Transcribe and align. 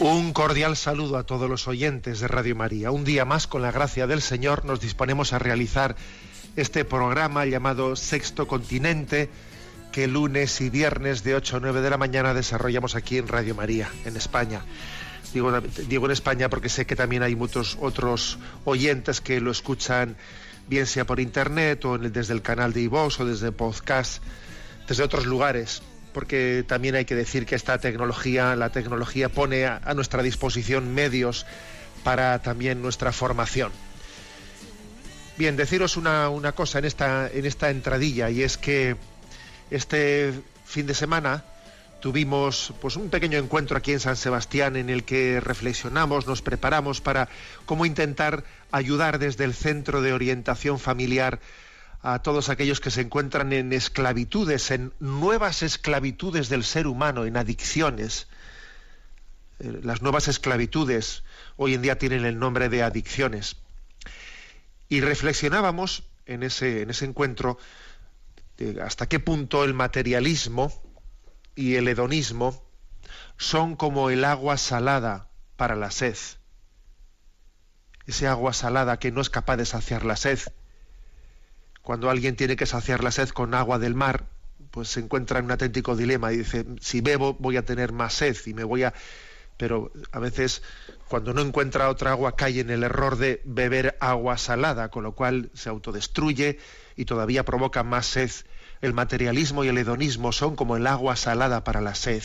Un 0.00 0.32
cordial 0.32 0.78
saludo 0.78 1.18
a 1.18 1.24
todos 1.24 1.50
los 1.50 1.68
oyentes 1.68 2.20
de 2.20 2.28
Radio 2.28 2.56
María. 2.56 2.90
Un 2.90 3.04
día 3.04 3.26
más, 3.26 3.46
con 3.46 3.60
la 3.60 3.70
gracia 3.70 4.06
del 4.06 4.22
Señor, 4.22 4.64
nos 4.64 4.80
disponemos 4.80 5.34
a 5.34 5.38
realizar 5.38 5.94
este 6.56 6.86
programa 6.86 7.44
llamado 7.44 7.94
Sexto 7.96 8.48
Continente, 8.48 9.28
que 9.92 10.06
lunes 10.06 10.58
y 10.62 10.70
viernes 10.70 11.22
de 11.22 11.34
8 11.34 11.58
a 11.58 11.60
9 11.60 11.82
de 11.82 11.90
la 11.90 11.98
mañana 11.98 12.32
desarrollamos 12.32 12.94
aquí 12.94 13.18
en 13.18 13.28
Radio 13.28 13.54
María, 13.54 13.90
en 14.06 14.16
España. 14.16 14.62
Digo, 15.34 15.54
en 15.54 16.10
España 16.10 16.48
porque 16.48 16.70
sé 16.70 16.86
que 16.86 16.96
también 16.96 17.22
hay 17.22 17.36
muchos 17.36 17.76
otros 17.78 18.38
oyentes 18.64 19.20
que 19.20 19.38
lo 19.38 19.50
escuchan, 19.50 20.16
bien 20.66 20.86
sea 20.86 21.04
por 21.04 21.20
internet 21.20 21.84
o 21.84 21.98
desde 21.98 22.32
el 22.32 22.40
canal 22.40 22.72
de 22.72 22.80
iVoox 22.80 23.20
o 23.20 23.26
desde 23.26 23.52
podcast, 23.52 24.22
desde 24.88 25.02
otros 25.02 25.26
lugares 25.26 25.82
porque 26.12 26.64
también 26.66 26.94
hay 26.94 27.04
que 27.04 27.14
decir 27.14 27.46
que 27.46 27.54
esta 27.54 27.78
tecnología, 27.78 28.56
la 28.56 28.70
tecnología 28.70 29.28
pone 29.28 29.66
a, 29.66 29.80
nuestra 29.94 30.22
disposición 30.22 30.94
medios 30.94 31.46
para 32.04 32.40
también 32.40 32.82
nuestra 32.82 33.12
formación. 33.12 33.72
Bien, 35.36 35.56
deciros 35.56 35.96
una, 35.96 36.28
una 36.28 36.52
cosa 36.52 36.78
en 36.78 36.84
esta, 36.84 37.28
en 37.32 37.46
esta 37.46 37.70
entradilla 37.70 38.30
y 38.30 38.42
es 38.42 38.58
que 38.58 38.96
este 39.70 40.32
fin 40.64 40.86
de 40.86 40.94
semana 40.94 41.44
tuvimos 42.00 42.72
pues 42.80 42.96
un 42.96 43.10
pequeño 43.10 43.38
encuentro 43.38 43.76
aquí 43.76 43.92
en 43.92 44.00
San 44.00 44.16
Sebastián 44.16 44.76
en 44.76 44.90
el 44.90 45.04
que 45.04 45.40
reflexionamos, 45.40 46.26
nos 46.26 46.42
preparamos 46.42 47.00
para 47.00 47.28
cómo 47.66 47.86
intentar 47.86 48.44
ayudar 48.72 49.18
desde 49.18 49.44
el 49.44 49.54
Centro 49.54 50.02
de 50.02 50.12
Orientación 50.12 50.78
Familiar 50.78 51.38
a 52.02 52.20
todos 52.20 52.48
aquellos 52.48 52.80
que 52.80 52.90
se 52.90 53.02
encuentran 53.02 53.52
en 53.52 53.72
esclavitudes, 53.72 54.70
en 54.70 54.92
nuevas 55.00 55.62
esclavitudes 55.62 56.48
del 56.48 56.64
ser 56.64 56.86
humano, 56.86 57.26
en 57.26 57.36
adicciones. 57.36 58.28
Eh, 59.58 59.80
Las 59.82 60.00
nuevas 60.00 60.28
esclavitudes 60.28 61.22
hoy 61.56 61.74
en 61.74 61.82
día 61.82 61.98
tienen 61.98 62.24
el 62.24 62.38
nombre 62.38 62.68
de 62.68 62.82
adicciones. 62.82 63.56
Y 64.88 65.02
reflexionábamos 65.02 66.04
en 66.26 66.42
ese, 66.42 66.82
en 66.82 66.90
ese 66.90 67.04
encuentro 67.04 67.58
hasta 68.82 69.08
qué 69.08 69.20
punto 69.20 69.64
el 69.64 69.74
materialismo 69.74 70.72
y 71.54 71.76
el 71.76 71.88
hedonismo 71.88 72.62
son 73.38 73.74
como 73.74 74.10
el 74.10 74.24
agua 74.24 74.58
salada 74.58 75.28
para 75.56 75.76
la 75.76 75.90
sed. 75.90 76.16
Ese 78.06 78.26
agua 78.26 78.52
salada 78.52 78.98
que 78.98 79.12
no 79.12 79.20
es 79.20 79.30
capaz 79.30 79.56
de 79.56 79.66
saciar 79.66 80.04
la 80.04 80.16
sed. 80.16 80.40
Cuando 81.90 82.08
alguien 82.08 82.36
tiene 82.36 82.54
que 82.54 82.66
saciar 82.66 83.02
la 83.02 83.10
sed 83.10 83.30
con 83.30 83.52
agua 83.52 83.80
del 83.80 83.96
mar, 83.96 84.26
pues 84.70 84.90
se 84.90 85.00
encuentra 85.00 85.40
en 85.40 85.46
un 85.46 85.50
auténtico 85.50 85.96
dilema 85.96 86.32
y 86.32 86.36
dice, 86.36 86.64
si 86.80 87.00
bebo 87.00 87.34
voy 87.34 87.56
a 87.56 87.64
tener 87.64 87.90
más 87.92 88.14
sed 88.14 88.36
y 88.46 88.54
me 88.54 88.62
voy 88.62 88.84
a... 88.84 88.94
Pero 89.56 89.90
a 90.12 90.20
veces 90.20 90.62
cuando 91.08 91.34
no 91.34 91.40
encuentra 91.40 91.88
otra 91.88 92.12
agua 92.12 92.36
cae 92.36 92.60
en 92.60 92.70
el 92.70 92.84
error 92.84 93.16
de 93.16 93.42
beber 93.44 93.96
agua 93.98 94.38
salada, 94.38 94.88
con 94.92 95.02
lo 95.02 95.16
cual 95.16 95.50
se 95.54 95.68
autodestruye 95.68 96.60
y 96.94 97.06
todavía 97.06 97.44
provoca 97.44 97.82
más 97.82 98.06
sed. 98.06 98.30
El 98.80 98.94
materialismo 98.94 99.64
y 99.64 99.68
el 99.68 99.78
hedonismo 99.78 100.30
son 100.30 100.54
como 100.54 100.76
el 100.76 100.86
agua 100.86 101.16
salada 101.16 101.64
para 101.64 101.80
la 101.80 101.96
sed. 101.96 102.22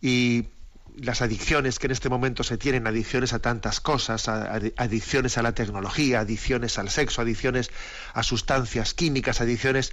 Y 0.00 0.48
las 0.96 1.22
adicciones 1.22 1.78
que 1.78 1.86
en 1.86 1.92
este 1.92 2.08
momento 2.08 2.44
se 2.44 2.56
tienen, 2.56 2.86
adicciones 2.86 3.32
a 3.32 3.40
tantas 3.40 3.80
cosas, 3.80 4.28
adicciones 4.28 5.38
a 5.38 5.42
la 5.42 5.52
tecnología, 5.52 6.20
adicciones 6.20 6.78
al 6.78 6.90
sexo, 6.90 7.22
adicciones 7.22 7.70
a 8.12 8.22
sustancias 8.22 8.94
químicas, 8.94 9.40
adicciones, 9.40 9.92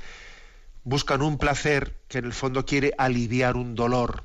buscan 0.84 1.22
un 1.22 1.38
placer 1.38 1.95
que 2.07 2.19
en 2.19 2.25
el 2.25 2.34
fondo 2.34 2.66
quiere 2.66 2.94
aliviar 2.97 3.56
un 3.56 3.75
dolor, 3.75 4.23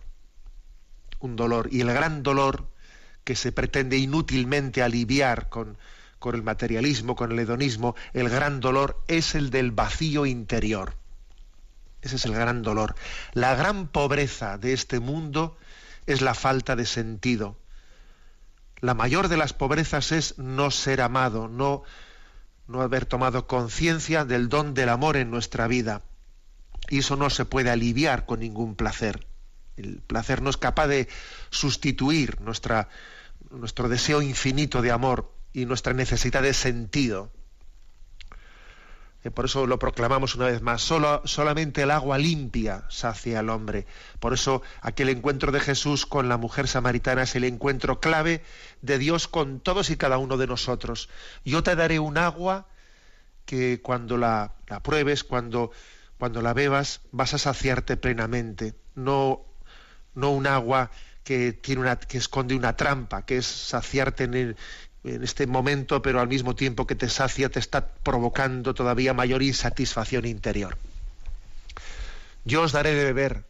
un 1.20 1.36
dolor. 1.36 1.68
Y 1.72 1.80
el 1.80 1.92
gran 1.92 2.22
dolor 2.22 2.68
que 3.24 3.36
se 3.36 3.52
pretende 3.52 3.96
inútilmente 3.96 4.82
aliviar 4.82 5.48
con, 5.48 5.78
con 6.18 6.34
el 6.34 6.42
materialismo, 6.42 7.16
con 7.16 7.32
el 7.32 7.38
hedonismo, 7.38 7.96
el 8.12 8.28
gran 8.28 8.60
dolor 8.60 9.02
es 9.08 9.34
el 9.34 9.50
del 9.50 9.72
vacío 9.72 10.26
interior. 10.26 10.94
Ese 12.02 12.16
es 12.16 12.24
el 12.26 12.34
gran 12.34 12.62
dolor. 12.62 12.94
La 13.32 13.54
gran 13.54 13.88
pobreza 13.88 14.58
de 14.58 14.74
este 14.74 15.00
mundo 15.00 15.56
es 16.06 16.20
la 16.20 16.34
falta 16.34 16.76
de 16.76 16.86
sentido. 16.86 17.58
La 18.80 18.94
mayor 18.94 19.28
de 19.28 19.36
las 19.36 19.52
pobrezas 19.52 20.12
es 20.12 20.38
no 20.38 20.70
ser 20.70 21.00
amado, 21.00 21.48
no, 21.48 21.82
no 22.68 22.82
haber 22.82 23.06
tomado 23.06 23.46
conciencia 23.46 24.24
del 24.24 24.48
don 24.48 24.74
del 24.74 24.88
amor 24.88 25.16
en 25.16 25.30
nuestra 25.30 25.66
vida. 25.66 26.02
Y 26.88 26.98
eso 26.98 27.16
no 27.16 27.30
se 27.30 27.44
puede 27.44 27.70
aliviar 27.70 28.26
con 28.26 28.40
ningún 28.40 28.76
placer. 28.76 29.26
El 29.76 30.00
placer 30.00 30.42
no 30.42 30.50
es 30.50 30.56
capaz 30.56 30.86
de 30.86 31.08
sustituir 31.50 32.40
nuestra, 32.40 32.88
nuestro 33.50 33.88
deseo 33.88 34.22
infinito 34.22 34.82
de 34.82 34.90
amor 34.90 35.32
y 35.52 35.66
nuestra 35.66 35.92
necesidad 35.92 36.42
de 36.42 36.54
sentido. 36.54 37.30
Por 39.30 39.44
eso 39.46 39.66
lo 39.66 39.78
proclamamos 39.78 40.34
una 40.34 40.46
vez 40.46 40.62
más. 40.62 40.82
Solo, 40.82 41.22
solamente 41.24 41.82
el 41.82 41.90
agua 41.90 42.18
limpia 42.18 42.84
sacia 42.88 43.40
al 43.40 43.50
hombre. 43.50 43.86
Por 44.20 44.32
eso 44.34 44.62
aquel 44.80 45.08
encuentro 45.08 45.52
de 45.52 45.60
Jesús 45.60 46.06
con 46.06 46.28
la 46.28 46.36
mujer 46.36 46.68
samaritana 46.68 47.22
es 47.22 47.34
el 47.36 47.44
encuentro 47.44 48.00
clave 48.00 48.42
de 48.82 48.98
Dios 48.98 49.28
con 49.28 49.60
todos 49.60 49.90
y 49.90 49.96
cada 49.96 50.18
uno 50.18 50.36
de 50.36 50.46
nosotros. 50.46 51.08
Yo 51.44 51.62
te 51.62 51.76
daré 51.76 51.98
un 51.98 52.18
agua 52.18 52.66
que 53.44 53.80
cuando 53.82 54.16
la, 54.16 54.54
la 54.68 54.82
pruebes, 54.82 55.24
cuando, 55.24 55.70
cuando 56.18 56.42
la 56.42 56.52
bebas, 56.52 57.00
vas 57.12 57.34
a 57.34 57.38
saciarte 57.38 57.96
plenamente. 57.96 58.74
No, 58.94 59.44
no 60.14 60.30
un 60.30 60.46
agua 60.46 60.90
que, 61.22 61.52
tiene 61.52 61.80
una, 61.82 61.96
que 61.96 62.18
esconde 62.18 62.54
una 62.54 62.76
trampa, 62.76 63.24
que 63.24 63.38
es 63.38 63.46
saciarte 63.46 64.24
en, 64.24 64.34
el- 64.34 64.56
en 65.06 65.22
este 65.22 65.46
momento, 65.46 66.02
pero 66.02 66.20
al 66.20 66.26
mismo 66.26 66.56
tiempo 66.56 66.86
que 66.86 66.96
te 66.96 67.08
sacia, 67.08 67.48
te 67.48 67.60
está 67.60 67.86
provocando 67.86 68.74
todavía 68.74 69.14
mayor 69.14 69.42
insatisfacción 69.42 70.26
interior. 70.26 70.76
Yo 72.44 72.62
os 72.62 72.72
daré 72.72 72.92
de 72.92 73.04
beber 73.04 73.44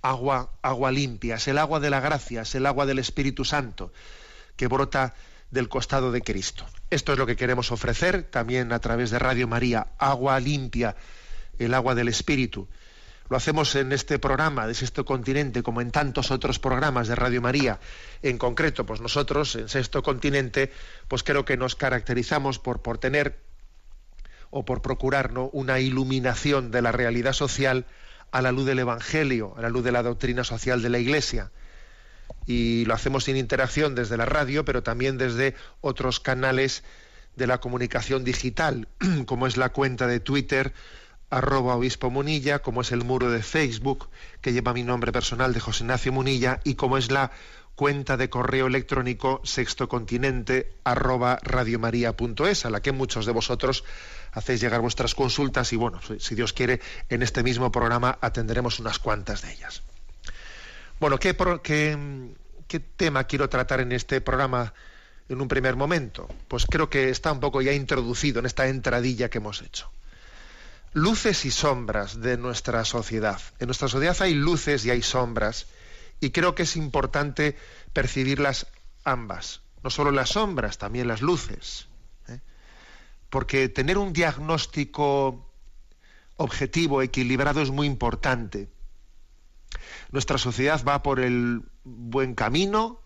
agua, 0.00 0.50
agua 0.62 0.90
limpia, 0.90 1.36
es 1.36 1.46
el 1.48 1.58
agua 1.58 1.78
de 1.78 1.90
la 1.90 2.00
gracia, 2.00 2.42
es 2.42 2.54
el 2.54 2.64
agua 2.64 2.86
del 2.86 2.98
Espíritu 2.98 3.44
Santo, 3.44 3.92
que 4.56 4.66
brota 4.66 5.14
del 5.50 5.68
costado 5.68 6.10
de 6.10 6.22
Cristo. 6.22 6.66
Esto 6.90 7.12
es 7.12 7.18
lo 7.18 7.26
que 7.26 7.36
queremos 7.36 7.70
ofrecer 7.70 8.22
también 8.22 8.72
a 8.72 8.78
través 8.78 9.10
de 9.10 9.18
Radio 9.18 9.46
María, 9.46 9.88
agua 9.98 10.40
limpia, 10.40 10.96
el 11.58 11.74
agua 11.74 11.94
del 11.94 12.08
Espíritu. 12.08 12.66
Lo 13.30 13.38
hacemos 13.38 13.74
en 13.74 13.92
este 13.92 14.18
programa 14.18 14.66
de 14.66 14.74
Sexto 14.74 15.04
Continente, 15.04 15.62
como 15.62 15.80
en 15.80 15.90
tantos 15.90 16.30
otros 16.30 16.58
programas 16.58 17.08
de 17.08 17.14
Radio 17.14 17.40
María. 17.40 17.80
En 18.22 18.36
concreto, 18.36 18.84
pues 18.84 19.00
nosotros 19.00 19.56
en 19.56 19.68
Sexto 19.68 20.02
Continente, 20.02 20.70
pues 21.08 21.22
creo 21.22 21.44
que 21.44 21.56
nos 21.56 21.74
caracterizamos 21.74 22.58
por, 22.58 22.82
por 22.82 22.98
tener 22.98 23.38
o 24.50 24.64
por 24.64 24.82
procurar 24.82 25.32
¿no? 25.32 25.48
una 25.52 25.80
iluminación 25.80 26.70
de 26.70 26.82
la 26.82 26.92
realidad 26.92 27.32
social 27.32 27.86
a 28.30 28.42
la 28.42 28.52
luz 28.52 28.66
del 28.66 28.80
Evangelio, 28.80 29.54
a 29.56 29.62
la 29.62 29.70
luz 29.70 29.84
de 29.84 29.92
la 29.92 30.02
doctrina 30.02 30.44
social 30.44 30.82
de 30.82 30.90
la 30.90 30.98
Iglesia. 30.98 31.50
Y 32.46 32.84
lo 32.84 32.92
hacemos 32.92 33.24
sin 33.24 33.36
interacción 33.36 33.94
desde 33.94 34.18
la 34.18 34.26
radio, 34.26 34.66
pero 34.66 34.82
también 34.82 35.16
desde 35.16 35.54
otros 35.80 36.20
canales 36.20 36.84
de 37.36 37.46
la 37.46 37.58
comunicación 37.58 38.22
digital, 38.22 38.86
como 39.26 39.46
es 39.46 39.56
la 39.56 39.70
cuenta 39.70 40.06
de 40.06 40.20
Twitter, 40.20 40.74
arroba 41.34 41.74
obispo 41.74 42.10
Munilla, 42.10 42.60
como 42.60 42.82
es 42.82 42.92
el 42.92 43.02
muro 43.02 43.28
de 43.28 43.42
Facebook, 43.42 44.08
que 44.40 44.52
lleva 44.52 44.72
mi 44.72 44.84
nombre 44.84 45.10
personal 45.10 45.52
de 45.52 45.58
José 45.58 45.82
Ignacio 45.82 46.12
Munilla, 46.12 46.60
y 46.62 46.76
como 46.76 46.96
es 46.96 47.10
la 47.10 47.32
cuenta 47.74 48.16
de 48.16 48.30
correo 48.30 48.68
electrónico 48.68 49.40
sextocontinente 49.42 50.70
arroba 50.84 51.40
radiomaria.es, 51.42 52.66
a 52.66 52.70
la 52.70 52.80
que 52.80 52.92
muchos 52.92 53.26
de 53.26 53.32
vosotros 53.32 53.82
hacéis 54.30 54.60
llegar 54.60 54.80
vuestras 54.80 55.16
consultas 55.16 55.72
y 55.72 55.76
bueno, 55.76 56.00
si 56.18 56.36
Dios 56.36 56.52
quiere, 56.52 56.80
en 57.08 57.22
este 57.24 57.42
mismo 57.42 57.72
programa 57.72 58.16
atenderemos 58.20 58.78
unas 58.78 59.00
cuantas 59.00 59.42
de 59.42 59.52
ellas. 59.52 59.82
Bueno, 61.00 61.18
¿qué, 61.18 61.34
qué 62.68 62.80
tema 62.96 63.24
quiero 63.24 63.48
tratar 63.48 63.80
en 63.80 63.90
este 63.90 64.20
programa 64.20 64.72
en 65.28 65.40
un 65.40 65.48
primer 65.48 65.74
momento? 65.74 66.28
Pues 66.46 66.64
creo 66.64 66.88
que 66.88 67.10
está 67.10 67.32
un 67.32 67.40
poco 67.40 67.60
ya 67.60 67.72
introducido 67.72 68.38
en 68.38 68.46
esta 68.46 68.68
entradilla 68.68 69.28
que 69.28 69.38
hemos 69.38 69.62
hecho. 69.62 69.90
Luces 70.94 71.44
y 71.44 71.50
sombras 71.50 72.20
de 72.20 72.38
nuestra 72.38 72.84
sociedad. 72.84 73.40
En 73.58 73.66
nuestra 73.66 73.88
sociedad 73.88 74.16
hay 74.20 74.32
luces 74.32 74.86
y 74.86 74.90
hay 74.90 75.02
sombras 75.02 75.66
y 76.20 76.30
creo 76.30 76.54
que 76.54 76.62
es 76.62 76.76
importante 76.76 77.56
percibirlas 77.92 78.68
ambas, 79.04 79.60
no 79.82 79.90
solo 79.90 80.12
las 80.12 80.30
sombras, 80.30 80.78
también 80.78 81.08
las 81.08 81.20
luces. 81.20 81.88
¿eh? 82.28 82.40
Porque 83.28 83.68
tener 83.68 83.98
un 83.98 84.12
diagnóstico 84.12 85.50
objetivo, 86.36 87.02
equilibrado, 87.02 87.60
es 87.60 87.70
muy 87.70 87.88
importante. 87.88 88.68
Nuestra 90.12 90.38
sociedad 90.38 90.82
va 90.86 91.02
por 91.02 91.18
el 91.18 91.62
buen 91.82 92.36
camino, 92.36 93.00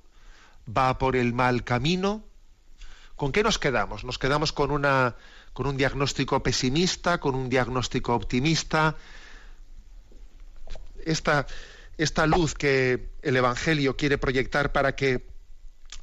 va 0.69 0.99
por 0.99 1.17
el 1.17 1.33
mal 1.33 1.65
camino. 1.65 2.23
¿Con 3.17 3.33
qué 3.33 3.43
nos 3.43 3.59
quedamos? 3.59 4.05
Nos 4.05 4.19
quedamos 4.19 4.53
con, 4.53 4.71
una, 4.71 5.17
con 5.59 5.67
un 5.67 5.77
diagnóstico 5.77 6.41
pesimista, 6.41 7.19
con 7.19 7.35
un 7.35 7.49
diagnóstico 7.49 8.15
optimista. 8.15 8.95
Esta, 11.05 11.49
esta 11.97 12.29
luz 12.29 12.55
que 12.55 13.09
el 13.23 13.37
Evangelio 13.37 13.97
quiere 13.97 14.19
proyectar 14.19 14.71
para 14.71 14.95
que 14.95 15.27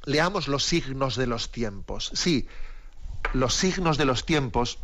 leamos 0.04 0.46
los 0.46 0.62
signos 0.62 1.16
de 1.16 1.26
los 1.26 1.52
tiempos. 1.52 2.10
Sí, 2.12 2.46
los 3.32 3.54
signos 3.54 3.96
de 3.96 4.04
los 4.04 4.26
tiempos 4.26 4.78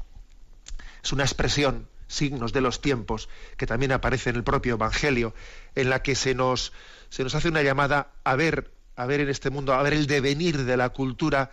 es 1.05 1.13
una 1.13 1.25
expresión, 1.25 1.87
signos 2.09 2.55
de 2.55 2.63
los 2.63 2.81
tiempos, 2.81 3.29
que 3.59 3.67
también 3.67 3.93
aparece 3.93 4.31
en 4.31 4.37
el 4.37 4.43
propio 4.43 4.77
Evangelio, 4.77 5.35
en 5.75 5.91
la 5.91 6.03
que 6.03 6.15
se 6.15 6.35
nos, 6.35 6.73
se 7.11 7.23
nos 7.25 7.35
hace 7.35 7.49
una 7.49 7.61
llamada 7.61 8.15
a 8.25 8.37
ver, 8.37 8.73
a 8.97 9.05
ver 9.05 9.21
en 9.21 9.29
este 9.29 9.51
mundo, 9.51 9.75
a 9.75 9.83
ver 9.83 9.93
el 9.93 10.07
devenir 10.07 10.65
de 10.65 10.79
la 10.79 10.89
cultura, 10.89 11.51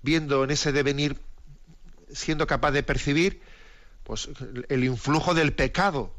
viendo 0.00 0.42
en 0.42 0.52
ese 0.52 0.72
devenir, 0.72 1.20
siendo 2.12 2.46
capaz 2.46 2.72
de 2.72 2.82
percibir 2.82 3.40
pues, 4.04 4.28
el 4.68 4.84
influjo 4.84 5.34
del 5.34 5.52
pecado 5.52 6.14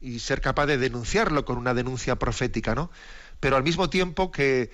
y 0.00 0.20
ser 0.20 0.40
capaz 0.40 0.66
de 0.66 0.78
denunciarlo 0.78 1.44
con 1.44 1.58
una 1.58 1.74
denuncia 1.74 2.16
profética, 2.16 2.74
¿no? 2.74 2.90
Pero 3.40 3.56
al 3.56 3.62
mismo 3.62 3.90
tiempo 3.90 4.30
que 4.30 4.70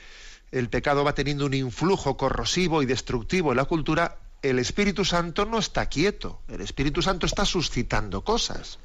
el 0.52 0.69
pecado 0.69 1.05
va 1.05 1.14
teniendo 1.14 1.46
un 1.46 1.55
influjo 1.55 2.16
corrosivo 2.16 2.82
y 2.82 2.87
destructivo 2.87 3.50
en 3.50 3.56
la 3.56 3.64
cultura, 3.64 4.19
el 4.43 4.58
Espíritu 4.58 5.05
Santo 5.05 5.46
no 5.46 5.58
está 5.58 5.88
quieto. 5.88 6.43
El 6.49 6.61
Espíritu 6.61 7.02
Santo 7.02 7.26
está 7.26 7.44
suscitando 7.44 8.22
cosas. 8.22 8.78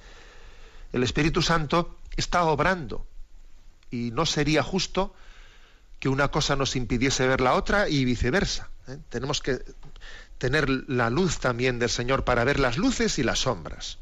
El 0.93 1.03
Espíritu 1.03 1.41
Santo 1.41 1.97
está 2.15 2.43
obrando. 2.45 3.05
Y 3.91 4.11
no 4.11 4.25
sería 4.25 4.63
justo 4.63 5.13
que 5.99 6.09
una 6.09 6.29
cosa 6.29 6.55
nos 6.55 6.75
impidiese 6.75 7.27
ver 7.27 7.41
la 7.41 7.53
otra 7.53 7.89
y 7.89 8.05
viceversa. 8.05 8.69
¿eh? 8.87 8.97
Tenemos 9.09 9.41
que 9.41 9.59
tener 10.39 10.69
la 10.87 11.11
luz 11.11 11.37
también 11.37 11.77
del 11.77 11.89
Señor 11.89 12.23
para 12.23 12.43
ver 12.43 12.59
las 12.59 12.77
luces 12.77 13.19
y 13.19 13.23
las 13.23 13.39
sombras. 13.39 13.99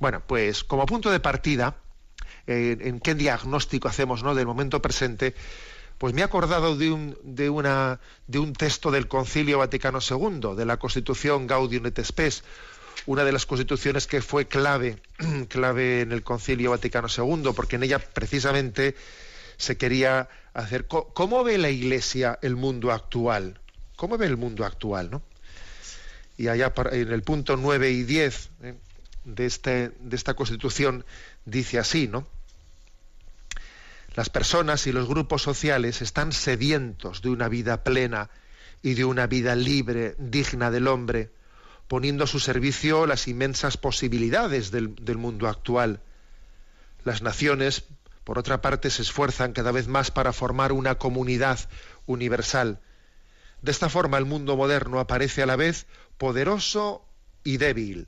Bueno, 0.00 0.22
pues 0.26 0.64
como 0.64 0.86
punto 0.86 1.10
de 1.10 1.20
partida, 1.20 1.76
en 2.46 2.98
qué 3.00 3.14
diagnóstico 3.14 3.86
hacemos 3.86 4.22
¿no? 4.22 4.34
del 4.34 4.46
momento 4.46 4.82
presente, 4.82 5.34
pues 5.98 6.14
me 6.14 6.22
he 6.22 6.24
acordado 6.24 6.76
de 6.76 6.90
un, 6.90 7.16
de, 7.22 7.50
una, 7.50 8.00
de 8.26 8.38
un 8.38 8.54
texto 8.54 8.90
del 8.90 9.06
Concilio 9.06 9.58
Vaticano 9.58 9.98
II, 10.00 10.56
de 10.56 10.64
la 10.64 10.78
Constitución 10.78 11.46
Gaudium 11.46 11.84
et 11.86 12.02
Spes, 12.02 12.42
una 13.04 13.24
de 13.24 13.32
las 13.32 13.44
constituciones 13.44 14.06
que 14.06 14.22
fue 14.22 14.48
clave, 14.48 15.02
clave 15.48 16.00
en 16.00 16.12
el 16.12 16.22
Concilio 16.22 16.70
Vaticano 16.70 17.08
II, 17.14 17.52
porque 17.54 17.76
en 17.76 17.82
ella 17.82 17.98
precisamente 17.98 18.96
se 19.58 19.76
quería 19.76 20.30
hacer 20.54 20.86
cómo 20.86 21.44
ve 21.44 21.58
la 21.58 21.68
Iglesia 21.68 22.38
el 22.40 22.56
mundo 22.56 22.92
actual, 22.92 23.60
cómo 23.96 24.16
ve 24.16 24.24
el 24.26 24.38
mundo 24.38 24.64
actual, 24.64 25.10
¿no? 25.10 25.22
Y 26.40 26.48
allá 26.48 26.72
en 26.92 27.12
el 27.12 27.22
punto 27.22 27.58
9 27.58 27.90
y 27.90 28.02
10, 28.02 28.50
de, 29.26 29.44
este, 29.44 29.90
de 30.00 30.16
esta 30.16 30.32
Constitución 30.32 31.04
dice 31.44 31.78
así, 31.78 32.08
¿no? 32.08 32.26
Las 34.14 34.30
personas 34.30 34.86
y 34.86 34.92
los 34.92 35.06
grupos 35.06 35.42
sociales 35.42 36.00
están 36.00 36.32
sedientos 36.32 37.20
de 37.20 37.28
una 37.28 37.50
vida 37.50 37.84
plena 37.84 38.30
y 38.80 38.94
de 38.94 39.04
una 39.04 39.26
vida 39.26 39.54
libre, 39.54 40.14
digna 40.16 40.70
del 40.70 40.88
hombre, 40.88 41.30
poniendo 41.88 42.24
a 42.24 42.26
su 42.26 42.40
servicio 42.40 43.04
las 43.04 43.28
inmensas 43.28 43.76
posibilidades 43.76 44.70
del, 44.70 44.94
del 44.94 45.18
mundo 45.18 45.46
actual. 45.46 46.00
Las 47.04 47.20
naciones, 47.20 47.84
por 48.24 48.38
otra 48.38 48.62
parte, 48.62 48.88
se 48.88 49.02
esfuerzan 49.02 49.52
cada 49.52 49.72
vez 49.72 49.88
más 49.88 50.10
para 50.10 50.32
formar 50.32 50.72
una 50.72 50.94
comunidad 50.94 51.58
universal. 52.06 52.80
De 53.60 53.72
esta 53.72 53.90
forma, 53.90 54.16
el 54.16 54.24
mundo 54.24 54.56
moderno 54.56 55.00
aparece 55.00 55.42
a 55.42 55.46
la 55.46 55.56
vez 55.56 55.86
poderoso 56.20 57.02
y 57.44 57.56
débil, 57.56 58.06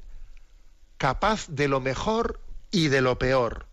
capaz 0.98 1.46
de 1.48 1.66
lo 1.66 1.80
mejor 1.80 2.40
y 2.70 2.88
de 2.88 3.00
lo 3.00 3.18
peor, 3.18 3.64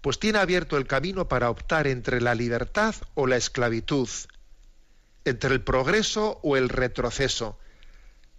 pues 0.00 0.20
tiene 0.20 0.38
abierto 0.38 0.76
el 0.76 0.86
camino 0.86 1.26
para 1.26 1.50
optar 1.50 1.88
entre 1.88 2.20
la 2.20 2.36
libertad 2.36 2.94
o 3.14 3.26
la 3.26 3.36
esclavitud, 3.36 4.08
entre 5.24 5.52
el 5.52 5.60
progreso 5.60 6.38
o 6.44 6.56
el 6.56 6.68
retroceso, 6.68 7.58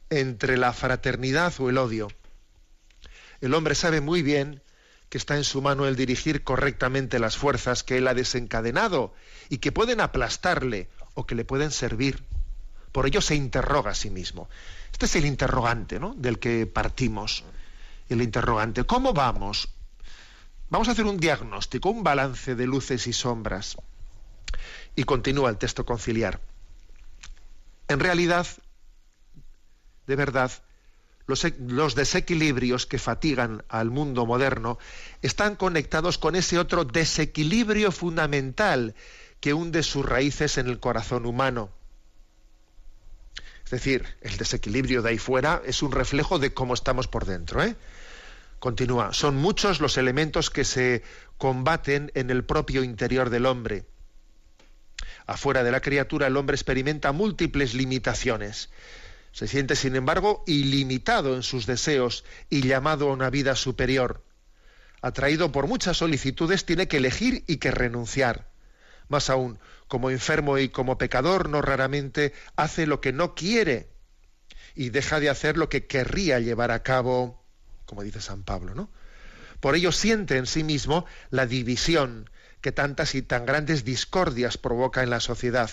entre 0.09 0.55
la 0.55 0.71
fraternidad 0.71 1.53
o 1.59 1.69
el 1.69 1.77
odio. 1.77 2.07
El 3.41 3.53
hombre 3.55 3.75
sabe 3.75 3.99
muy 3.99 4.21
bien 4.21 4.63
que 5.09 5.17
está 5.17 5.35
en 5.35 5.43
su 5.43 5.61
mano 5.61 5.85
el 5.85 5.97
dirigir 5.97 6.45
correctamente 6.45 7.19
las 7.19 7.35
fuerzas 7.35 7.83
que 7.83 7.97
él 7.97 8.07
ha 8.07 8.13
desencadenado 8.13 9.13
y 9.49 9.57
que 9.57 9.73
pueden 9.73 9.99
aplastarle 9.99 10.87
o 11.13 11.25
que 11.25 11.35
le 11.35 11.43
pueden 11.43 11.71
servir. 11.71 12.23
Por 12.91 13.07
ello 13.07 13.21
se 13.21 13.35
interroga 13.35 13.91
a 13.91 13.95
sí 13.95 14.09
mismo. 14.09 14.49
Este 14.91 15.05
es 15.05 15.15
el 15.15 15.25
interrogante 15.25 15.99
¿no? 15.99 16.13
del 16.15 16.39
que 16.39 16.65
partimos. 16.65 17.43
El 18.09 18.21
interrogante, 18.21 18.83
¿cómo 18.83 19.13
vamos? 19.13 19.69
Vamos 20.69 20.87
a 20.87 20.91
hacer 20.91 21.05
un 21.05 21.17
diagnóstico, 21.17 21.89
un 21.89 22.03
balance 22.03 22.55
de 22.55 22.65
luces 22.65 23.07
y 23.07 23.13
sombras. 23.13 23.77
Y 24.95 25.03
continúa 25.03 25.49
el 25.49 25.57
texto 25.57 25.85
conciliar. 25.85 26.41
En 27.87 27.99
realidad, 27.99 28.47
de 30.07 30.15
verdad, 30.15 30.51
los, 31.27 31.45
los, 31.59 31.95
desequilibrios 31.95 32.85
que 32.85 32.99
fatigan 32.99 33.63
al 33.69 33.89
mundo 33.89 34.25
moderno 34.25 34.77
están 35.21 35.55
conectados 35.55 36.17
con 36.17 36.35
ese 36.35 36.57
otro 36.57 36.83
desequilibrio 36.83 37.91
fundamental 37.91 38.95
que 39.39 39.53
hunde 39.53 39.83
sus 39.83 40.05
raíces 40.05 40.57
en 40.57 40.67
el 40.67 40.79
corazón 40.79 41.25
humano. 41.25 41.69
Es 43.71 43.79
decir, 43.79 44.03
el 44.19 44.35
desequilibrio 44.35 45.01
de 45.01 45.11
ahí 45.11 45.17
fuera 45.17 45.61
es 45.65 45.81
un 45.81 45.93
reflejo 45.93 46.39
de 46.39 46.53
cómo 46.53 46.73
estamos 46.73 47.07
por 47.07 47.23
dentro. 47.23 47.63
¿eh? 47.63 47.77
Continúa, 48.59 49.13
son 49.13 49.37
muchos 49.37 49.79
los 49.79 49.95
elementos 49.95 50.49
que 50.49 50.65
se 50.65 51.03
combaten 51.37 52.11
en 52.13 52.31
el 52.31 52.43
propio 52.43 52.83
interior 52.83 53.29
del 53.29 53.45
hombre. 53.45 53.85
Afuera 55.25 55.63
de 55.63 55.71
la 55.71 55.79
criatura 55.79 56.27
el 56.27 56.35
hombre 56.35 56.55
experimenta 56.55 57.13
múltiples 57.13 57.73
limitaciones. 57.73 58.71
Se 59.31 59.47
siente, 59.47 59.77
sin 59.77 59.95
embargo, 59.95 60.43
ilimitado 60.47 61.33
en 61.37 61.41
sus 61.41 61.65
deseos 61.65 62.25
y 62.49 62.67
llamado 62.67 63.09
a 63.09 63.13
una 63.13 63.29
vida 63.29 63.55
superior. 63.55 64.21
Atraído 65.01 65.53
por 65.53 65.67
muchas 65.67 65.95
solicitudes, 65.95 66.65
tiene 66.65 66.89
que 66.89 66.97
elegir 66.97 67.45
y 67.47 67.55
que 67.55 67.71
renunciar. 67.71 68.50
Más 69.11 69.29
aún, 69.29 69.59
como 69.89 70.09
enfermo 70.09 70.57
y 70.57 70.69
como 70.69 70.97
pecador, 70.97 71.49
no 71.49 71.61
raramente 71.61 72.31
hace 72.55 72.87
lo 72.87 73.01
que 73.01 73.11
no 73.11 73.35
quiere 73.35 73.89
y 74.73 74.89
deja 74.89 75.19
de 75.19 75.29
hacer 75.29 75.57
lo 75.57 75.67
que 75.67 75.85
querría 75.85 76.39
llevar 76.39 76.71
a 76.71 76.81
cabo, 76.81 77.43
como 77.85 78.03
dice 78.03 78.21
San 78.21 78.43
Pablo, 78.43 78.73
¿no? 78.73 78.89
Por 79.59 79.75
ello 79.75 79.91
siente 79.91 80.37
en 80.37 80.45
sí 80.45 80.63
mismo 80.63 81.05
la 81.29 81.45
división 81.45 82.29
que 82.61 82.71
tantas 82.71 83.13
y 83.13 83.21
tan 83.21 83.45
grandes 83.45 83.83
discordias 83.83 84.57
provoca 84.57 85.03
en 85.03 85.09
la 85.09 85.19
sociedad. 85.19 85.69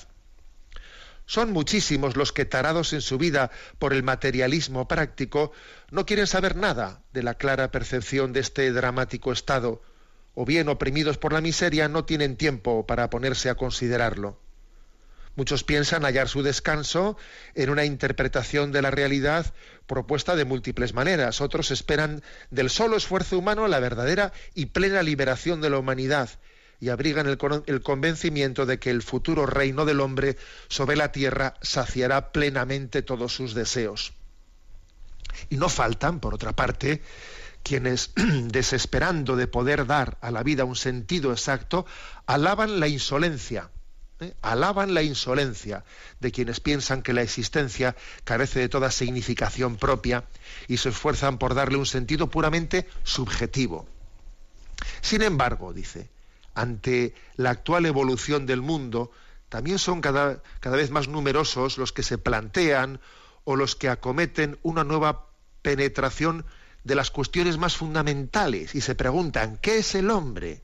Son 1.24 1.52
muchísimos 1.52 2.16
los 2.16 2.32
que, 2.32 2.44
tarados 2.44 2.92
en 2.92 3.02
su 3.02 3.18
vida 3.18 3.52
por 3.78 3.92
el 3.92 4.02
materialismo 4.02 4.88
práctico, 4.88 5.52
no 5.92 6.06
quieren 6.06 6.26
saber 6.26 6.56
nada 6.56 7.04
de 7.12 7.22
la 7.22 7.34
clara 7.34 7.70
percepción 7.70 8.32
de 8.32 8.40
este 8.40 8.72
dramático 8.72 9.30
estado, 9.30 9.80
o 10.40 10.44
bien 10.44 10.68
oprimidos 10.68 11.18
por 11.18 11.32
la 11.32 11.40
miseria, 11.40 11.88
no 11.88 12.04
tienen 12.04 12.36
tiempo 12.36 12.86
para 12.86 13.10
ponerse 13.10 13.50
a 13.50 13.56
considerarlo. 13.56 14.38
Muchos 15.34 15.64
piensan 15.64 16.04
hallar 16.04 16.28
su 16.28 16.44
descanso 16.44 17.16
en 17.56 17.70
una 17.70 17.84
interpretación 17.84 18.70
de 18.70 18.80
la 18.80 18.92
realidad 18.92 19.52
propuesta 19.88 20.36
de 20.36 20.44
múltiples 20.44 20.94
maneras. 20.94 21.40
Otros 21.40 21.72
esperan 21.72 22.22
del 22.52 22.70
solo 22.70 22.96
esfuerzo 22.96 23.36
humano 23.36 23.66
la 23.66 23.80
verdadera 23.80 24.32
y 24.54 24.66
plena 24.66 25.02
liberación 25.02 25.60
de 25.60 25.70
la 25.70 25.78
humanidad, 25.78 26.30
y 26.78 26.90
abrigan 26.90 27.26
el, 27.26 27.36
el, 27.66 27.82
convencimiento 27.82 28.64
de 28.64 28.78
que 28.78 28.90
el 28.90 29.02
futuro 29.02 29.44
reino 29.44 29.86
del 29.86 29.98
hombre 29.98 30.36
sobre 30.68 30.94
la 30.94 31.10
tierra 31.10 31.54
saciará 31.62 32.30
plenamente 32.30 33.02
todos 33.02 33.34
sus 33.34 33.54
deseos. 33.54 34.12
Y 35.50 35.56
no 35.56 35.68
faltan, 35.68 36.20
por 36.20 36.32
otra 36.32 36.54
parte, 36.54 37.02
quienes, 37.68 38.12
desesperando 38.16 39.36
de 39.36 39.46
poder 39.46 39.86
dar 39.86 40.16
a 40.22 40.30
la 40.30 40.42
vida 40.42 40.64
un 40.64 40.74
sentido 40.74 41.32
exacto, 41.32 41.84
alaban 42.26 42.80
la 42.80 42.88
insolencia, 42.88 43.70
¿eh? 44.20 44.32
alaban 44.40 44.94
la 44.94 45.02
insolencia 45.02 45.84
de 46.18 46.32
quienes 46.32 46.60
piensan 46.60 47.02
que 47.02 47.12
la 47.12 47.20
existencia 47.20 47.94
carece 48.24 48.60
de 48.60 48.70
toda 48.70 48.90
significación 48.90 49.76
propia 49.76 50.24
y 50.66 50.78
se 50.78 50.88
esfuerzan 50.88 51.36
por 51.38 51.54
darle 51.54 51.76
un 51.76 51.84
sentido 51.84 52.30
puramente 52.30 52.88
subjetivo. 53.04 53.86
Sin 55.02 55.20
embargo, 55.20 55.74
dice, 55.74 56.08
ante 56.54 57.14
la 57.36 57.50
actual 57.50 57.84
evolución 57.84 58.46
del 58.46 58.62
mundo, 58.62 59.10
también 59.50 59.78
son 59.78 60.00
cada, 60.00 60.42
cada 60.60 60.76
vez 60.76 60.90
más 60.90 61.06
numerosos 61.06 61.76
los 61.76 61.92
que 61.92 62.02
se 62.02 62.16
plantean 62.16 62.98
o 63.44 63.56
los 63.56 63.76
que 63.76 63.90
acometen 63.90 64.58
una 64.62 64.84
nueva 64.84 65.26
penetración 65.60 66.46
de 66.84 66.94
las 66.94 67.10
cuestiones 67.10 67.58
más 67.58 67.76
fundamentales 67.76 68.74
y 68.74 68.80
se 68.80 68.94
preguntan, 68.94 69.58
¿qué 69.58 69.78
es 69.78 69.94
el 69.94 70.10
hombre? 70.10 70.62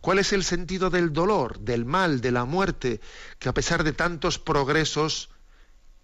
¿Cuál 0.00 0.18
es 0.18 0.32
el 0.32 0.44
sentido 0.44 0.90
del 0.90 1.12
dolor, 1.12 1.58
del 1.60 1.84
mal, 1.84 2.20
de 2.20 2.30
la 2.30 2.44
muerte, 2.44 3.00
que 3.38 3.48
a 3.48 3.54
pesar 3.54 3.82
de 3.82 3.92
tantos 3.92 4.38
progresos 4.38 5.30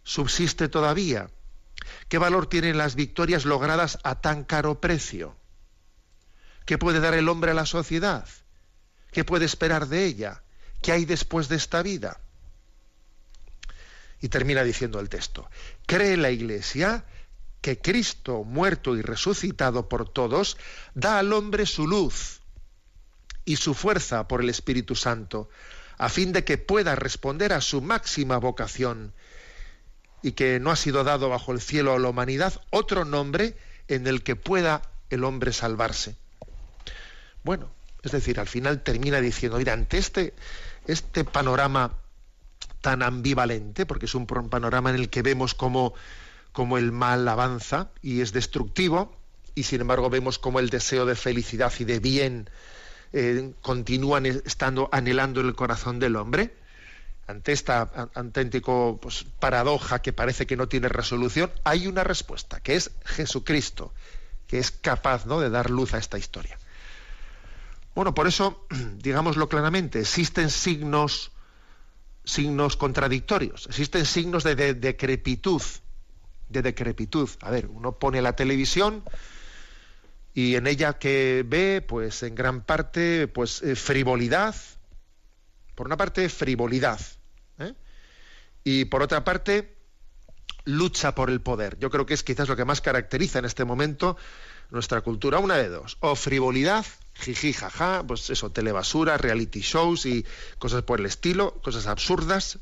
subsiste 0.03 0.69
todavía? 0.69 1.31
¿Qué 2.09 2.19
valor 2.19 2.47
tienen 2.47 2.79
las 2.79 2.95
victorias 2.95 3.45
logradas 3.45 3.99
a 4.03 4.21
tan 4.21 4.45
caro 4.45 4.81
precio? 4.81 5.37
¿Qué 6.65 6.79
puede 6.79 7.01
dar 7.01 7.15
el 7.15 7.29
hombre 7.29 7.51
a 7.51 7.55
la 7.55 7.67
sociedad? 7.67 8.27
¿Qué 9.11 9.25
puede 9.25 9.45
esperar 9.45 9.89
de 9.89 10.05
ella? 10.05 10.43
¿Qué 10.81 10.93
hay 10.93 11.05
después 11.05 11.49
de 11.49 11.57
esta 11.57 11.83
vida? 11.83 12.21
Y 14.21 14.29
termina 14.29 14.63
diciendo 14.63 15.01
el 15.01 15.09
texto, 15.09 15.49
¿cree 15.87 16.17
la 16.17 16.31
Iglesia 16.31 17.05
que 17.63 17.79
Cristo, 17.79 18.45
muerto 18.45 18.97
y 18.97 19.03
resucitado 19.03 19.89
por 19.89 20.09
todos, 20.09 20.59
da 20.95 21.19
al 21.19 21.33
hombre 21.33 21.65
su 21.65 21.87
luz 21.87 22.41
y 23.45 23.57
su 23.57 23.73
fuerza 23.73 24.29
por 24.29 24.43
el 24.43 24.51
Espíritu 24.51 24.95
Santo, 24.97 25.49
a 25.97 26.09
fin 26.09 26.33
de 26.33 26.45
que 26.45 26.59
pueda 26.59 26.97
responder 26.97 27.53
a 27.53 27.61
su 27.61 27.81
máxima 27.81 28.37
vocación, 28.39 29.15
y 30.23 30.33
que 30.33 30.61
no 30.61 30.71
ha 30.71 30.77
sido 30.77 31.05
dado 31.05 31.29
bajo 31.29 31.53
el 31.53 31.61
cielo 31.61 31.95
a 31.95 31.99
la 31.99 32.09
humanidad 32.09 32.61
otro 32.71 33.05
nombre 33.05 33.57
en 33.89 34.07
el 34.07 34.23
que 34.23 34.37
pueda 34.37 34.83
el 35.11 35.25
hombre 35.25 35.53
salvarse. 35.53 36.17
Bueno, 37.43 37.71
es 38.03 38.13
decir, 38.13 38.39
al 38.39 38.49
final 38.49 38.83
termina 38.83 39.21
diciendo, 39.21 39.59
mira, 39.59 39.73
ante 39.73 39.99
este, 39.99 40.35
este 40.87 41.25
panorama 41.25 41.99
tan 42.81 43.03
ambivalente, 43.03 43.87
porque 43.87 44.07
es 44.07 44.15
un 44.15 44.27
panorama 44.27 44.91
en 44.91 44.97
el 44.97 45.09
que 45.09 45.23
vemos 45.23 45.55
cómo 46.53 46.79
el 46.79 46.93
mal 46.93 47.27
avanza 47.29 47.91
y 48.03 48.21
es 48.21 48.33
destructivo, 48.33 49.17
y 49.55 49.65
sin 49.65 49.81
embargo 49.81 50.11
vemos 50.11 50.39
como 50.39 50.61
el 50.61 50.71
deseo 50.71 51.07
de 51.07 51.15
felicidad 51.15 51.73
y 51.79 51.85
de 51.85 51.99
bien 51.99 52.49
eh, 53.13 53.53
continúan 53.61 54.27
estando 54.27 54.89
anhelando 54.93 55.41
en 55.41 55.49
el 55.49 55.55
corazón 55.55 55.99
del 55.99 56.17
hombre. 56.17 56.55
Ante 57.27 57.53
esta 57.53 57.83
auténtico 58.15 58.99
pues, 59.01 59.25
paradoja 59.39 60.01
que 60.01 60.13
parece 60.13 60.47
que 60.47 60.57
no 60.57 60.69
tiene 60.69 60.89
resolución, 60.89 61.51
hay 61.65 61.87
una 61.87 62.05
respuesta, 62.05 62.61
que 62.61 62.75
es 62.75 62.91
Jesucristo, 63.05 63.93
que 64.47 64.59
es 64.59 64.71
capaz 64.71 65.27
¿no? 65.27 65.41
de 65.41 65.51
dar 65.51 65.71
luz 65.71 65.95
a 65.95 65.99
esta 65.99 66.19
historia. 66.19 66.59
Bueno, 67.95 68.15
por 68.15 68.27
eso, 68.27 68.67
digámoslo 68.97 69.49
claramente, 69.49 70.01
existen 70.01 70.51
signos, 70.51 71.31
signos 72.25 72.77
contradictorios, 72.77 73.67
existen 73.67 74.05
signos 74.05 74.43
de 74.43 74.75
decrepitud 74.75 75.63
de 76.53 76.63
decrepitud. 76.63 77.29
A 77.41 77.51
ver, 77.51 77.67
uno 77.67 77.99
pone 77.99 78.23
la 78.23 78.37
televisión 78.37 79.03
y 80.35 80.57
en 80.57 80.67
ella 80.67 80.99
que 80.99 81.45
ve, 81.47 81.85
pues 81.87 82.23
en 82.23 82.35
gran 82.35 82.63
parte, 82.63 83.29
pues 83.29 83.63
eh, 83.63 83.77
frivolidad. 83.77 84.55
Por 85.75 85.87
una 85.87 85.97
parte, 85.97 86.29
frivolidad. 86.29 87.01
¿eh? 87.59 87.75
Y 88.65 88.87
por 88.87 89.03
otra 89.03 89.25
parte, 89.25 89.77
lucha 90.65 91.15
por 91.15 91.29
el 91.31 91.41
poder. 91.41 91.79
Yo 91.79 91.91
creo 91.91 92.07
que 92.07 92.15
es 92.15 92.23
quizás 92.23 92.49
lo 92.49 92.57
que 92.57 92.65
más 92.65 92.81
caracteriza 92.81 93.39
en 93.39 93.45
este 93.45 93.65
momento 93.65 94.17
nuestra 94.71 95.03
cultura. 95.03 95.39
Una 95.39 95.57
de 95.57 95.69
dos. 95.69 95.99
O 96.01 96.17
frivolidad, 96.17 96.87
jiji, 97.15 97.53
jaja, 97.53 98.03
pues 98.07 98.31
eso, 98.31 98.51
telebasura, 98.51 99.19
reality 99.19 99.61
shows 99.61 100.07
y 100.07 100.25
cosas 100.59 100.83
por 100.83 101.01
el 101.01 101.07
estilo, 101.07 101.55
cosas 101.63 101.87
absurdas, 101.87 102.59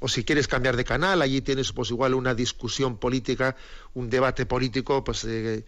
o 0.00 0.08
si 0.08 0.24
quieres 0.24 0.46
cambiar 0.46 0.76
de 0.76 0.84
canal, 0.84 1.22
allí 1.22 1.40
tienes 1.40 1.72
pues 1.72 1.90
igual 1.90 2.14
una 2.14 2.34
discusión 2.34 2.98
política, 2.98 3.56
un 3.94 4.10
debate 4.10 4.46
político, 4.46 5.02
pues, 5.02 5.24
eh, 5.24 5.64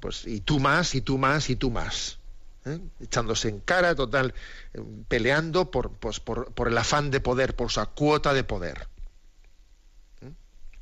pues 0.00 0.26
y 0.26 0.40
tú 0.40 0.58
más, 0.58 0.94
y 0.94 1.00
tú 1.00 1.18
más, 1.18 1.48
y 1.48 1.56
tú 1.56 1.70
más. 1.70 2.18
¿eh? 2.64 2.80
Echándose 3.00 3.48
en 3.48 3.60
cara, 3.60 3.94
total, 3.94 4.34
eh, 4.74 4.82
peleando 5.08 5.70
por, 5.70 5.92
pues, 5.92 6.18
por, 6.18 6.52
por, 6.52 6.68
el 6.68 6.78
afán 6.78 7.10
de 7.10 7.20
poder, 7.20 7.54
por 7.54 7.70
su 7.70 7.84
cuota 7.94 8.34
de 8.34 8.44
poder. 8.44 8.88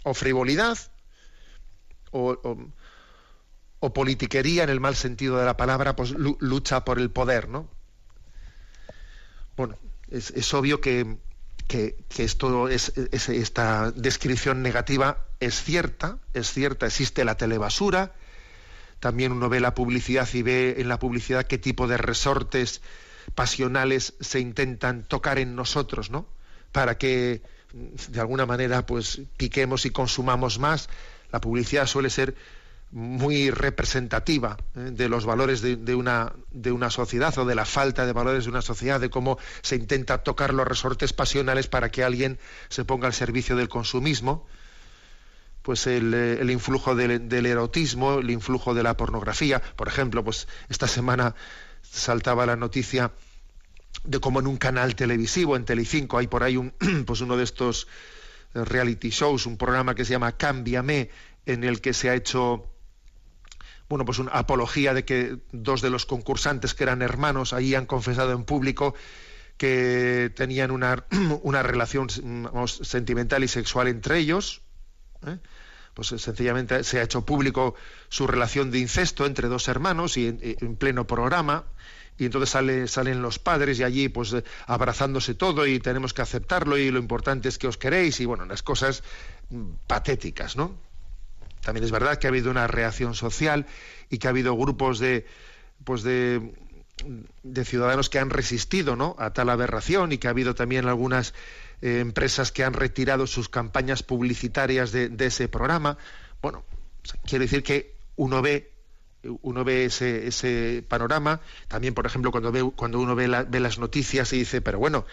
O 0.02 0.14
frivolidad, 0.14 0.78
o, 2.10 2.38
o, 3.80 3.92
politiquería 3.92 4.62
en 4.62 4.70
el 4.70 4.80
mal 4.80 4.96
sentido 4.96 5.36
de 5.36 5.44
la 5.44 5.58
palabra, 5.58 5.94
pues 5.94 6.12
lucha 6.12 6.86
por 6.86 6.98
el 6.98 7.10
poder, 7.10 7.50
¿no? 7.50 7.68
Bueno, 9.58 9.76
es, 10.08 10.30
es 10.30 10.54
obvio 10.54 10.80
que 11.70 12.24
esto 12.24 12.68
es, 12.68 12.92
esta 13.12 13.92
descripción 13.92 14.60
negativa 14.60 15.24
es 15.38 15.62
cierta, 15.62 16.18
es 16.34 16.50
cierta, 16.50 16.86
existe 16.86 17.24
la 17.24 17.36
telebasura, 17.36 18.12
también 18.98 19.30
uno 19.30 19.48
ve 19.48 19.60
la 19.60 19.72
publicidad 19.72 20.28
y 20.34 20.42
ve 20.42 20.76
en 20.78 20.88
la 20.88 20.98
publicidad 20.98 21.46
qué 21.46 21.58
tipo 21.58 21.86
de 21.86 21.96
resortes 21.96 22.82
pasionales 23.36 24.14
se 24.20 24.40
intentan 24.40 25.04
tocar 25.04 25.38
en 25.38 25.54
nosotros, 25.54 26.10
¿no? 26.10 26.26
Para 26.72 26.98
que 26.98 27.42
de 27.72 28.20
alguna 28.20 28.46
manera 28.46 28.84
pues 28.84 29.20
piquemos 29.36 29.86
y 29.86 29.90
consumamos 29.90 30.58
más. 30.58 30.88
La 31.30 31.40
publicidad 31.40 31.86
suele 31.86 32.10
ser 32.10 32.34
muy 32.92 33.50
representativa 33.50 34.56
¿eh? 34.74 34.90
de 34.92 35.08
los 35.08 35.24
valores 35.24 35.60
de, 35.62 35.94
una, 35.94 36.32
de 36.50 36.72
una 36.72 36.90
sociedad 36.90 37.36
o 37.38 37.44
de 37.44 37.54
la 37.54 37.64
falta 37.64 38.04
de 38.04 38.12
valores 38.12 38.44
de 38.44 38.50
una 38.50 38.62
sociedad, 38.62 39.00
de 39.00 39.10
cómo 39.10 39.38
se 39.62 39.76
intenta 39.76 40.18
tocar 40.18 40.52
los 40.52 40.66
resortes 40.66 41.12
pasionales 41.12 41.68
para 41.68 41.90
que 41.90 42.02
alguien 42.02 42.38
se 42.68 42.84
ponga 42.84 43.06
al 43.06 43.14
servicio 43.14 43.54
del 43.56 43.68
consumismo, 43.68 44.46
pues 45.62 45.86
el, 45.86 46.12
eh, 46.14 46.52
influjo 46.52 46.94
del, 46.96 47.46
erotismo, 47.46 48.18
el 48.18 48.30
influjo 48.30 48.74
de 48.74 48.82
la 48.82 48.96
pornografía. 48.96 49.60
Por 49.76 49.86
ejemplo, 49.86 50.24
pues 50.24 50.48
esta 50.68 50.88
semana 50.88 51.34
saltaba 51.82 52.46
la 52.46 52.56
noticia 52.56 53.12
de 54.04 54.18
cómo 54.18 54.40
en 54.40 54.46
un 54.46 54.56
canal 54.56 54.96
televisivo, 54.96 55.56
en 55.56 55.64
Telecinco, 55.64 56.18
hay 56.18 56.26
por 56.26 56.42
ahí 56.42 56.56
un, 56.56 56.72
pues 57.06 57.20
uno 57.20 57.36
de 57.36 57.44
estos 57.44 57.86
eh, 58.54 58.64
reality 58.64 59.10
shows, 59.10 59.46
un 59.46 59.56
programa 59.56 59.94
que 59.94 60.04
se 60.04 60.12
llama 60.12 60.36
Cámbiame, 60.36 61.10
en 61.46 61.62
el 61.62 61.80
que 61.80 61.92
se 61.94 62.10
ha 62.10 62.14
hecho 62.14 62.66
bueno, 63.90 64.04
pues 64.04 64.20
una 64.20 64.30
apología 64.30 64.94
de 64.94 65.04
que 65.04 65.38
dos 65.50 65.82
de 65.82 65.90
los 65.90 66.06
concursantes 66.06 66.74
que 66.74 66.84
eran 66.84 67.02
hermanos 67.02 67.52
ahí 67.52 67.74
han 67.74 67.86
confesado 67.86 68.30
en 68.30 68.44
público 68.44 68.94
que 69.56 70.32
tenían 70.36 70.70
una, 70.70 71.04
una 71.42 71.64
relación 71.64 72.08
sentimental 72.68 73.42
y 73.42 73.48
sexual 73.48 73.88
entre 73.88 74.18
ellos. 74.18 74.62
¿eh? 75.26 75.38
Pues 75.92 76.06
sencillamente 76.06 76.84
se 76.84 77.00
ha 77.00 77.02
hecho 77.02 77.26
público 77.26 77.74
su 78.08 78.28
relación 78.28 78.70
de 78.70 78.78
incesto 78.78 79.26
entre 79.26 79.48
dos 79.48 79.66
hermanos 79.66 80.16
y 80.16 80.28
en, 80.28 80.76
pleno 80.76 81.08
programa. 81.08 81.64
Y 82.16 82.26
entonces 82.26 82.50
sale, 82.50 82.86
salen 82.86 83.22
los 83.22 83.40
padres 83.40 83.80
y 83.80 83.82
allí 83.82 84.08
pues 84.08 84.36
abrazándose 84.68 85.34
todo 85.34 85.66
y 85.66 85.80
tenemos 85.80 86.14
que 86.14 86.22
aceptarlo 86.22 86.78
y 86.78 86.92
lo 86.92 87.00
importante 87.00 87.48
es 87.48 87.58
que 87.58 87.66
os 87.66 87.76
queréis 87.76 88.20
y 88.20 88.24
bueno, 88.24 88.46
las 88.46 88.62
cosas 88.62 89.02
mm, 89.48 89.72
patéticas, 89.88 90.54
¿no? 90.54 90.89
También 91.62 91.84
es 91.84 91.90
verdad 91.90 92.18
que 92.18 92.26
ha 92.26 92.30
habido 92.30 92.50
una 92.50 92.66
reacción 92.66 93.14
social 93.14 93.66
y 94.08 94.18
que 94.18 94.26
ha 94.26 94.30
habido 94.30 94.56
grupos 94.56 94.98
de, 94.98 95.26
pues 95.84 96.02
de, 96.02 96.52
ciudadanos 97.64 98.10
que 98.10 98.18
han 98.18 98.30
resistido 98.30 98.96
¿no? 98.96 99.16
a 99.18 99.32
tal 99.32 99.50
aberración 99.50 100.12
y 100.12 100.18
que 100.18 100.28
ha 100.28 100.30
habido 100.30 100.54
también 100.54 100.86
algunas 100.86 101.34
eh, 101.82 102.00
empresas 102.00 102.52
que 102.52 102.64
han 102.64 102.74
retirado 102.74 103.26
sus 103.26 103.48
campañas 103.48 104.02
publicitarias 104.02 104.92
de, 104.92 105.14
ese 105.18 105.48
programa. 105.48 105.98
Bueno, 106.42 106.64
quiere 107.24 107.44
decir 107.44 107.62
que 107.62 107.94
uno 108.16 108.42
ve 108.42 108.70
uno 109.42 109.64
ve 109.64 109.84
ese, 109.84 110.28
ese 110.28 110.82
panorama, 110.88 111.42
también 111.68 111.92
por 111.92 112.06
ejemplo 112.06 112.30
cuando, 112.30 112.52
ve, 112.52 112.72
cuando 112.74 112.98
uno 113.00 113.14
ve, 113.14 113.28
ve 113.48 113.60
las 113.60 113.78
noticias 113.78 114.32
y 114.32 114.38
dice, 114.38 114.62
pero 114.62 114.78
bueno, 114.78 115.04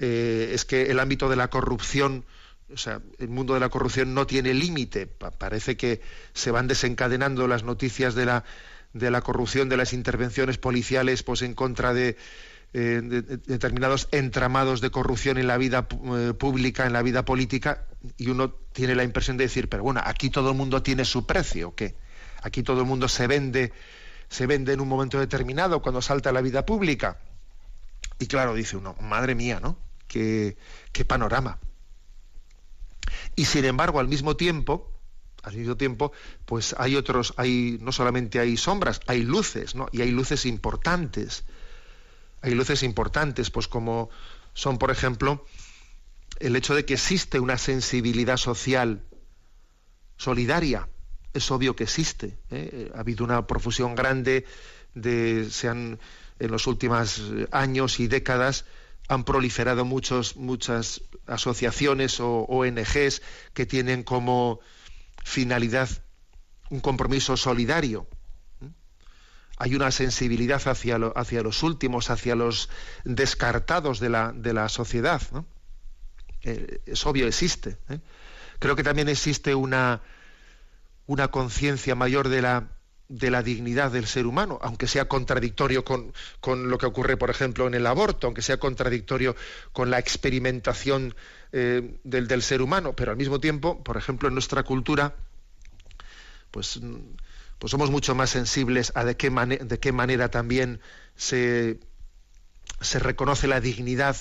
eh, 0.00 0.50
es 0.52 0.64
que 0.64 0.90
el 0.90 0.98
ámbito 0.98 1.28
de 1.28 1.36
la 1.36 1.48
corrupción 1.48 2.24
o 2.72 2.76
sea, 2.76 3.00
el 3.18 3.28
mundo 3.28 3.54
de 3.54 3.60
la 3.60 3.68
corrupción 3.68 4.14
no 4.14 4.26
tiene 4.26 4.54
límite. 4.54 5.06
parece 5.06 5.76
que 5.76 6.00
se 6.32 6.50
van 6.50 6.66
desencadenando 6.66 7.46
las 7.46 7.62
noticias 7.62 8.14
de 8.14 8.26
la, 8.26 8.44
de 8.92 9.10
la 9.10 9.20
corrupción 9.20 9.68
de 9.68 9.76
las 9.76 9.92
intervenciones 9.92 10.58
policiales 10.58 11.22
pues 11.22 11.42
en 11.42 11.54
contra 11.54 11.92
de, 11.92 12.16
eh, 12.76 13.00
determinados 13.46 14.08
entramados 14.10 14.80
de 14.80 14.90
corrupción 14.90 15.38
en 15.38 15.46
la 15.46 15.58
vida 15.58 15.86
eh, 15.90 16.32
pública, 16.36 16.86
en 16.86 16.92
la 16.92 17.02
vida 17.02 17.24
política, 17.24 17.86
y 18.16 18.30
uno 18.30 18.50
tiene 18.72 18.96
la 18.96 19.04
impresión 19.04 19.36
de 19.36 19.44
decir, 19.44 19.68
pero 19.68 19.84
bueno, 19.84 20.00
aquí 20.04 20.28
todo 20.28 20.50
el 20.50 20.56
mundo 20.56 20.82
tiene 20.82 21.04
su 21.04 21.24
precio, 21.24 21.74
¿qué? 21.76 21.94
Aquí 22.42 22.64
todo 22.64 22.80
el 22.80 22.86
mundo 22.86 23.06
se 23.06 23.28
vende, 23.28 23.72
se 24.28 24.46
vende 24.46 24.72
en 24.72 24.80
un 24.80 24.88
momento 24.88 25.20
determinado 25.20 25.82
cuando 25.82 26.02
salta 26.02 26.30
a 26.30 26.32
la 26.32 26.40
vida 26.40 26.66
pública. 26.66 27.18
Y 28.18 28.26
claro, 28.26 28.54
dice 28.54 28.76
uno, 28.76 28.96
madre 29.00 29.36
mía, 29.36 29.60
¿no? 29.60 29.78
Qué, 30.08 30.56
qué 30.90 31.04
panorama. 31.04 31.60
Y 33.36 33.44
sin 33.44 33.64
embargo, 33.64 34.00
al 34.00 34.08
mismo 34.08 34.36
tiempo, 34.36 34.90
al 35.42 35.56
mismo 35.56 35.76
tiempo, 35.76 36.12
pues 36.46 36.74
hay 36.78 36.96
otros, 36.96 37.34
hay, 37.36 37.78
no 37.80 37.92
solamente 37.92 38.40
hay 38.40 38.56
sombras, 38.56 39.00
hay 39.06 39.22
luces, 39.22 39.74
¿no? 39.74 39.88
Y 39.92 40.00
hay 40.00 40.10
luces 40.10 40.46
importantes. 40.46 41.44
Hay 42.40 42.54
luces 42.54 42.82
importantes, 42.82 43.50
pues 43.50 43.68
como 43.68 44.10
son, 44.54 44.78
por 44.78 44.90
ejemplo, 44.90 45.44
el 46.40 46.56
hecho 46.56 46.74
de 46.74 46.84
que 46.84 46.94
existe 46.94 47.40
una 47.40 47.58
sensibilidad 47.58 48.36
social 48.36 49.02
solidaria. 50.16 50.88
Es 51.32 51.50
obvio 51.50 51.74
que 51.74 51.84
existe. 51.84 52.38
¿eh? 52.50 52.90
Ha 52.94 53.00
habido 53.00 53.24
una 53.24 53.46
profusión 53.46 53.94
grande 53.94 54.44
de, 54.94 55.48
sean 55.50 55.98
en 56.38 56.50
los 56.50 56.66
últimos 56.66 57.22
años 57.50 58.00
y 58.00 58.06
décadas, 58.06 58.64
han 59.08 59.24
proliferado 59.24 59.84
muchos, 59.84 60.36
muchas 60.36 61.02
asociaciones 61.26 62.20
o 62.20 62.40
ONGs 62.44 63.22
que 63.52 63.66
tienen 63.66 64.02
como 64.02 64.60
finalidad 65.22 65.88
un 66.70 66.80
compromiso 66.80 67.36
solidario. 67.36 68.06
Hay 69.56 69.74
una 69.74 69.90
sensibilidad 69.90 70.66
hacia, 70.66 70.96
hacia 71.14 71.42
los 71.42 71.62
últimos, 71.62 72.10
hacia 72.10 72.34
los 72.34 72.68
descartados 73.04 74.00
de 74.00 74.08
la, 74.08 74.32
de 74.32 74.52
la 74.52 74.68
sociedad. 74.68 75.22
Eh, 76.42 76.80
es 76.86 77.06
obvio, 77.06 77.28
existe. 77.28 77.78
¿eh? 77.88 78.00
Creo 78.58 78.74
que 78.74 78.82
también 78.82 79.08
existe 79.08 79.54
una, 79.54 80.02
una 81.06 81.28
conciencia 81.28 81.94
mayor 81.94 82.28
de 82.28 82.42
la, 82.42 82.73
de 83.08 83.30
la 83.30 83.42
dignidad 83.42 83.92
del 83.92 84.06
ser 84.06 84.26
humano, 84.26 84.58
aunque 84.62 84.86
sea 84.86 85.08
contradictorio 85.08 85.84
con, 85.84 86.12
con, 86.40 86.70
lo 86.70 86.78
que 86.78 86.86
ocurre, 86.86 87.16
por 87.16 87.30
ejemplo, 87.30 87.66
en 87.66 87.74
el 87.74 87.86
aborto, 87.86 88.26
aunque 88.26 88.42
sea 88.42 88.56
contradictorio 88.56 89.36
con 89.72 89.90
la 89.90 89.98
experimentación 89.98 91.14
eh, 91.52 91.98
del, 92.02 92.26
del, 92.26 92.42
ser 92.42 92.62
humano, 92.62 92.94
pero 92.94 93.10
al 93.10 93.16
mismo 93.16 93.40
tiempo, 93.40 93.84
por 93.84 93.96
ejemplo, 93.96 94.28
en 94.28 94.34
nuestra 94.34 94.62
cultura, 94.62 95.14
pues, 96.50 96.80
pues 97.58 97.70
somos 97.70 97.90
mucho 97.90 98.14
más 98.14 98.30
sensibles 98.30 98.92
a 98.94 99.04
de 99.04 99.16
qué, 99.16 99.30
de 99.30 99.78
qué 99.78 99.92
manera 99.92 100.30
también 100.30 100.80
se, 101.14 101.80
se 102.80 102.98
reconoce 102.98 103.48
la 103.48 103.60
dignidad 103.60 104.16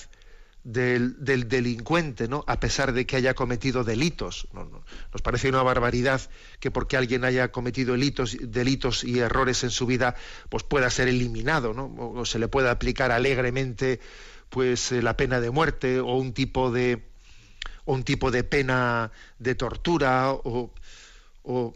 del, 0.63 1.15
delincuente, 1.47 2.27
¿no? 2.27 2.43
a 2.47 2.59
pesar 2.59 2.93
de 2.93 3.05
que 3.05 3.15
haya 3.15 3.33
cometido 3.33 3.83
delitos. 3.83 4.47
Nos 4.53 5.21
parece 5.21 5.49
una 5.49 5.63
barbaridad 5.63 6.21
que 6.59 6.71
porque 6.71 6.97
alguien 6.97 7.25
haya 7.25 7.51
cometido 7.51 7.93
delitos, 7.93 8.37
delitos 8.39 9.03
y 9.03 9.19
errores 9.19 9.63
en 9.63 9.71
su 9.71 9.85
vida, 9.85 10.15
pues 10.49 10.63
pueda 10.63 10.89
ser 10.89 11.07
eliminado, 11.07 11.73
¿no? 11.73 11.93
o 11.97 12.25
se 12.25 12.39
le 12.39 12.47
pueda 12.47 12.71
aplicar 12.71 13.11
alegremente 13.11 13.99
pues 14.49 14.91
eh, 14.91 15.01
la 15.01 15.17
pena 15.17 15.41
de 15.41 15.49
muerte 15.49 15.99
o 15.99 16.15
un 16.15 16.31
tipo 16.33 16.71
de 16.71 17.03
o 17.85 17.93
un 17.93 18.03
tipo 18.03 18.31
de 18.31 18.43
pena 18.43 19.11
de 19.39 19.55
tortura 19.55 20.31
o, 20.31 20.71
o, 21.43 21.73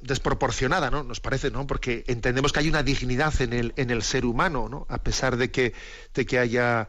desproporcionada, 0.00 0.90
¿no? 0.90 1.04
Nos 1.04 1.20
parece, 1.20 1.52
¿no? 1.52 1.66
Porque 1.66 2.04
entendemos 2.08 2.52
que 2.52 2.58
hay 2.58 2.68
una 2.68 2.82
dignidad 2.82 3.40
en 3.40 3.52
el, 3.52 3.72
en 3.76 3.90
el 3.90 4.02
ser 4.02 4.26
humano, 4.26 4.68
¿no? 4.68 4.86
A 4.88 4.98
pesar 4.98 5.36
de 5.36 5.52
que, 5.52 5.72
de 6.12 6.26
que 6.26 6.40
haya 6.40 6.88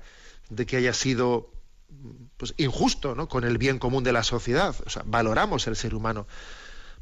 de 0.49 0.65
que 0.65 0.77
haya 0.77 0.93
sido 0.93 1.51
pues, 2.37 2.53
injusto 2.57 3.15
¿no? 3.15 3.27
con 3.27 3.43
el 3.43 3.57
bien 3.57 3.79
común 3.79 4.03
de 4.03 4.13
la 4.13 4.23
sociedad. 4.23 4.75
O 4.85 4.89
sea, 4.89 5.03
valoramos 5.05 5.67
el 5.67 5.75
ser 5.75 5.95
humano. 5.95 6.27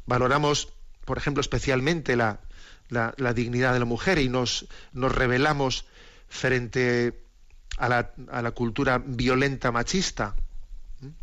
Valoramos, 0.06 0.72
por 1.04 1.18
ejemplo, 1.18 1.40
especialmente 1.40 2.16
la, 2.16 2.40
dignidad 3.34 3.72
de 3.72 3.78
la 3.78 3.84
mujer 3.84 4.18
y 4.18 4.28
nos, 4.28 4.66
nos 4.92 5.12
revelamos 5.14 5.86
frente 6.28 7.24
a 7.78 7.88
la, 7.88 8.12
a 8.30 8.42
la 8.42 8.50
cultura 8.52 9.02
violenta 9.04 9.72
machista, 9.72 10.34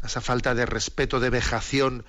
a 0.02 0.08
esa 0.08 0.22
falta 0.22 0.56
de 0.56 0.66
respeto, 0.66 1.20
de 1.20 1.30
vejación, 1.30 2.06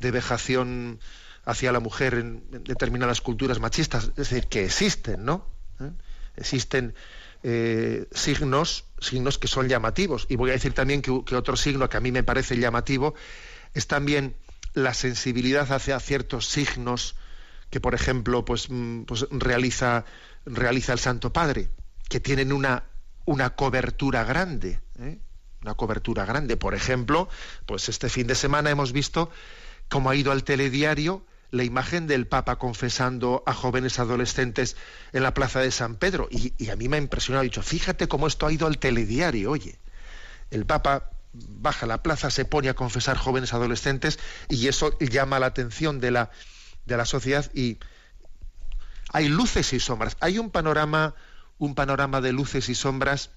de 0.00 0.10
vejación 0.10 1.00
hacia 1.44 1.72
la 1.72 1.80
mujer 1.80 2.14
en, 2.14 2.64
determinadas 2.64 3.20
culturas 3.20 3.60
machistas, 3.60 4.04
es 4.04 4.14
decir, 4.14 4.46
que 4.48 4.64
existen, 4.64 5.24
¿no? 5.24 5.46
¿Eh? 5.80 5.90
Existen 6.36 6.94
eh, 7.42 8.06
signos, 8.12 8.84
signos 9.06 9.38
que 9.38 9.48
son 9.48 9.68
llamativos. 9.68 10.26
Y 10.28 10.36
voy 10.36 10.50
a 10.50 10.54
decir 10.54 10.72
también 10.72 11.02
que, 11.02 11.10
otro 11.10 11.56
signo 11.56 11.88
que 11.88 11.96
a 11.96 12.00
mí 12.00 12.12
me 12.12 12.22
parece 12.22 12.56
llamativo 12.56 13.14
es 13.74 13.86
también 13.86 14.36
la 14.74 14.94
sensibilidad 14.94 15.70
hacia 15.72 15.98
ciertos 16.00 16.46
signos 16.46 17.16
que, 17.70 17.80
por 17.80 17.94
ejemplo, 17.94 18.44
pues, 18.44 18.68
mm, 18.70 19.02
pues 19.02 19.26
realiza, 19.30 20.04
realiza 20.44 20.92
el 20.92 20.98
Santo 20.98 21.32
Padre, 21.32 21.68
que 22.08 22.20
tienen 22.20 22.52
una, 22.52 22.84
una 23.24 23.50
cobertura 23.50 24.24
grande. 24.24 24.80
¿eh? 24.98 25.18
Una 25.62 25.74
cobertura 25.74 26.24
grande. 26.24 26.56
Por 26.56 26.74
ejemplo, 26.74 27.28
pues 27.66 27.88
este 27.88 28.08
fin 28.08 28.26
de 28.26 28.34
semana 28.34 28.70
hemos 28.70 28.92
visto 28.92 29.30
cómo 29.88 30.10
ha 30.10 30.16
ido 30.16 30.32
al 30.32 30.44
telediario 30.44 31.24
la 31.52 31.64
imagen 31.64 32.06
del 32.06 32.26
Papa 32.26 32.56
confesando 32.56 33.42
a 33.46 33.52
jóvenes 33.52 33.98
adolescentes 33.98 34.74
en 35.12 35.22
la 35.22 35.34
plaza 35.34 35.60
de 35.60 35.70
San 35.70 35.96
Pedro. 35.96 36.26
Y, 36.30 36.70
a 36.70 36.76
mí 36.76 36.88
me 36.88 36.96
ha 36.96 37.00
impresionado, 37.00 37.42
he 37.42 37.44
dicho, 37.44 37.62
fíjate 37.62 38.08
cómo 38.08 38.26
esto 38.26 38.46
ha 38.46 38.52
ido 38.52 38.66
al 38.66 38.78
telediario, 38.78 39.50
oye. 39.50 39.78
El 40.50 40.64
Papa 40.64 41.10
baja 41.34 41.86
la 41.86 42.02
plaza, 42.02 42.30
se 42.30 42.46
pone 42.46 42.70
a 42.70 42.74
confesar 42.74 43.18
jóvenes 43.18 43.52
adolescentes 43.52 44.18
y 44.48 44.66
eso 44.66 44.98
llama 44.98 45.38
la 45.38 45.46
atención 45.46 46.00
de 46.00 46.10
la, 46.10 46.30
de 46.86 46.96
la 46.96 47.04
sociedad 47.04 47.50
y 47.54 47.78
hay 49.12 49.28
luces 49.28 49.74
y 49.74 49.80
sombras. 49.80 50.16
Hay 50.20 50.38
un 50.38 50.50
panorama, 50.50 51.14
un 51.58 51.74
panorama 51.74 52.22
de 52.22 52.32
luces 52.32 52.70
y 52.70 52.74
sombras 52.74 53.30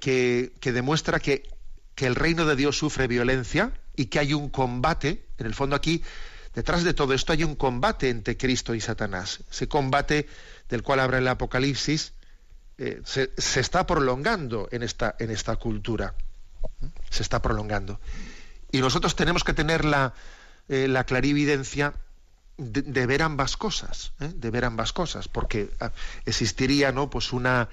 que, 0.00 0.52
que 0.60 0.72
demuestra 0.72 1.18
que, 1.18 1.48
que 1.94 2.06
el 2.06 2.14
reino 2.14 2.44
de 2.44 2.56
Dios 2.56 2.76
sufre 2.76 3.08
violencia 3.08 3.72
y 3.96 4.06
que 4.06 4.18
hay 4.18 4.34
un 4.34 4.50
combate. 4.50 5.26
En 5.38 5.46
el 5.46 5.54
fondo 5.54 5.74
aquí 5.74 6.02
Detrás 6.54 6.84
de 6.84 6.94
todo 6.94 7.14
esto 7.14 7.32
hay 7.32 7.44
un 7.44 7.54
combate 7.54 8.08
entre 8.10 8.36
Cristo 8.36 8.74
y 8.74 8.80
Satanás. 8.80 9.40
Ese 9.50 9.68
combate 9.68 10.28
del 10.68 10.82
cual 10.82 11.00
habla 11.00 11.18
el 11.18 11.28
Apocalipsis 11.28 12.12
eh, 12.78 13.02
se, 13.04 13.30
está 13.36 13.86
prolongando 13.86 14.68
en 14.70 14.82
esta, 14.82 15.14
cultura. 15.56 16.14
Se 17.10 17.22
está 17.22 17.42
prolongando. 17.42 18.00
Y 18.70 18.80
nosotros 18.80 19.16
tenemos 19.16 19.44
que 19.44 19.54
tener 19.54 19.84
la, 19.84 20.14
eh, 20.68 20.88
la 20.88 21.04
clarividencia 21.04 21.94
de, 22.56 23.06
ver 23.06 23.22
ambas 23.22 23.56
cosas, 23.56 24.12
¿eh? 24.20 24.30
de 24.34 24.50
ver 24.50 24.64
ambas 24.64 24.92
cosas, 24.92 25.28
porque 25.28 25.70
ah, 25.80 25.92
existiría 26.26 26.92
¿no? 26.92 27.08
pues 27.08 27.32
una, 27.32 27.68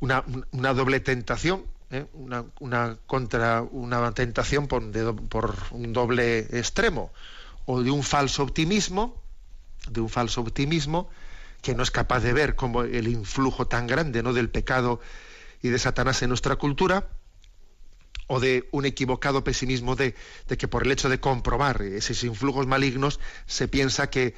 una, 0.00 0.24
una 0.50 0.74
doble 0.74 1.00
tentación, 1.00 1.64
una, 2.12 2.44
una, 2.60 2.98
contra 3.06 3.62
una 3.62 4.12
tentación 4.12 4.66
por, 4.66 4.82
por 5.28 5.54
un 5.70 5.92
doble 5.92 6.40
extremo 6.58 7.12
o 7.70 7.82
de 7.82 7.90
un 7.90 8.02
falso 8.02 8.42
optimismo, 8.42 9.20
de 9.90 10.00
un 10.00 10.08
falso 10.08 10.40
optimismo 10.40 11.10
que 11.60 11.74
no 11.74 11.82
es 11.82 11.90
capaz 11.90 12.20
de 12.20 12.32
ver 12.32 12.56
como 12.56 12.82
el 12.82 13.08
influjo 13.08 13.66
tan 13.68 13.86
grande 13.86 14.22
¿no? 14.22 14.32
del 14.32 14.48
pecado 14.48 15.00
y 15.60 15.68
de 15.68 15.78
Satanás 15.78 16.22
en 16.22 16.30
nuestra 16.30 16.56
cultura, 16.56 17.10
o 18.26 18.40
de 18.40 18.70
un 18.72 18.86
equivocado 18.86 19.44
pesimismo 19.44 19.96
de, 19.96 20.14
de 20.48 20.56
que 20.56 20.66
por 20.66 20.86
el 20.86 20.92
hecho 20.92 21.10
de 21.10 21.20
comprobar 21.20 21.82
esos 21.82 22.24
influjos 22.24 22.66
malignos 22.66 23.20
se 23.44 23.68
piensa 23.68 24.08
que 24.08 24.34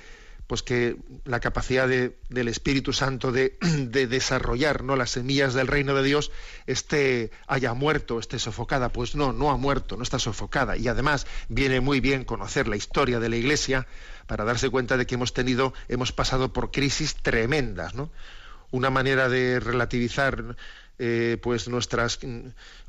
pues 0.50 0.64
que 0.64 0.96
la 1.24 1.38
capacidad 1.38 1.86
del 1.86 2.48
Espíritu 2.48 2.92
Santo 2.92 3.30
de, 3.32 3.56
desarrollar 4.08 4.82
¿no? 4.82 4.96
las 4.96 5.10
semillas 5.10 5.54
del 5.54 5.68
reino 5.68 5.94
de 5.94 6.02
Dios 6.02 6.32
esté, 6.66 7.30
haya 7.46 7.72
muerto, 7.72 8.18
esté 8.18 8.40
sofocada. 8.40 8.88
Pues 8.88 9.14
no, 9.14 9.32
no 9.32 9.52
ha 9.52 9.56
muerto, 9.56 9.96
no 9.96 10.02
está 10.02 10.18
sofocada. 10.18 10.76
Y 10.76 10.88
además 10.88 11.28
viene 11.48 11.80
muy 11.80 12.00
bien 12.00 12.24
conocer 12.24 12.66
la 12.66 12.74
historia 12.74 13.20
de 13.20 13.28
la 13.28 13.36
Iglesia 13.36 13.86
para 14.26 14.44
darse 14.44 14.70
cuenta 14.70 14.96
de 14.96 15.06
que 15.06 15.14
hemos 15.14 15.34
tenido, 15.34 15.72
hemos 15.86 16.10
pasado 16.10 16.52
por 16.52 16.72
crisis 16.72 17.14
tremendas, 17.14 17.94
¿no? 17.94 18.10
Una 18.72 18.90
manera 18.90 19.28
de 19.28 19.60
relativizar 19.60 20.56
eh, 20.98 21.38
pues 21.40 21.68
nuestras, 21.68 22.18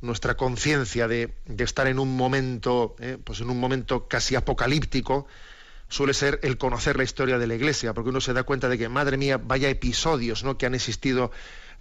nuestra 0.02 0.36
conciencia 0.36 1.08
de, 1.08 1.36
estar 1.60 1.86
en 1.86 2.00
un 2.00 2.18
momento, 2.18 2.96
eh, 2.98 3.20
pues 3.24 3.40
en 3.42 3.52
un 3.52 3.60
momento 3.60 4.08
casi 4.08 4.34
apocalíptico, 4.34 5.28
suele 5.92 6.14
ser 6.14 6.40
el 6.42 6.58
conocer 6.58 6.96
la 6.96 7.04
historia 7.04 7.38
de 7.38 7.48
la 7.48 7.54
Iglesia, 7.54 7.94
porque 7.94 8.10
uno 8.10 8.22
se 8.22 8.32
da 8.32 8.44
cuenta 8.44 8.70
de 8.70 8.78
que, 8.78 8.88
madre 8.88 9.18
mía, 9.18 9.38
vaya 9.38 9.70
episodios 9.70 10.44
¿no? 10.44 10.58
que 10.58 10.66
han 10.66 10.74
existido 10.74 11.32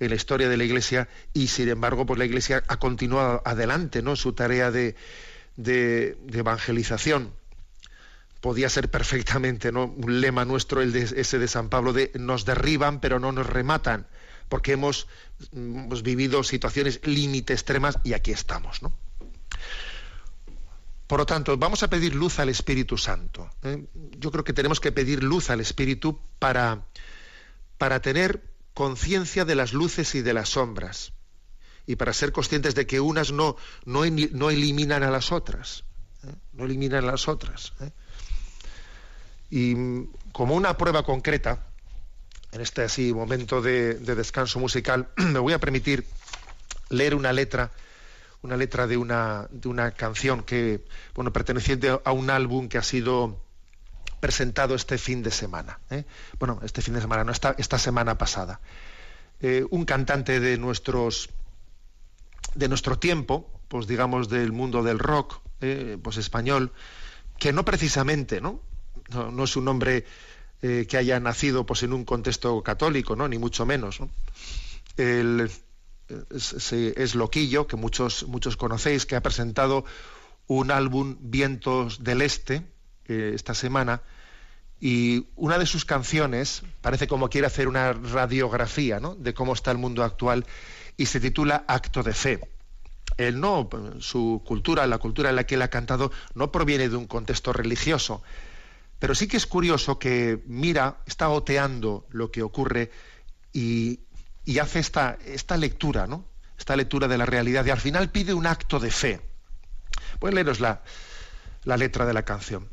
en 0.00 0.10
la 0.10 0.16
historia 0.16 0.48
de 0.48 0.56
la 0.56 0.64
Iglesia 0.64 1.08
y, 1.32 1.46
sin 1.46 1.68
embargo, 1.68 2.04
pues 2.06 2.18
la 2.18 2.24
Iglesia 2.24 2.64
ha 2.66 2.76
continuado 2.78 3.40
adelante 3.44 4.02
¿no? 4.02 4.16
su 4.16 4.32
tarea 4.32 4.72
de, 4.72 4.96
de, 5.56 6.18
evangelización. 6.32 7.32
podía 8.40 8.68
ser 8.68 8.90
perfectamente 8.90 9.70
¿no? 9.70 9.84
un 9.84 10.20
lema 10.20 10.44
nuestro, 10.44 10.82
el 10.82 10.90
de, 10.90 11.02
ese 11.02 11.38
de 11.38 11.46
San 11.46 11.68
Pablo, 11.68 11.92
de 11.92 12.10
nos 12.18 12.44
derriban 12.44 12.98
pero 12.98 13.20
no 13.20 13.30
nos 13.30 13.46
rematan, 13.46 14.08
porque 14.48 14.72
hemos, 14.72 15.06
hemos 15.52 16.02
vivido 16.02 16.42
situaciones 16.42 17.00
límite 17.04 17.52
extremas 17.52 18.00
y 18.02 18.14
aquí 18.14 18.32
estamos. 18.32 18.82
¿no? 18.82 18.92
Por 21.10 21.18
lo 21.18 21.26
tanto, 21.26 21.56
vamos 21.56 21.82
a 21.82 21.90
pedir 21.90 22.14
luz 22.14 22.38
al 22.38 22.50
Espíritu 22.50 22.96
Santo. 22.96 23.50
¿eh? 23.64 23.84
Yo 24.16 24.30
creo 24.30 24.44
que 24.44 24.52
tenemos 24.52 24.78
que 24.78 24.92
pedir 24.92 25.24
luz 25.24 25.50
al 25.50 25.58
Espíritu 25.58 26.20
para, 26.38 26.86
para 27.78 28.00
tener 28.00 28.44
conciencia 28.74 29.44
de 29.44 29.56
las 29.56 29.72
luces 29.72 30.14
y 30.14 30.22
de 30.22 30.32
las 30.34 30.50
sombras 30.50 31.12
y 31.84 31.96
para 31.96 32.12
ser 32.12 32.30
conscientes 32.30 32.76
de 32.76 32.86
que 32.86 33.00
unas 33.00 33.32
no, 33.32 33.56
no, 33.86 34.02
no 34.04 34.50
eliminan 34.50 35.02
a 35.02 35.10
las 35.10 35.32
otras. 35.32 35.82
¿eh? 36.22 36.32
No 36.52 36.66
eliminan 36.66 37.02
a 37.02 37.10
las 37.10 37.26
otras. 37.26 37.72
¿eh? 37.80 37.90
Y 39.50 39.74
como 40.30 40.54
una 40.54 40.78
prueba 40.78 41.02
concreta, 41.02 41.66
en 42.52 42.60
este 42.60 42.82
así 42.82 43.12
momento 43.12 43.60
de, 43.60 43.94
descanso 43.94 44.60
musical, 44.60 45.08
me 45.16 45.40
voy 45.40 45.54
a 45.54 45.58
permitir 45.58 46.06
leer 46.88 47.16
una 47.16 47.32
letra, 47.32 47.72
una 48.42 48.56
letra 48.56 48.86
de 48.86 48.96
una, 48.96 49.48
de 49.50 49.68
una 49.68 49.90
canción 49.92 50.42
que, 50.42 50.84
bueno, 51.14 51.32
perteneciente 51.32 51.98
a 52.02 52.12
un 52.12 52.30
álbum 52.30 52.68
que 52.68 52.78
ha 52.78 52.82
sido 52.82 53.38
presentado 54.20 54.74
este 54.74 54.98
fin 54.98 55.22
de 55.22 55.30
semana. 55.30 55.80
¿eh? 55.90 56.04
Bueno, 56.38 56.60
este 56.62 56.82
fin 56.82 56.94
de 56.94 57.00
semana, 57.00 57.24
no, 57.24 57.32
esta, 57.32 57.54
esta 57.58 57.78
semana 57.78 58.16
pasada. 58.18 58.60
Eh, 59.40 59.64
un 59.70 59.84
cantante 59.84 60.40
de 60.40 60.58
nuestros 60.58 61.30
de 62.54 62.68
nuestro 62.68 62.98
tiempo, 62.98 63.48
pues 63.68 63.86
digamos 63.86 64.28
del 64.28 64.50
mundo 64.52 64.82
del 64.82 64.98
rock, 64.98 65.40
eh, 65.60 65.98
pues 66.02 66.16
español, 66.16 66.72
que 67.38 67.52
no 67.52 67.64
precisamente, 67.64 68.40
¿no? 68.40 68.60
no, 69.10 69.44
es 69.44 69.56
un 69.56 69.68
hombre 69.68 70.04
que 70.60 70.96
haya 70.98 71.18
nacido 71.20 71.64
pues, 71.64 71.84
en 71.84 71.94
un 71.94 72.04
contexto 72.04 72.62
católico, 72.62 73.16
¿no? 73.16 73.28
ni 73.28 73.38
mucho 73.38 73.64
menos. 73.64 74.00
Es, 76.30 77.14
Loquillo, 77.14 77.66
que 77.66 77.76
muchos, 77.76 78.26
muchos 78.26 78.56
conocéis, 78.56 79.06
que 79.06 79.16
ha 79.16 79.22
presentado 79.22 79.84
un 80.46 80.70
álbum 80.70 81.16
Vientos 81.20 82.02
del 82.02 82.22
Este 82.22 82.62
eh, 83.06 83.32
esta 83.34 83.54
semana, 83.54 84.02
y 84.80 85.26
una 85.36 85.58
de 85.58 85.66
sus 85.66 85.84
canciones 85.84 86.62
parece 86.80 87.06
como 87.06 87.28
quiere 87.28 87.46
hacer 87.46 87.68
una 87.68 87.92
radiografía 87.92 88.98
de 89.18 89.34
cómo 89.34 89.52
está 89.52 89.70
el 89.70 89.78
mundo 89.78 90.02
actual 90.02 90.46
y 90.96 91.06
se 91.06 91.20
titula 91.20 91.64
Acto 91.68 92.02
de 92.02 92.14
Fe. 92.14 92.40
Él 93.18 93.38
no, 93.38 93.68
su 93.98 94.42
cultura, 94.46 94.86
la 94.86 94.98
cultura 94.98 95.28
en 95.28 95.36
la 95.36 95.44
que 95.44 95.56
él 95.56 95.62
ha 95.62 95.68
cantado, 95.68 96.10
no 96.34 96.50
proviene 96.50 96.88
de 96.88 96.96
un 96.96 97.06
contexto 97.06 97.52
religioso, 97.52 98.22
pero 98.98 99.14
sí 99.14 99.28
que 99.28 99.36
es 99.36 99.46
curioso 99.46 99.98
que 99.98 100.42
mira, 100.46 100.98
está 101.06 101.28
oteando 101.28 102.06
lo 102.10 102.30
que 102.30 102.42
ocurre 102.42 102.90
y, 103.52 104.00
hace 104.58 104.78
esta, 104.78 105.18
esta 105.24 105.56
lectura, 105.56 106.06
¿no? 106.06 106.24
Esta 106.58 106.76
lectura 106.76 107.08
de 107.08 107.18
la 107.18 107.26
realidad 107.26 107.64
y 107.64 107.70
al 107.70 107.80
final 107.80 108.10
pide 108.10 108.34
un 108.34 108.46
acto 108.46 108.78
de 108.80 108.90
fe. 108.90 109.20
Voy 110.20 110.32
a 110.32 110.34
leeros 110.34 110.60
la, 110.60 110.82
la 111.64 111.76
letra 111.76 112.04
de 112.04 112.12
la 112.12 112.24
canción. 112.24 112.68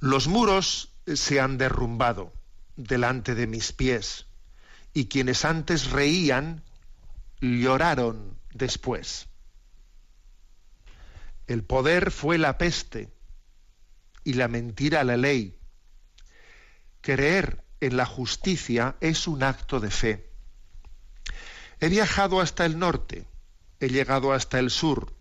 Los 0.00 0.26
muros 0.26 0.92
se 1.06 1.40
han 1.40 1.58
derrumbado 1.58 2.32
delante 2.76 3.34
de 3.34 3.46
mis 3.46 3.72
pies 3.72 4.26
y 4.92 5.06
quienes 5.06 5.44
antes 5.44 5.90
reían 5.90 6.62
lloraron 7.40 8.38
después. 8.52 9.28
El 11.46 11.62
poder 11.62 12.10
fue 12.10 12.38
la 12.38 12.56
peste 12.56 13.12
y 14.24 14.34
la 14.34 14.48
mentira 14.48 15.04
la 15.04 15.16
ley. 15.16 15.58
Creer 17.00 17.64
en 17.80 17.96
la 17.96 18.06
justicia 18.06 18.96
es 19.00 19.28
un 19.28 19.42
acto 19.42 19.78
de 19.78 19.90
fe. 19.90 20.33
He 21.80 21.88
viajado 21.88 22.40
hasta 22.40 22.64
el 22.64 22.78
norte, 22.78 23.26
he 23.80 23.88
llegado 23.88 24.32
hasta 24.32 24.58
el 24.58 24.70
sur. 24.70 25.12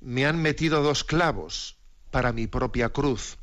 Me 0.00 0.26
han 0.26 0.40
metido 0.40 0.82
dos 0.82 1.04
clavos 1.04 1.76
para 2.10 2.32
mi 2.32 2.46
propia 2.46 2.90
cruz. 2.90 3.38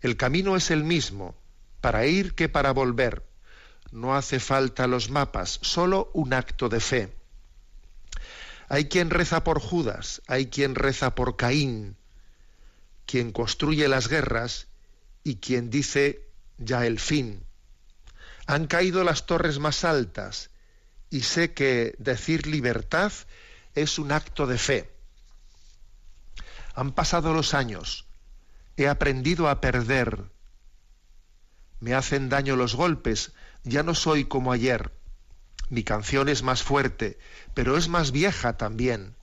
El 0.00 0.16
camino 0.16 0.56
es 0.56 0.70
el 0.70 0.84
mismo, 0.84 1.34
para 1.80 2.06
ir 2.06 2.34
que 2.34 2.48
para 2.48 2.72
volver. 2.72 3.24
No 3.90 4.14
hace 4.14 4.38
falta 4.38 4.86
los 4.86 5.10
mapas, 5.10 5.58
solo 5.62 6.10
un 6.12 6.34
acto 6.34 6.68
de 6.68 6.80
fe. 6.80 7.12
Hay 8.68 8.88
quien 8.88 9.10
reza 9.10 9.44
por 9.44 9.60
Judas, 9.60 10.22
hay 10.26 10.46
quien 10.46 10.74
reza 10.74 11.14
por 11.14 11.36
Caín, 11.36 11.96
quien 13.06 13.32
construye 13.32 13.88
las 13.88 14.08
guerras 14.08 14.68
y 15.24 15.36
quien 15.36 15.70
dice 15.70 16.26
ya 16.58 16.86
el 16.86 17.00
fin. 17.00 17.42
Han 18.46 18.66
caído 18.66 19.04
las 19.04 19.26
torres 19.26 19.58
más 19.58 19.84
altas 19.84 20.50
y 21.10 21.22
sé 21.22 21.52
que 21.52 21.94
decir 21.98 22.46
libertad 22.46 23.12
es 23.74 23.98
un 23.98 24.12
acto 24.12 24.46
de 24.46 24.58
fe. 24.58 24.90
Han 26.74 26.92
pasado 26.92 27.32
los 27.32 27.54
años, 27.54 28.06
he 28.76 28.88
aprendido 28.88 29.48
a 29.48 29.60
perder. 29.60 30.24
Me 31.80 31.94
hacen 31.94 32.28
daño 32.28 32.56
los 32.56 32.74
golpes, 32.74 33.32
ya 33.64 33.82
no 33.82 33.94
soy 33.94 34.24
como 34.24 34.52
ayer. 34.52 34.92
Mi 35.70 35.84
canción 35.84 36.28
es 36.28 36.42
más 36.42 36.62
fuerte, 36.62 37.18
pero 37.54 37.76
es 37.76 37.88
más 37.88 38.12
vieja 38.12 38.56
también. 38.56 39.16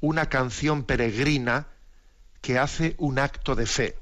Una 0.00 0.28
canción 0.28 0.84
peregrina 0.84 1.68
que 2.40 2.58
hace 2.58 2.94
un 2.98 3.18
acto 3.18 3.54
de 3.54 3.66
fe. 3.66 3.98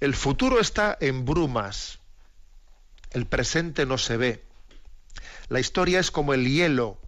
El 0.00 0.14
futuro 0.14 0.60
está 0.60 0.96
en 1.00 1.24
brumas, 1.24 2.00
el 3.10 3.26
presente 3.26 3.86
no 3.86 3.98
se 3.98 4.16
ve. 4.16 4.45
La 5.48 5.60
historia 5.60 6.00
es 6.00 6.10
como 6.10 6.34
el 6.34 6.48
hielo 6.48 6.98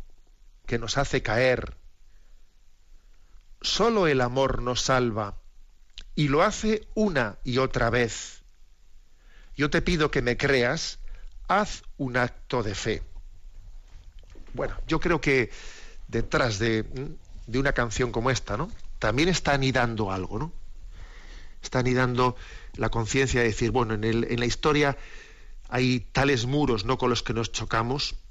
que 0.67 0.79
nos 0.79 0.99
hace 0.99 1.23
caer. 1.23 1.77
Solo 3.61 4.07
el 4.07 4.21
amor 4.21 4.63
nos 4.63 4.83
salva 4.83 5.39
y 6.15 6.29
lo 6.29 6.43
hace 6.43 6.87
una 6.95 7.39
y 7.45 7.59
otra 7.59 7.91
vez. 7.91 8.43
Yo 9.57 9.71
te 9.71 9.83
pido 9.83 10.11
que 10.11 10.23
me 10.23 10.37
creas, 10.37 11.01
haz 11.49 11.83
un 11.97 12.17
acto 12.17 12.63
de 12.63 12.75
fe. 12.75 13.03
Bueno, 14.55 14.77
yo 14.87 15.01
creo 15.01 15.21
que 15.21 15.51
detrás 16.07 16.59
de, 16.59 16.85
de 17.47 17.59
una 17.59 17.73
canción 17.73 18.13
como 18.13 18.31
esta, 18.31 18.57
¿no? 18.57 18.71
también 18.99 19.29
está 19.29 19.55
anidando 19.55 20.11
algo, 20.11 20.39
¿no? 20.39 20.53
Está 21.63 21.81
anidando 21.81 22.37
la 22.75 22.91
conciencia 22.91 23.41
de 23.41 23.49
decir, 23.49 23.71
bueno, 23.71 23.95
en, 23.95 24.05
en, 24.05 24.41
la 24.41 24.47
historia 24.47 24.97
hay 25.69 26.01
tales 26.01 26.47
muros 26.47 26.85
¿no? 26.85 26.99
con 26.99 27.11
los 27.11 27.23
que 27.23 27.35
nos 27.35 27.51
chocamos, 27.51 28.13
el 28.13 28.28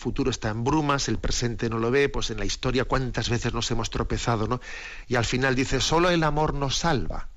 futuro 0.00 0.30
está 0.30 0.48
en 0.48 0.64
brumas, 0.64 1.08
el 1.08 1.18
presente 1.18 1.68
no 1.68 1.78
lo 1.78 1.90
ve, 1.90 2.08
pues 2.08 2.30
en 2.30 2.38
la 2.38 2.46
historia 2.46 2.86
cuántas 2.86 3.28
veces 3.28 3.52
nos 3.52 3.70
hemos 3.70 3.90
tropezado, 3.90 4.48
¿no? 4.48 4.60
Y 5.06 5.16
al 5.16 5.26
final 5.26 5.54
dice, 5.54 5.80
solo 5.80 6.08
el 6.08 6.24
amor 6.24 6.54
nos 6.54 6.78
salva, 6.78 7.28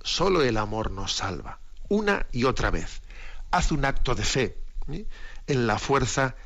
solo 0.00 0.42
el 0.42 0.56
amor 0.56 0.92
nos 0.92 1.12
salva, 1.14 1.58
una 1.88 2.26
y 2.30 2.44
otra 2.44 2.70
vez. 2.70 3.02
Haz 3.50 3.72
un 3.72 3.84
acto 3.84 4.14
de 4.14 4.22
fe 4.22 4.56
en 5.48 5.66
la 5.66 5.78
fuerza 5.78 6.36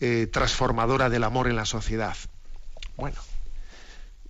eh, 0.00 0.26
transformadora 0.32 1.10
del 1.10 1.24
amor 1.24 1.48
en 1.48 1.56
la 1.56 1.66
sociedad. 1.66 2.16
Bueno, 2.96 3.20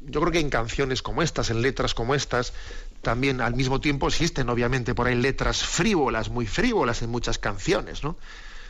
yo 0.01 0.21
creo 0.21 0.33
que 0.33 0.41
en 0.41 0.51
canciones 0.51 1.03
como 1.03 1.23
estas, 1.23 1.51
en 1.51 1.63
letras 1.63 1.95
como 1.95 2.17
estas, 2.17 2.53
también 3.01 3.41
al 3.41 3.55
mismo 3.55 3.81
tiempo 3.81 4.09
existen 4.09 4.49
obviamente 4.49 4.93
por 4.93 5.07
ahí 5.07 5.15
letras 5.15 5.63
frívolas, 5.63 6.31
muy 6.31 6.47
frívolas 6.47 7.03
en 7.03 7.11
muchas 7.11 7.39
canciones, 7.39 8.03
¿no? 8.03 8.17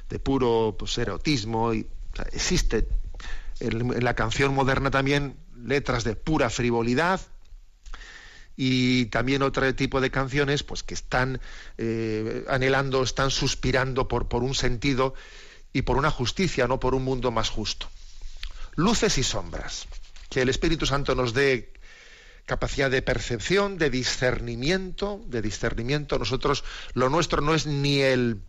De 0.08 0.18
puro 0.18 0.76
pues, 0.78 0.96
erotismo. 0.98 1.74
Y, 1.74 1.86
existe 2.32 2.88
en, 3.60 4.04
la 4.04 4.14
canción 4.14 4.54
moderna 4.54 4.90
también 4.90 5.36
letras 5.56 6.04
de 6.04 6.16
pura 6.16 6.50
frivolidad, 6.50 7.20
y 8.56 9.06
también 9.06 9.42
otro 9.42 9.74
tipo 9.74 10.00
de 10.00 10.10
canciones 10.10 10.62
pues 10.62 10.82
que 10.82 10.94
están 10.94 11.40
eh, 11.76 12.44
anhelando, 12.48 13.02
están 13.02 13.30
suspirando 13.30 14.08
por, 14.08 14.28
por 14.28 14.42
un 14.42 14.54
sentido 14.54 15.14
y 15.74 15.82
por 15.82 15.98
una 15.98 16.10
justicia, 16.10 16.66
no 16.66 16.80
por 16.80 16.94
un 16.94 17.04
mundo 17.04 17.30
más 17.30 17.50
justo. 17.50 17.88
Luces 18.74 19.18
y 19.18 19.22
sombras 19.22 19.86
que 20.30 20.42
el 20.42 20.48
Espíritu 20.48 20.86
Santo 20.86 21.14
nos 21.14 21.34
dé 21.34 21.72
capacidad 22.46 22.90
de 22.90 23.02
percepción, 23.02 23.76
de 23.76 23.90
discernimiento, 23.90 25.20
de 25.26 25.42
discernimiento. 25.42 26.18
Nosotros, 26.18 26.64
lo 26.94 27.10
nuestro 27.10 27.42
no 27.42 27.54
es 27.54 27.66
ni 27.66 28.00
el 28.00 28.40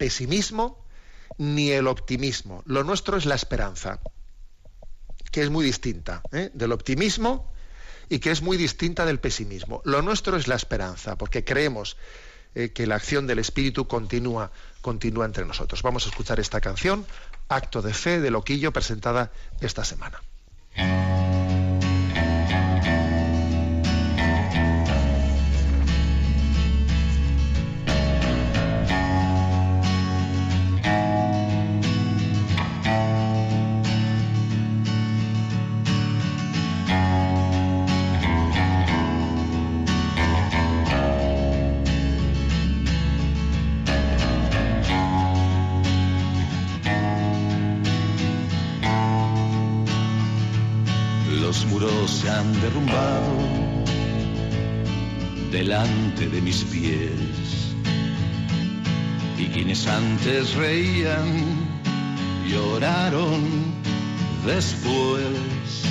pesimismo 0.00 0.82
ni 1.36 1.72
el 1.72 1.86
optimismo. 1.86 2.62
Lo 2.64 2.84
nuestro 2.84 3.18
es 3.18 3.26
la 3.26 3.34
esperanza, 3.34 4.00
que 5.30 5.42
es 5.42 5.50
muy 5.50 5.62
distinta 5.62 6.22
¿eh? 6.32 6.50
del 6.54 6.72
optimismo 6.72 7.52
y 8.08 8.18
que 8.18 8.30
es 8.30 8.40
muy 8.40 8.56
distinta 8.56 9.04
del 9.04 9.20
pesimismo. 9.20 9.82
Lo 9.84 10.00
nuestro 10.00 10.38
es 10.38 10.48
la 10.48 10.54
esperanza, 10.54 11.16
porque 11.16 11.44
creemos 11.44 11.98
eh, 12.54 12.70
que 12.70 12.86
la 12.86 12.94
acción 12.94 13.26
del 13.26 13.40
Espíritu 13.40 13.86
continúa, 13.86 14.50
continúa 14.80 15.26
entre 15.26 15.44
nosotros. 15.44 15.82
Vamos 15.82 16.06
a 16.06 16.08
escuchar 16.08 16.40
esta 16.40 16.62
canción, 16.62 17.04
Acto 17.50 17.82
de 17.82 17.92
Fe 17.92 18.20
de 18.20 18.30
Loquillo, 18.30 18.72
presentada 18.72 19.32
esta 19.60 19.84
semana. 19.84 20.22
Derrumbado 52.62 53.36
delante 55.50 56.28
de 56.28 56.40
mis 56.40 56.64
pies. 56.64 57.74
Y 59.36 59.46
quienes 59.46 59.86
antes 59.86 60.54
reían, 60.54 61.26
lloraron 62.48 63.42
después. 64.46 65.82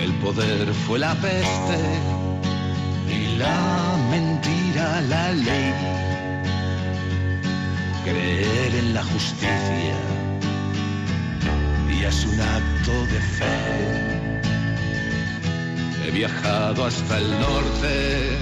El 0.00 0.12
poder 0.14 0.72
fue 0.86 0.98
la 0.98 1.14
peste 1.14 1.80
y 3.08 3.36
la 3.38 3.96
mentira 4.10 5.00
la 5.02 5.32
ley. 5.32 5.74
Creer 8.04 8.74
en 8.76 8.94
la 8.94 9.02
justicia 9.04 9.96
y 11.90 12.04
es 12.04 12.26
un 12.26 12.40
acto 12.40 12.92
de 13.12 13.20
fe. 13.20 14.15
He 16.16 16.20
viajado 16.20 16.86
hasta 16.86 17.18
el 17.18 17.28
norte, 17.28 18.38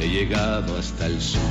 he 0.00 0.08
llegado 0.08 0.78
hasta 0.78 1.04
el 1.04 1.20
sur. 1.20 1.42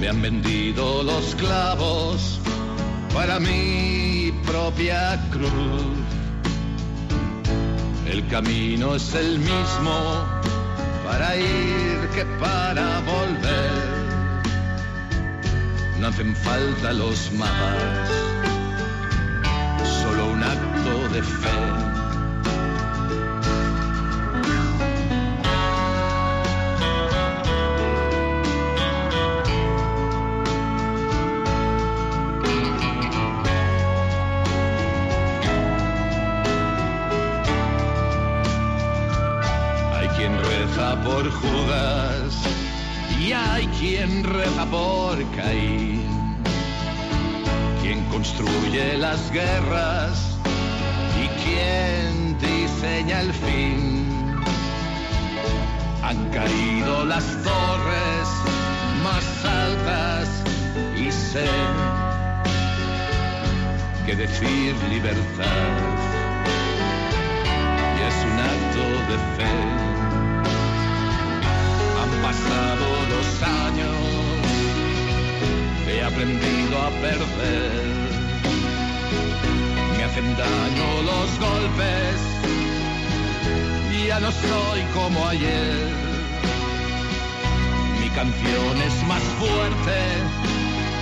Me 0.00 0.08
han 0.08 0.20
vendido 0.20 1.04
los 1.04 1.36
clavos 1.36 2.40
para 3.14 3.38
mi 3.38 4.32
propia 4.44 5.16
cruz. 5.30 5.52
El 8.10 8.26
camino 8.26 8.96
es 8.96 9.14
el 9.14 9.38
mismo 9.38 10.24
para 11.06 11.36
ir 11.36 12.08
que 12.16 12.24
para 12.40 12.98
volver. 12.98 13.70
No 16.00 16.08
hacen 16.08 16.34
falta 16.34 16.92
los 16.94 17.30
mapas, 17.34 18.10
solo 20.02 20.32
un 20.32 20.42
acto 20.42 21.08
de 21.10 21.22
fe. 21.22 21.97
Hay 44.08 44.22
quien 44.22 44.24
reza 44.24 44.64
por 44.66 45.18
Caín, 45.36 46.02
quien 47.82 48.04
construye 48.06 48.96
las 48.98 49.30
guerras 49.30 50.36
y 51.22 51.28
quien 51.42 52.38
diseña 52.38 53.20
el 53.20 53.32
fin. 53.32 54.08
Han 56.02 56.30
caído 56.30 57.04
las 57.04 57.24
torres 57.42 58.28
más 59.02 59.44
altas 59.44 60.28
y 60.96 61.10
sé 61.12 61.46
que 64.06 64.16
decir 64.16 64.74
libertad 64.88 65.76
y 67.96 68.00
es 68.08 68.24
un 68.24 68.38
acto 68.40 69.12
de 69.12 69.18
fe 69.36 69.87
pasado 72.28 72.86
los 73.14 73.28
años, 73.42 73.96
he 75.88 76.02
aprendido 76.02 76.74
a 76.86 76.90
perder. 77.04 77.72
Me 79.96 80.04
hacen 80.04 80.28
daño 80.36 80.88
los 81.10 81.28
golpes, 81.46 82.18
ya 84.06 84.20
no 84.20 84.30
soy 84.30 84.80
como 84.92 85.26
ayer. 85.26 85.88
Mi 88.00 88.10
canción 88.10 88.74
es 88.88 88.96
más 89.06 89.24
fuerte, 89.40 89.98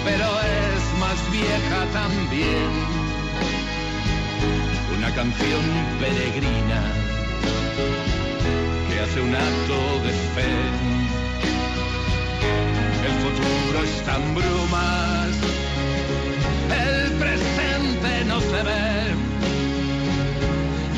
pero 0.05 0.27
es 0.62 0.83
más 1.01 1.19
vieja 1.33 1.81
también. 1.93 2.71
Una 4.97 5.11
canción 5.12 5.65
peregrina 5.99 6.83
que 8.89 9.01
hace 9.01 9.21
un 9.21 9.35
acto 9.35 9.79
de 10.05 10.12
fe 10.35 11.06
futuro 13.27 13.83
está 13.83 14.19
brumas, 14.39 15.31
el 16.85 17.12
presente 17.23 18.25
no 18.27 18.41
se 18.41 18.62
ve. 18.69 18.97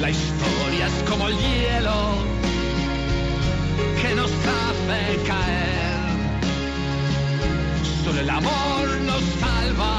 La 0.01 0.11
historia 0.11 0.87
es 0.87 1.11
como 1.11 1.29
el 1.29 1.37
hielo 1.39 1.99
que 4.01 4.15
nos 4.15 4.31
hace 4.59 5.01
caer. 5.27 5.89
Solo 8.05 8.21
el 8.21 8.31
amor 8.31 8.85
nos 9.11 9.23
salva 9.41 9.97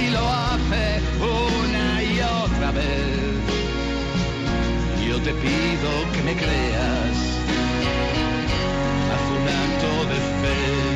y 0.00 0.10
lo 0.10 0.24
hace 0.28 0.84
una 1.20 2.02
y 2.02 2.20
otra 2.44 2.72
vez. 2.72 3.42
Yo 5.08 5.16
te 5.22 5.32
pido 5.32 5.90
que 6.12 6.22
me 6.22 6.34
creas, 6.34 7.16
haz 9.12 9.24
un 9.36 9.44
acto 9.62 9.90
de 10.10 10.18
fe. 10.40 10.91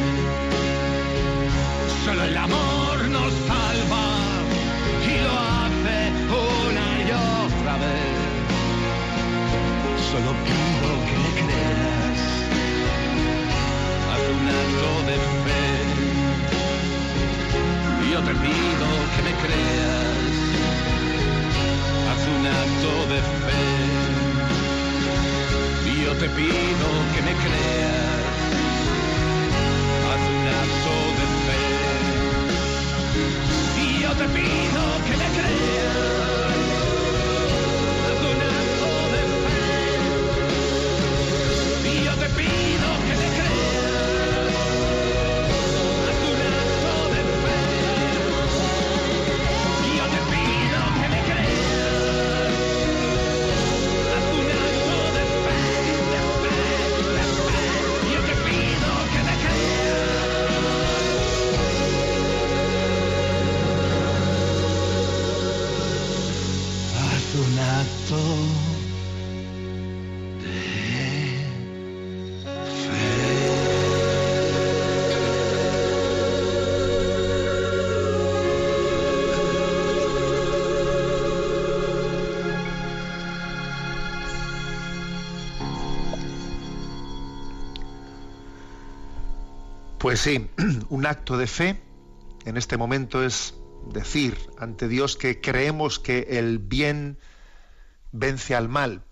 Solo 2.07 2.23
el 2.23 2.37
amor 2.37 2.97
nos 3.09 3.33
salva 3.49 4.07
y 5.11 5.15
lo 5.27 5.33
hace 5.59 5.99
una 6.31 6.87
y 7.03 7.11
otra 7.11 7.75
vez. 7.83 8.19
Solo 10.13 10.31
pido 10.47 10.89
que 11.09 11.17
me 11.25 11.31
creas, 11.41 12.21
haz 14.13 14.25
un 14.39 14.47
acto 14.63 14.91
de 15.11 15.17
fe. 15.43 15.67
Yo 18.13 18.19
te 18.23 18.35
pido 18.45 18.87
que 19.13 19.21
me 19.27 19.35
creas, 19.43 20.31
haz 22.09 22.23
un 22.37 22.43
acto 22.63 22.93
de 23.13 23.21
fe. 23.43 23.65
Yo 26.05 26.13
te 26.13 26.29
pido 26.29 26.87
que 27.15 27.21
me 27.29 27.35
creas, 27.45 28.16
yo 34.19 34.27
te 34.33 34.56
Pues 90.17 90.25
sí, 90.25 90.49
un 90.89 91.05
acto 91.05 91.37
de 91.37 91.47
fe 91.47 91.79
en 92.47 92.57
este 92.57 92.79
momento 92.79 93.23
es 93.23 93.53
decir 93.93 94.35
ante 94.57 94.89
Dios 94.89 95.15
que 95.15 95.43
creemos 95.43 95.99
que 95.99 96.39
el 96.39 96.59
bien 96.59 97.19
vence 98.13 98.55
al 98.55 98.71
mal 98.71 99.05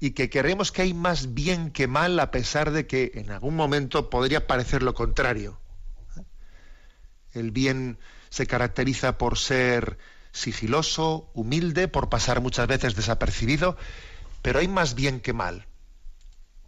y 0.00 0.12
que 0.12 0.30
creemos 0.30 0.72
que 0.72 0.80
hay 0.80 0.94
más 0.94 1.34
bien 1.34 1.70
que 1.72 1.88
mal 1.88 2.18
a 2.18 2.30
pesar 2.30 2.70
de 2.70 2.86
que 2.86 3.12
en 3.16 3.30
algún 3.32 3.54
momento 3.54 4.08
podría 4.08 4.46
parecer 4.46 4.82
lo 4.82 4.94
contrario. 4.94 5.60
El 7.34 7.50
bien 7.50 7.98
se 8.30 8.46
caracteriza 8.46 9.18
por 9.18 9.36
ser 9.36 9.98
sigiloso, 10.32 11.30
humilde, 11.34 11.86
por 11.86 12.08
pasar 12.08 12.40
muchas 12.40 12.66
veces 12.66 12.96
desapercibido, 12.96 13.76
pero 14.40 14.60
hay 14.60 14.68
más 14.68 14.94
bien 14.94 15.20
que 15.20 15.34
mal. 15.34 15.66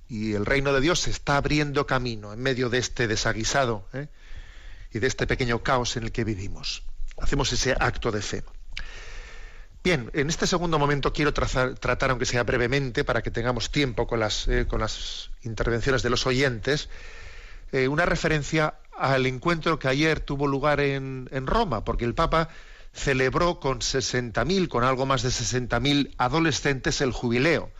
Y 0.09 0.35
el 0.35 0.47
reino 0.47 0.73
de 0.73 0.81
Dios 0.81 1.01
se 1.01 1.11
está 1.11 1.37
abriendo 1.37 1.87
camino 1.87 2.33
en 2.33 2.40
medio 2.40 2.71
de 2.71 2.79
este 2.79 3.07
desaguisado 3.07 3.87
¿eh? 3.92 4.09
y 4.92 4.99
de 4.99 5.07
este 5.07 5.27
pequeño 5.27 5.62
caos 5.62 5.97
en 5.97 6.05
el 6.05 6.12
que 6.12 6.25
vivimos. 6.25 6.83
Hacemos 7.21 7.53
ese 7.53 7.77
acto 7.79 8.11
de 8.11 8.23
fe. 8.23 8.42
Bien, 9.85 10.11
en 10.12 10.29
este 10.29 10.47
segundo 10.47 10.79
momento 10.79 11.12
quiero 11.12 11.33
tratar, 11.33 12.11
aunque 12.11 12.27
sea 12.27 12.42
brevemente, 12.42 13.05
para 13.05 13.23
que 13.23 13.31
tengamos 13.31 13.71
tiempo 13.71 14.07
con 14.07 14.21
las, 14.21 14.49
eh, 14.49 14.66
con 14.66 14.81
las 14.81 15.31
intervenciones 15.42 16.03
de 16.03 16.11
los 16.11 16.27
oyentes, 16.27 16.88
eh, 17.71 17.87
una 17.87 18.05
referencia 18.05 18.75
al 18.97 19.27
encuentro 19.27 19.79
que 19.79 19.88
ayer 19.88 20.21
tuvo 20.21 20.47
lugar 20.47 20.81
en, 20.81 21.29
en 21.33 21.47
Roma, 21.47 21.85
porque 21.85 22.05
el 22.05 22.14
Papa 22.14 22.49
celebró 22.92 23.61
con 23.61 23.81
60.000, 23.81 24.68
con 24.68 24.85
algo 24.85 25.07
más 25.07 25.23
de 25.23 25.29
60.000 25.29 26.14
adolescentes 26.18 27.01
el 27.01 27.12
jubileo. 27.12 27.71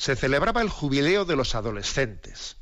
Se 0.00 0.16
celebraba 0.16 0.62
el 0.62 0.70
jubileo 0.70 1.26
de 1.26 1.36
los 1.36 1.54
adolescentes. 1.54 2.56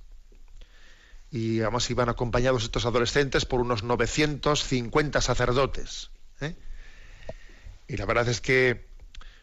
Y 1.31 1.61
además 1.61 1.89
iban 1.89 2.09
acompañados 2.09 2.65
estos 2.65 2.85
adolescentes 2.85 3.45
por 3.45 3.61
unos 3.61 3.85
950 3.85 5.21
sacerdotes. 5.21 6.11
¿eh? 6.41 6.57
Y 7.87 7.97
la 7.97 8.07
verdad 8.07 8.29
es 8.29 8.41
que 8.41 8.89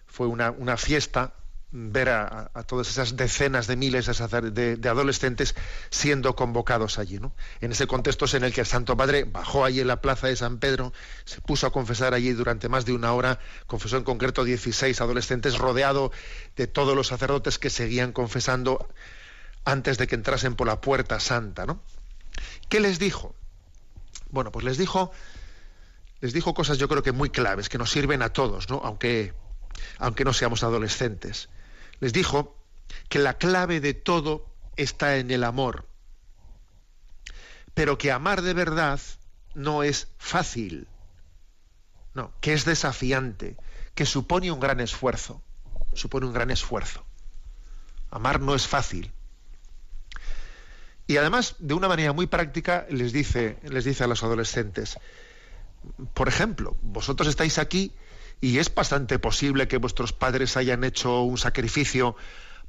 fue 0.08 0.28
una, 0.28 0.52
una 0.52 0.76
fiesta 0.76 1.36
ver 1.78 2.08
a, 2.08 2.50
todas 2.66 2.88
esas 2.88 3.18
decenas 3.18 3.68
de 3.68 3.76
miles 3.76 4.06
de, 4.06 4.90
adolescentes 4.90 5.56
siendo 5.90 6.34
convocados 6.34 6.98
allí. 7.00 7.20
¿no? 7.20 7.36
En 7.60 7.74
ese 7.74 7.86
contexto 7.86 8.26
es 8.26 8.34
en 8.34 8.46
el 8.46 8.54
que 8.54 8.62
el 8.62 8.68
Santo 8.68 8.96
Padre 8.96 9.26
bajó 9.26 9.66
allí 9.66 9.82
en 9.82 9.88
la 9.88 10.00
plaza 10.00 10.28
de 10.28 10.38
San 10.38 10.58
Pedro, 10.60 10.94
se 11.26 11.42
puso 11.42 11.68
a 11.68 11.74
confesar 11.74 12.14
allí 12.14 12.32
durante 12.32 12.70
más 12.70 12.86
de 12.86 12.94
una 12.94 13.12
hora, 13.12 13.40
confesó 13.68 13.98
en 13.98 14.06
concreto 14.06 14.46
16 14.46 15.02
adolescentes, 15.02 15.58
rodeado 15.58 16.14
de 16.56 16.68
todos 16.68 16.96
los 16.96 17.08
sacerdotes 17.08 17.60
que 17.60 17.70
seguían 17.70 18.14
confesando 18.14 18.88
antes 19.66 19.98
de 19.98 20.08
que 20.08 20.16
entrasen 20.16 20.56
por 20.56 20.68
la 20.68 20.80
puerta 20.80 21.20
santa. 21.20 21.66
¿no? 21.66 21.82
¿Qué 22.70 22.80
les 22.80 23.00
dijo? 23.00 23.36
Bueno, 24.30 24.50
pues 24.54 24.64
les 24.64 24.78
dijo, 24.78 25.12
les 26.22 26.32
dijo 26.32 26.54
cosas 26.54 26.78
yo 26.78 26.88
creo 26.88 27.04
que 27.04 27.12
muy 27.12 27.30
claves, 27.30 27.68
que 27.68 27.78
nos 27.78 27.92
sirven 27.92 28.22
a 28.22 28.30
todos, 28.30 28.70
¿no? 28.70 28.80
aunque, 28.82 29.34
aunque 29.98 30.24
no 30.24 30.32
seamos 30.32 30.64
adolescentes 30.64 31.50
les 32.00 32.14
dijo 32.14 32.56
que 33.10 33.20
la 33.20 33.38
clave 33.38 33.80
de 33.80 33.94
todo 33.94 34.46
está 34.76 35.18
en 35.18 35.32
el 35.32 35.44
amor, 35.44 35.88
pero 37.74 37.98
que 37.98 38.12
amar 38.12 38.42
de 38.42 38.54
verdad 38.54 39.00
no 39.54 39.84
es 39.84 40.08
fácil, 40.18 40.88
no, 42.14 42.34
que 42.42 42.54
es 42.54 42.66
desafiante, 42.66 43.58
que 43.94 44.06
supone 44.06 44.52
un 44.52 44.60
gran 44.60 44.80
esfuerzo, 44.80 45.42
supone 45.94 46.26
un 46.26 46.34
gran 46.34 46.52
esfuerzo. 46.52 47.06
Amar 48.12 48.40
no 48.40 48.56
es 48.56 48.68
fácil. 48.68 49.12
Y 51.08 51.18
además, 51.18 51.56
de 51.60 51.74
una 51.74 51.88
manera 51.88 52.14
muy 52.14 52.28
práctica, 52.28 52.86
les 52.90 53.14
dice, 53.14 53.58
les 53.64 53.86
dice 53.86 54.04
a 54.04 54.08
los 54.08 54.24
adolescentes, 54.24 54.98
por 56.14 56.28
ejemplo, 56.28 56.76
vosotros 56.82 57.28
estáis 57.28 57.60
aquí 57.60 57.94
y 58.42 58.60
es 58.60 58.74
bastante 58.74 59.20
posible 59.20 59.68
que 59.68 59.78
vuestros 59.78 60.14
padres 60.14 60.58
hayan 60.58 60.84
hecho 60.84 61.22
un 61.22 61.38
sacrificio 61.38 62.16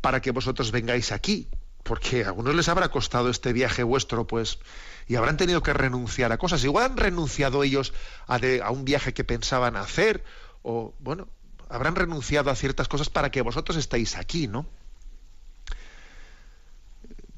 para 0.01 0.21
que 0.21 0.31
vosotros 0.31 0.71
vengáis 0.71 1.13
aquí, 1.13 1.49
porque 1.83 2.25
a 2.25 2.29
algunos 2.29 2.55
les 2.55 2.69
habrá 2.69 2.89
costado 2.89 3.31
este 3.31 3.53
viaje 3.53 3.83
vuestro, 3.83 4.27
pues, 4.27 4.59
y 5.07 5.17
habrán 5.17 5.37
tenido 5.37 5.63
que 5.63 5.73
renunciar 5.73 6.33
a 6.33 6.39
cosas. 6.39 6.65
Igual 6.65 6.85
han 6.85 6.97
renunciado 6.97 7.63
ellos 7.63 7.93
a, 8.27 8.39
a 8.63 8.71
un 8.71 8.85
viaje 8.85 9.15
que 9.15 9.25
pensaban 9.25 9.77
hacer, 9.77 10.25
o, 10.63 10.95
bueno, 10.99 11.29
habrán 11.69 11.95
renunciado 11.95 12.51
a 12.51 12.57
ciertas 12.57 12.89
cosas 12.89 13.09
para 13.09 13.31
que 13.31 13.43
vosotros 13.43 13.77
estéis 13.77 14.17
aquí, 14.17 14.49
¿no? 14.49 14.67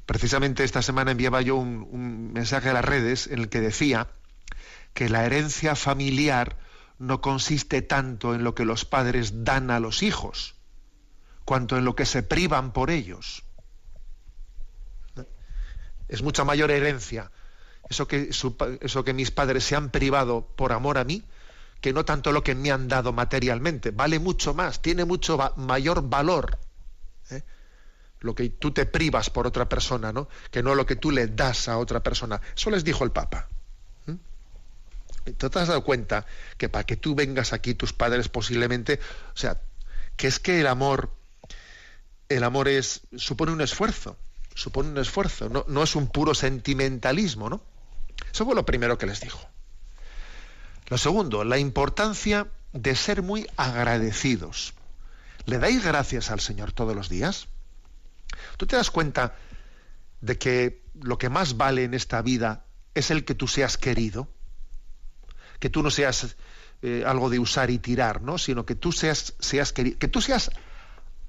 Precisamente 0.05 0.63
esta 0.63 0.81
semana 0.81 1.11
enviaba 1.11 1.41
yo 1.41 1.55
un, 1.55 1.87
un 1.91 2.33
mensaje 2.33 2.69
a 2.69 2.73
las 2.73 2.85
redes 2.85 3.27
en 3.27 3.39
el 3.39 3.49
que 3.49 3.61
decía 3.61 4.07
que 4.95 5.07
la 5.07 5.25
herencia 5.25 5.75
familiar 5.75 6.57
no 6.99 7.21
consiste 7.21 7.81
tanto 7.81 8.35
en 8.35 8.43
lo 8.43 8.53
que 8.53 8.65
los 8.65 8.85
padres 8.85 9.43
dan 9.43 9.71
a 9.71 9.79
los 9.79 10.03
hijos, 10.03 10.55
cuanto 11.45 11.77
en 11.77 11.85
lo 11.85 11.95
que 11.95 12.05
se 12.05 12.21
privan 12.23 12.71
por 12.71 12.91
ellos. 12.91 13.43
Es 16.07 16.21
mucha 16.21 16.43
mayor 16.43 16.71
herencia 16.71 17.31
eso 17.89 18.07
que, 18.07 19.13
mis 19.13 19.31
padres 19.31 19.63
se 19.63 19.75
han 19.75 19.89
privado 19.89 20.47
por 20.55 20.71
amor 20.73 20.99
a 20.99 21.03
mí, 21.03 21.23
que 21.81 21.91
no 21.91 22.05
tanto 22.05 22.31
lo 22.31 22.43
que 22.43 22.53
me 22.53 22.71
han 22.71 22.87
dado 22.87 23.13
materialmente. 23.13 23.91
Vale 23.91 24.19
mucho 24.19 24.53
más, 24.53 24.81
tiene 24.81 25.05
mucho 25.05 25.37
mayor 25.55 26.07
valor. 26.07 26.59
¿eh? 27.31 27.43
Lo 28.19 28.35
que 28.35 28.49
tú 28.49 28.71
te 28.71 28.85
privas 28.85 29.31
por 29.31 29.47
otra 29.47 29.67
persona, 29.67 30.13
¿no? 30.13 30.29
Que 30.51 30.61
no 30.61 30.75
lo 30.75 30.85
que 30.85 30.97
tú 30.97 31.09
le 31.09 31.27
das 31.27 31.67
a 31.67 31.77
otra 31.77 32.01
persona. 32.01 32.39
Eso 32.55 32.69
les 32.69 32.83
dijo 32.83 33.03
el 33.03 33.11
Papa. 33.11 33.47
¿Tú 35.37 35.49
te 35.49 35.59
has 35.59 35.67
dado 35.67 35.83
cuenta 35.83 36.25
que 36.57 36.69
para 36.69 36.85
que 36.85 36.97
tú 36.97 37.15
vengas 37.15 37.53
aquí, 37.53 37.73
tus 37.73 37.93
padres 37.93 38.29
posiblemente, 38.29 38.99
o 39.33 39.37
sea, 39.37 39.61
que 40.15 40.27
es 40.27 40.39
que 40.39 40.59
el 40.59 40.67
amor, 40.67 41.11
el 42.29 42.43
amor 42.43 42.67
es, 42.67 43.01
supone 43.15 43.51
un 43.51 43.61
esfuerzo, 43.61 44.17
supone 44.55 44.89
un 44.89 44.97
esfuerzo, 44.97 45.49
no, 45.49 45.65
no 45.67 45.83
es 45.83 45.95
un 45.95 46.07
puro 46.07 46.33
sentimentalismo, 46.33 47.49
¿no? 47.49 47.63
Eso 48.31 48.45
fue 48.45 48.55
lo 48.55 48.65
primero 48.65 48.97
que 48.97 49.05
les 49.05 49.21
dijo. 49.21 49.39
Lo 50.87 50.97
segundo, 50.97 51.43
la 51.43 51.57
importancia 51.57 52.47
de 52.73 52.95
ser 52.95 53.21
muy 53.21 53.47
agradecidos. 53.57 54.73
¿Le 55.45 55.59
dais 55.59 55.83
gracias 55.83 56.31
al 56.31 56.39
Señor 56.39 56.71
todos 56.71 56.95
los 56.95 57.09
días? 57.09 57.47
¿Tú 58.57 58.65
te 58.67 58.75
das 58.75 58.91
cuenta 58.91 59.35
de 60.21 60.37
que 60.37 60.83
lo 61.01 61.17
que 61.17 61.29
más 61.29 61.57
vale 61.57 61.83
en 61.83 61.93
esta 61.93 62.21
vida 62.21 62.65
es 62.93 63.11
el 63.11 63.25
que 63.25 63.35
tú 63.35 63.47
seas 63.47 63.77
querido? 63.77 64.27
Que 65.59 65.69
tú 65.69 65.83
no 65.83 65.91
seas 65.91 66.35
eh, 66.81 67.03
algo 67.05 67.29
de 67.29 67.39
usar 67.39 67.69
y 67.69 67.79
tirar, 67.79 68.21
¿no? 68.21 68.37
sino 68.37 68.65
que 68.65 68.75
tú 68.75 68.91
seas, 68.91 69.33
seas 69.39 69.73
que 69.73 69.93
tú 69.93 70.21
seas 70.21 70.51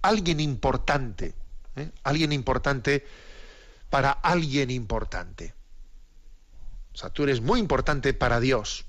alguien 0.02 0.40
importante, 0.40 1.34
¿eh? 1.76 1.90
alguien 2.04 2.32
importante 2.32 3.04
para 3.90 4.10
alguien 4.12 4.70
importante. 4.70 5.54
O 6.92 6.96
sea, 6.96 7.10
tú 7.10 7.24
eres 7.24 7.40
muy 7.40 7.60
importante 7.60 8.14
para 8.14 8.40
Dios, 8.40 8.86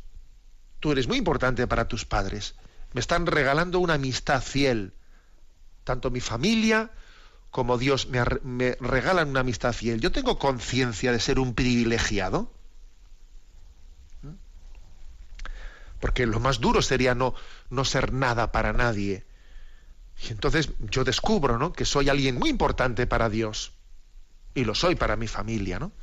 tú 0.79 0.91
eres 0.91 1.07
muy 1.07 1.17
importante 1.17 1.67
para 1.67 1.87
tus 1.87 2.05
padres. 2.05 2.55
Me 2.93 2.99
están 2.99 3.25
regalando 3.25 3.79
una 3.79 3.95
amistad 3.95 4.41
fiel, 4.41 4.93
tanto 5.83 6.11
mi 6.11 6.19
familia 6.19 6.91
como 7.51 7.77
Dios 7.77 8.07
me 8.07 8.75
regalan 8.79 9.29
una 9.29 9.41
amistad 9.41 9.73
fiel. 9.73 9.99
Yo 9.99 10.11
tengo 10.11 10.39
conciencia 10.39 11.11
de 11.11 11.19
ser 11.19 11.37
un 11.37 11.53
privilegiado. 11.53 12.51
Porque 16.01 16.25
lo 16.25 16.39
más 16.41 16.59
duro 16.59 16.81
sería 16.81 17.15
no, 17.15 17.33
no 17.69 17.85
ser 17.85 18.11
nada 18.11 18.51
para 18.51 18.73
nadie. 18.73 19.23
Y 20.23 20.31
entonces 20.31 20.69
yo 20.79 21.03
descubro 21.03 21.57
¿no? 21.57 21.71
que 21.71 21.85
soy 21.85 22.09
alguien 22.09 22.37
muy 22.37 22.49
importante 22.49 23.07
para 23.07 23.29
Dios. 23.29 23.71
Y 24.53 24.65
lo 24.65 24.75
soy 24.75 24.95
para 24.95 25.15
mi 25.15 25.27
familia. 25.27 25.79
¿no? 25.79 25.93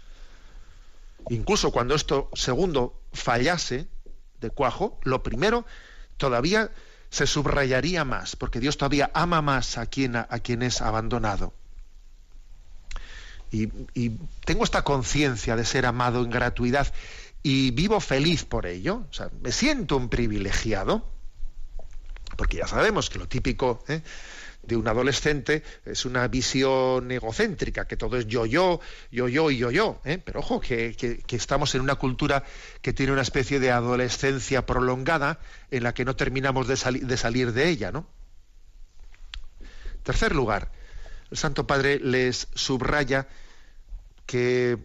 Incluso 1.28 1.72
cuando 1.72 1.94
esto 1.94 2.30
segundo 2.32 2.98
fallase 3.12 3.88
de 4.40 4.50
cuajo, 4.50 4.98
lo 5.02 5.22
primero 5.22 5.66
todavía 6.16 6.70
se 7.10 7.26
subrayaría 7.26 8.04
más, 8.04 8.36
porque 8.36 8.60
Dios 8.60 8.76
todavía 8.76 9.10
ama 9.14 9.42
más 9.42 9.78
a 9.78 9.86
quien, 9.86 10.16
a, 10.16 10.26
quien 10.26 10.62
es 10.62 10.80
abandonado. 10.80 11.52
Y, 13.50 13.72
y 13.94 14.10
tengo 14.44 14.62
esta 14.62 14.84
conciencia 14.84 15.56
de 15.56 15.64
ser 15.64 15.86
amado 15.86 16.22
en 16.22 16.30
gratuidad 16.30 16.92
y 17.42 17.70
vivo 17.70 18.00
feliz 18.00 18.44
por 18.44 18.66
ello. 18.66 19.06
O 19.10 19.12
sea, 19.12 19.30
me 19.40 19.52
siento 19.52 19.96
un 19.96 20.08
privilegiado, 20.08 21.10
porque 22.36 22.58
ya 22.58 22.66
sabemos 22.66 23.10
que 23.10 23.18
lo 23.18 23.28
típico 23.28 23.82
¿eh? 23.88 24.02
de 24.62 24.76
un 24.76 24.86
adolescente 24.86 25.62
es 25.84 26.04
una 26.04 26.28
visión 26.28 27.10
egocéntrica, 27.10 27.86
que 27.86 27.96
todo 27.96 28.16
es 28.16 28.26
yo, 28.26 28.44
yo, 28.46 28.80
yo, 29.10 29.28
yo 29.28 29.50
y 29.50 29.58
yo, 29.58 29.70
yo. 29.70 30.00
¿eh? 30.04 30.18
Pero 30.24 30.40
ojo, 30.40 30.60
que, 30.60 30.94
estamos 31.30 31.74
en 31.74 31.80
una 31.80 31.94
cultura 31.94 32.44
que 32.82 32.92
tiene 32.92 33.12
una 33.12 33.22
especie 33.22 33.60
de 33.60 33.70
adolescencia 33.70 34.66
prolongada 34.66 35.40
en 35.70 35.82
la 35.84 35.94
que 35.94 36.04
no 36.04 36.16
terminamos 36.16 36.68
de, 36.68 37.00
de 37.00 37.16
salir 37.16 37.52
de 37.52 37.68
ella, 37.68 37.92
¿no? 37.92 38.06
Tercer 40.02 40.34
lugar, 40.34 40.70
el 41.30 41.36
Santo 41.36 41.66
Padre 41.66 42.00
les 42.00 42.48
subraya 42.54 43.28
que 44.24 44.78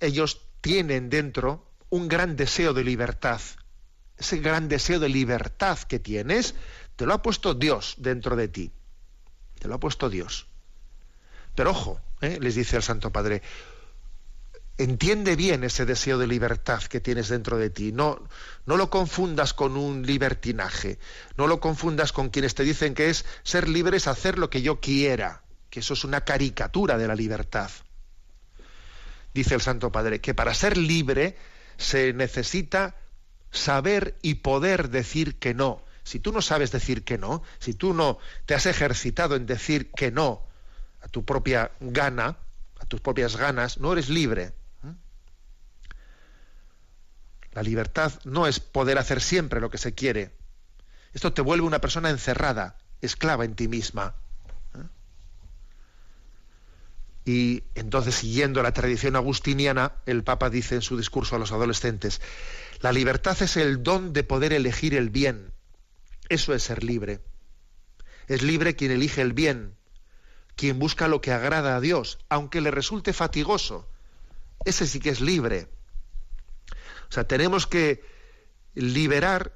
ellos 0.00 0.42
tienen 0.60 1.10
dentro 1.10 1.67
un 1.90 2.08
gran 2.08 2.36
deseo 2.36 2.72
de 2.74 2.84
libertad. 2.84 3.40
Ese 4.16 4.38
gran 4.38 4.68
deseo 4.68 4.98
de 4.98 5.08
libertad 5.08 5.78
que 5.78 5.98
tienes, 5.98 6.54
te 6.96 7.06
lo 7.06 7.14
ha 7.14 7.22
puesto 7.22 7.54
Dios 7.54 7.94
dentro 7.98 8.36
de 8.36 8.48
ti. 8.48 8.72
Te 9.58 9.68
lo 9.68 9.74
ha 9.74 9.80
puesto 9.80 10.10
Dios. 10.10 10.46
Pero 11.54 11.70
ojo, 11.70 12.00
¿eh? 12.20 12.38
les 12.40 12.54
dice 12.54 12.76
el 12.76 12.82
Santo 12.82 13.10
Padre, 13.10 13.42
entiende 14.78 15.34
bien 15.34 15.64
ese 15.64 15.84
deseo 15.84 16.18
de 16.18 16.26
libertad 16.28 16.82
que 16.84 17.00
tienes 17.00 17.28
dentro 17.28 17.58
de 17.58 17.70
ti. 17.70 17.92
No, 17.92 18.28
no 18.64 18.76
lo 18.76 18.90
confundas 18.90 19.52
con 19.54 19.76
un 19.76 20.06
libertinaje. 20.06 20.98
No 21.36 21.46
lo 21.46 21.60
confundas 21.60 22.12
con 22.12 22.30
quienes 22.30 22.54
te 22.54 22.62
dicen 22.62 22.94
que 22.94 23.10
es 23.10 23.24
ser 23.42 23.68
libre 23.68 23.96
es 23.96 24.06
hacer 24.06 24.38
lo 24.38 24.50
que 24.50 24.62
yo 24.62 24.80
quiera, 24.80 25.42
que 25.68 25.80
eso 25.80 25.94
es 25.94 26.04
una 26.04 26.24
caricatura 26.24 26.96
de 26.96 27.08
la 27.08 27.16
libertad. 27.16 27.70
Dice 29.34 29.54
el 29.54 29.60
Santo 29.60 29.92
Padre 29.92 30.20
que 30.20 30.34
para 30.34 30.54
ser 30.54 30.76
libre 30.76 31.36
se 31.78 32.12
necesita 32.12 32.96
saber 33.50 34.18
y 34.20 34.34
poder 34.34 34.90
decir 34.90 35.38
que 35.38 35.54
no, 35.54 35.82
Si 36.04 36.20
tú 36.20 36.32
no 36.32 36.40
sabes 36.40 36.72
decir 36.72 37.04
que 37.04 37.18
no, 37.18 37.42
si 37.58 37.74
tú 37.74 37.92
no 37.92 38.18
te 38.46 38.54
has 38.54 38.64
ejercitado 38.64 39.36
en 39.36 39.44
decir 39.44 39.90
que 39.90 40.10
no 40.10 40.42
a 41.02 41.08
tu 41.08 41.24
propia 41.24 41.70
gana, 41.80 42.38
a 42.80 42.86
tus 42.86 43.00
propias 43.00 43.36
ganas, 43.36 43.78
no 43.78 43.92
eres 43.92 44.08
libre. 44.08 44.54
La 47.52 47.62
libertad 47.62 48.12
no 48.24 48.46
es 48.46 48.58
poder 48.58 48.98
hacer 48.98 49.20
siempre 49.20 49.60
lo 49.60 49.68
que 49.68 49.78
se 49.78 49.94
quiere. 49.94 50.34
Esto 51.12 51.32
te 51.32 51.42
vuelve 51.42 51.66
una 51.66 51.80
persona 51.80 52.08
encerrada, 52.10 52.78
esclava 53.00 53.44
en 53.44 53.54
ti 53.54 53.68
misma. 53.68 54.14
Y 57.28 57.64
entonces, 57.74 58.14
siguiendo 58.14 58.62
la 58.62 58.72
tradición 58.72 59.14
agustiniana, 59.14 59.92
el 60.06 60.24
Papa 60.24 60.48
dice 60.48 60.76
en 60.76 60.80
su 60.80 60.96
discurso 60.96 61.36
a 61.36 61.38
los 61.38 61.52
adolescentes, 61.52 62.22
la 62.80 62.90
libertad 62.90 63.36
es 63.42 63.58
el 63.58 63.82
don 63.82 64.14
de 64.14 64.24
poder 64.24 64.54
elegir 64.54 64.94
el 64.94 65.10
bien. 65.10 65.52
Eso 66.30 66.54
es 66.54 66.62
ser 66.62 66.82
libre. 66.82 67.20
Es 68.28 68.40
libre 68.40 68.76
quien 68.76 68.92
elige 68.92 69.20
el 69.20 69.34
bien, 69.34 69.74
quien 70.56 70.78
busca 70.78 71.06
lo 71.06 71.20
que 71.20 71.30
agrada 71.30 71.76
a 71.76 71.82
Dios, 71.82 72.18
aunque 72.30 72.62
le 72.62 72.70
resulte 72.70 73.12
fatigoso. 73.12 73.86
Ese 74.64 74.86
sí 74.86 74.98
que 74.98 75.10
es 75.10 75.20
libre. 75.20 75.68
O 77.10 77.12
sea, 77.12 77.24
tenemos 77.24 77.66
que 77.66 78.02
liberar 78.72 79.52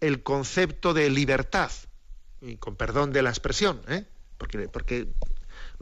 el 0.00 0.24
concepto 0.24 0.92
de 0.92 1.08
libertad, 1.08 1.70
y 2.40 2.56
con 2.56 2.74
perdón 2.74 3.12
de 3.12 3.22
la 3.22 3.30
expresión, 3.30 3.80
¿eh? 3.86 4.06
porque, 4.38 4.66
porque 4.66 5.06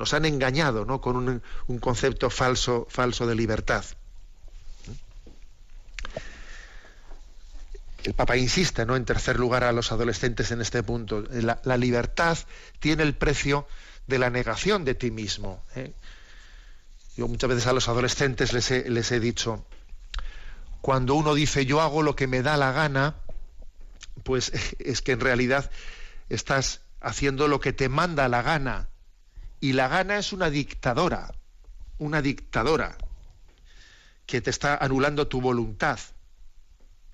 nos 0.01 0.15
han 0.15 0.25
engañado 0.25 0.87
¿no? 0.87 1.03
con 1.03 1.15
un, 1.15 1.43
un, 1.67 1.79
concepto 1.79 2.31
falso, 2.31 2.87
falso 2.89 3.27
de 3.27 3.35
libertad. 3.35 3.85
El 8.03 8.15
Papa 8.15 8.39
insiste, 8.39 8.87
¿no? 8.87 8.97
En 8.97 9.05
tercer 9.05 9.39
lugar, 9.39 9.63
a 9.63 9.73
los 9.73 9.93
adolescentes 9.93 10.53
en 10.53 10.63
este 10.63 10.83
punto. 10.83 11.23
La, 11.31 11.77
libertad 11.77 12.39
tiene 12.79 13.03
el 13.03 13.15
precio 13.15 13.69
de 14.07 14.19
la 14.19 14.31
negación 14.31 14.87
de 14.87 14.95
ti 14.95 15.11
mismo. 15.11 15.63
¿eh? 15.77 15.93
Yo 17.15 17.29
muchas 17.29 17.51
veces 17.51 17.67
a 17.67 17.75
los 17.75 17.89
adolescentes 17.89 18.55
les 18.55 18.71
les 18.89 19.13
he 19.13 19.21
dicho, 19.21 19.67
cuando 20.81 21.15
uno 21.15 21.35
dice 21.35 21.67
yo 21.67 21.83
hago 21.83 22.03
lo 22.03 22.17
que 22.17 22.27
me 22.27 22.41
da 22.41 22.57
la 22.57 22.73
gana, 22.73 23.17
pues 24.25 24.51
es 24.79 25.03
que 25.03 25.13
en 25.13 25.21
realidad 25.21 25.71
estás 26.31 26.81
haciendo 27.03 27.49
lo 27.49 27.61
que 27.61 27.75
te 27.75 27.91
manda 27.91 28.29
la 28.29 28.41
gana. 28.41 28.90
Y 29.61 29.75
la 29.75 29.89
gana 29.89 30.19
es 30.19 30.33
una 30.33 30.51
dictadora, 30.51 31.35
una 31.99 32.23
dictadora 32.23 32.97
que 34.27 34.41
te 34.41 34.51
está 34.51 34.77
anulando 34.77 35.29
tu 35.29 35.41
voluntad. 35.41 35.99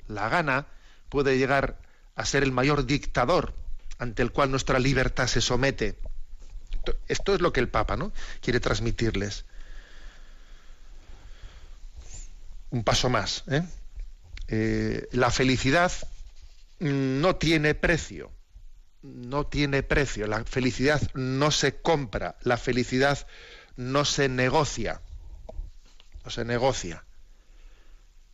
La 0.07 0.29
gana 0.29 0.67
puede 1.09 1.39
llegar 1.39 1.79
a 2.15 2.25
ser 2.25 2.43
el 2.43 2.53
mayor 2.53 2.87
dictador 2.87 3.55
ante 3.99 4.23
el 4.23 4.31
cual 4.31 4.51
nuestra 4.51 4.79
libertad 4.79 5.27
se 5.27 5.41
somete. 5.41 5.99
Esto 7.09 7.35
es 7.35 7.41
lo 7.41 7.53
que 7.53 7.61
el 7.61 7.69
Papa 7.69 7.97
¿no? 7.97 8.13
quiere 8.41 8.61
transmitirles. 8.61 9.45
Un 12.71 12.85
paso 12.85 13.09
más. 13.09 13.45
¿eh? 13.49 13.63
Eh, 14.49 15.09
la 15.13 15.31
felicidad 15.31 15.91
no 16.79 17.37
tiene 17.37 17.75
precio. 17.75 18.31
No 19.15 19.47
tiene 19.47 19.83
precio. 19.83 20.27
La 20.27 20.45
felicidad 20.45 21.01
no 21.15 21.51
se 21.51 21.81
compra. 21.81 22.37
La 22.43 22.57
felicidad 22.57 23.27
no 23.77 24.05
se 24.05 24.29
negocia. 24.29 25.01
No 26.25 26.31
se 26.31 26.45
negocia. 26.45 27.05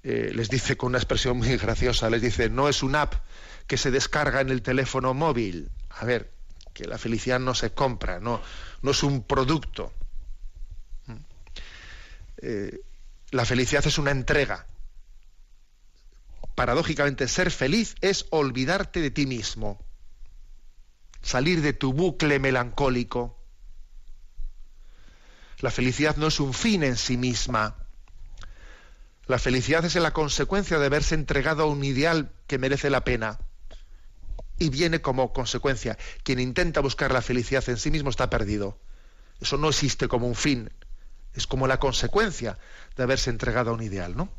Eh, 0.05 0.33
les 0.35 0.49
dice 0.49 0.77
con 0.77 0.89
una 0.89 0.99
expresión 0.99 1.37
muy 1.37 1.57
graciosa, 1.57 2.11
les 2.11 2.23
dice, 2.23 2.49
no 2.49 2.69
es 2.69 2.83
una 2.83 3.03
app 3.03 3.15
que 3.69 3.77
se 3.77 3.93
descarga 3.93 4.41
en 4.41 4.51
el 4.51 4.63
teléfono 4.63 5.15
móvil. 5.15 5.71
A 5.91 6.05
ver, 6.05 6.33
que 6.73 6.85
la 6.85 6.99
felicidad 6.99 7.39
no 7.39 7.55
se 7.55 7.73
compra, 7.73 8.19
no, 8.19 8.41
no 8.83 8.91
es 8.91 9.03
un 9.03 9.23
producto. 9.23 9.93
Eh, 12.39 12.81
la 13.31 13.45
felicidad 13.45 13.87
es 13.87 13.99
una 13.99 14.11
entrega. 14.11 14.67
Paradójicamente, 16.57 17.29
ser 17.29 17.51
feliz 17.51 17.95
es 18.01 18.27
olvidarte 18.31 19.01
de 19.01 19.11
ti 19.13 19.27
mismo, 19.27 19.81
salir 21.23 21.63
de 21.63 21.73
tu 21.73 21.93
bucle 21.93 22.39
melancólico. 22.39 23.39
La 25.61 25.71
felicidad 25.71 26.17
no 26.17 26.27
es 26.27 26.41
un 26.41 26.53
fin 26.53 26.83
en 26.83 26.97
sí 26.97 27.17
misma. 27.17 27.77
La 29.27 29.39
felicidad 29.39 29.85
es 29.85 29.95
la 29.95 30.13
consecuencia 30.13 30.79
de 30.79 30.87
haberse 30.87 31.15
entregado 31.15 31.63
a 31.63 31.67
un 31.67 31.85
ideal 31.85 32.33
que 32.49 32.59
merece 32.59 32.91
la 32.91 33.05
pena. 33.05 33.39
Y 34.59 34.69
viene 34.69 35.01
como 35.01 35.33
consecuencia. 35.33 35.97
Quien 36.25 36.41
intenta 36.41 36.81
buscar 36.81 37.13
la 37.13 37.23
felicidad 37.23 37.67
en 37.69 37.77
sí 37.77 37.91
mismo 37.91 38.11
está 38.11 38.29
perdido. 38.29 38.79
Eso 39.41 39.57
no 39.57 39.69
existe 39.69 40.09
como 40.09 40.27
un 40.27 40.35
fin. 40.35 40.73
Es 41.35 41.47
como 41.47 41.67
la 41.67 41.79
consecuencia 41.79 42.59
de 42.97 43.05
haberse 43.05 43.31
entregado 43.31 43.71
a 43.71 43.75
un 43.75 43.83
ideal, 43.83 44.17
¿no? 44.17 44.31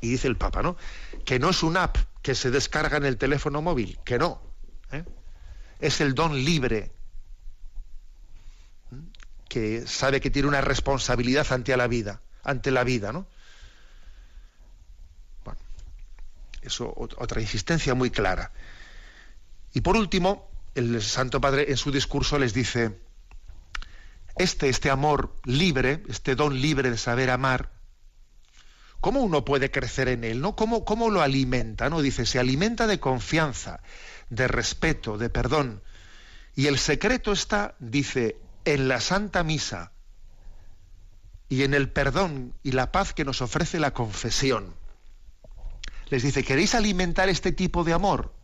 Y 0.00 0.10
dice 0.10 0.28
el 0.28 0.36
Papa, 0.36 0.62
¿no? 0.62 0.76
Que 1.24 1.38
no 1.38 1.50
es 1.50 1.62
una 1.62 1.84
app 1.84 1.96
que 2.22 2.34
se 2.34 2.50
descarga 2.50 2.96
en 2.96 3.04
el 3.04 3.18
teléfono 3.18 3.60
móvil, 3.60 3.98
que 4.04 4.18
no. 4.18 4.40
¿eh? 4.92 5.04
Es 5.80 6.00
el 6.00 6.14
don 6.14 6.44
libre 6.44 6.92
que 9.48 9.86
sabe 9.86 10.20
que 10.20 10.30
tiene 10.30 10.48
una 10.48 10.60
responsabilidad 10.60 11.46
ante 11.50 11.76
la 11.76 11.86
vida, 11.86 12.20
ante 12.44 12.70
la 12.70 12.84
vida, 12.84 13.12
¿no? 13.12 13.26
Bueno, 15.44 15.60
eso 16.62 16.92
otra 16.96 17.40
insistencia 17.40 17.94
muy 17.94 18.10
clara. 18.10 18.52
Y 19.72 19.80
por 19.80 19.96
último, 19.96 20.50
el 20.74 21.02
Santo 21.02 21.40
Padre 21.40 21.66
en 21.70 21.76
su 21.76 21.90
discurso 21.90 22.38
les 22.38 22.52
dice, 22.54 22.98
este, 24.36 24.68
este 24.68 24.90
amor 24.90 25.34
libre, 25.44 26.02
este 26.08 26.34
don 26.34 26.60
libre 26.60 26.90
de 26.90 26.98
saber 26.98 27.30
amar, 27.30 27.70
¿cómo 29.00 29.20
uno 29.20 29.44
puede 29.44 29.70
crecer 29.70 30.08
en 30.08 30.24
él? 30.24 30.40
¿no? 30.40 30.54
¿Cómo, 30.56 30.84
¿Cómo 30.84 31.10
lo 31.10 31.22
alimenta? 31.22 31.90
¿no? 31.90 32.02
Dice, 32.02 32.26
se 32.26 32.38
alimenta 32.38 32.86
de 32.86 33.00
confianza, 33.00 33.80
de 34.30 34.48
respeto, 34.48 35.18
de 35.18 35.30
perdón. 35.30 35.82
Y 36.54 36.66
el 36.66 36.78
secreto 36.78 37.32
está, 37.32 37.74
dice, 37.78 38.36
en 38.64 38.88
la 38.88 39.00
Santa 39.00 39.42
Misa 39.44 39.92
y 41.48 41.62
en 41.62 41.74
el 41.74 41.90
perdón 41.90 42.54
y 42.62 42.72
la 42.72 42.92
paz 42.92 43.14
que 43.14 43.24
nos 43.24 43.40
ofrece 43.40 43.80
la 43.80 43.92
confesión. 43.92 44.74
Les 46.10 46.22
dice, 46.22 46.44
¿queréis 46.44 46.74
alimentar 46.74 47.28
este 47.28 47.52
tipo 47.52 47.84
de 47.84 47.92
amor? 47.92 48.34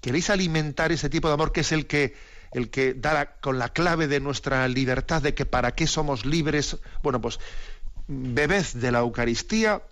¿Queréis 0.00 0.30
alimentar 0.30 0.92
ese 0.92 1.10
tipo 1.10 1.28
de 1.28 1.34
amor 1.34 1.52
que 1.52 1.60
es 1.60 1.72
el 1.72 1.86
que, 1.86 2.14
el 2.52 2.70
que 2.70 2.94
da 2.94 3.36
con 3.40 3.58
la 3.58 3.70
clave 3.70 4.08
de 4.08 4.20
nuestra 4.20 4.68
libertad, 4.68 5.22
de 5.22 5.34
que 5.34 5.46
para 5.46 5.74
qué 5.74 5.86
somos 5.86 6.24
libres? 6.24 6.76
Bueno, 7.02 7.20
pues 7.20 7.38
bebed 8.06 8.64
de 8.74 8.92
la 8.92 9.00
Eucaristía 9.00 9.82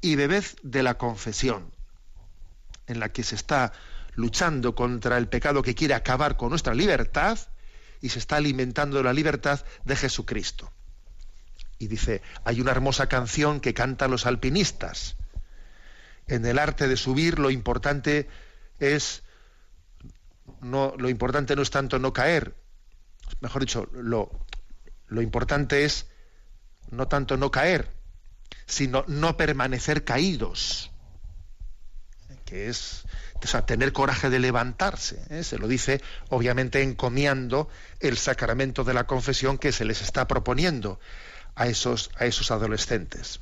y 0.00 0.16
bebed 0.16 0.44
de 0.62 0.82
la 0.82 0.98
confesión, 0.98 1.70
en 2.86 3.00
la 3.00 3.10
que 3.10 3.22
se 3.22 3.34
está 3.34 3.72
luchando 4.20 4.74
contra 4.74 5.16
el 5.16 5.28
pecado 5.28 5.62
que 5.62 5.74
quiere 5.74 5.94
acabar 5.94 6.36
con 6.36 6.50
nuestra 6.50 6.74
libertad 6.74 7.38
y 8.00 8.10
se 8.10 8.18
está 8.18 8.36
alimentando 8.36 9.02
la 9.02 9.12
libertad 9.12 9.64
de 9.84 9.96
Jesucristo. 9.96 10.72
Y 11.78 11.88
dice, 11.88 12.22
hay 12.44 12.60
una 12.60 12.72
hermosa 12.72 13.08
canción 13.08 13.60
que 13.60 13.74
cantan 13.74 14.10
los 14.10 14.26
alpinistas. 14.26 15.16
En 16.26 16.44
el 16.44 16.58
arte 16.58 16.88
de 16.88 16.96
subir 16.96 17.38
lo 17.38 17.50
importante 17.50 18.28
es 18.78 19.22
no, 20.60 20.94
lo 20.98 21.08
importante 21.08 21.56
no 21.56 21.62
es 21.62 21.70
tanto 21.70 21.98
no 21.98 22.12
caer, 22.12 22.54
mejor 23.40 23.62
dicho, 23.62 23.88
lo, 23.92 24.30
lo 25.08 25.22
importante 25.22 25.84
es 25.84 26.06
no 26.90 27.08
tanto 27.08 27.36
no 27.36 27.50
caer, 27.50 27.90
sino 28.66 29.04
no 29.06 29.36
permanecer 29.36 30.04
caídos, 30.04 30.90
que 32.44 32.68
es 32.68 33.04
o 33.42 33.46
sea, 33.46 33.66
tener 33.66 33.92
coraje 33.92 34.30
de 34.30 34.38
levantarse. 34.38 35.22
¿eh? 35.30 35.42
Se 35.42 35.58
lo 35.58 35.68
dice, 35.68 36.00
obviamente, 36.28 36.82
encomiando 36.82 37.68
el 38.00 38.18
sacramento 38.18 38.84
de 38.84 38.94
la 38.94 39.04
confesión 39.04 39.58
que 39.58 39.72
se 39.72 39.84
les 39.84 40.02
está 40.02 40.26
proponiendo 40.28 41.00
a 41.54 41.66
esos, 41.66 42.10
a 42.16 42.26
esos 42.26 42.50
adolescentes. 42.50 43.40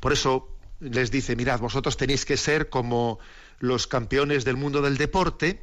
Por 0.00 0.12
eso 0.12 0.48
les 0.80 1.10
dice, 1.10 1.36
mirad, 1.36 1.60
vosotros 1.60 1.96
tenéis 1.96 2.24
que 2.24 2.36
ser 2.36 2.68
como 2.68 3.18
los 3.58 3.86
campeones 3.86 4.44
del 4.44 4.56
mundo 4.56 4.82
del 4.82 4.98
deporte, 4.98 5.62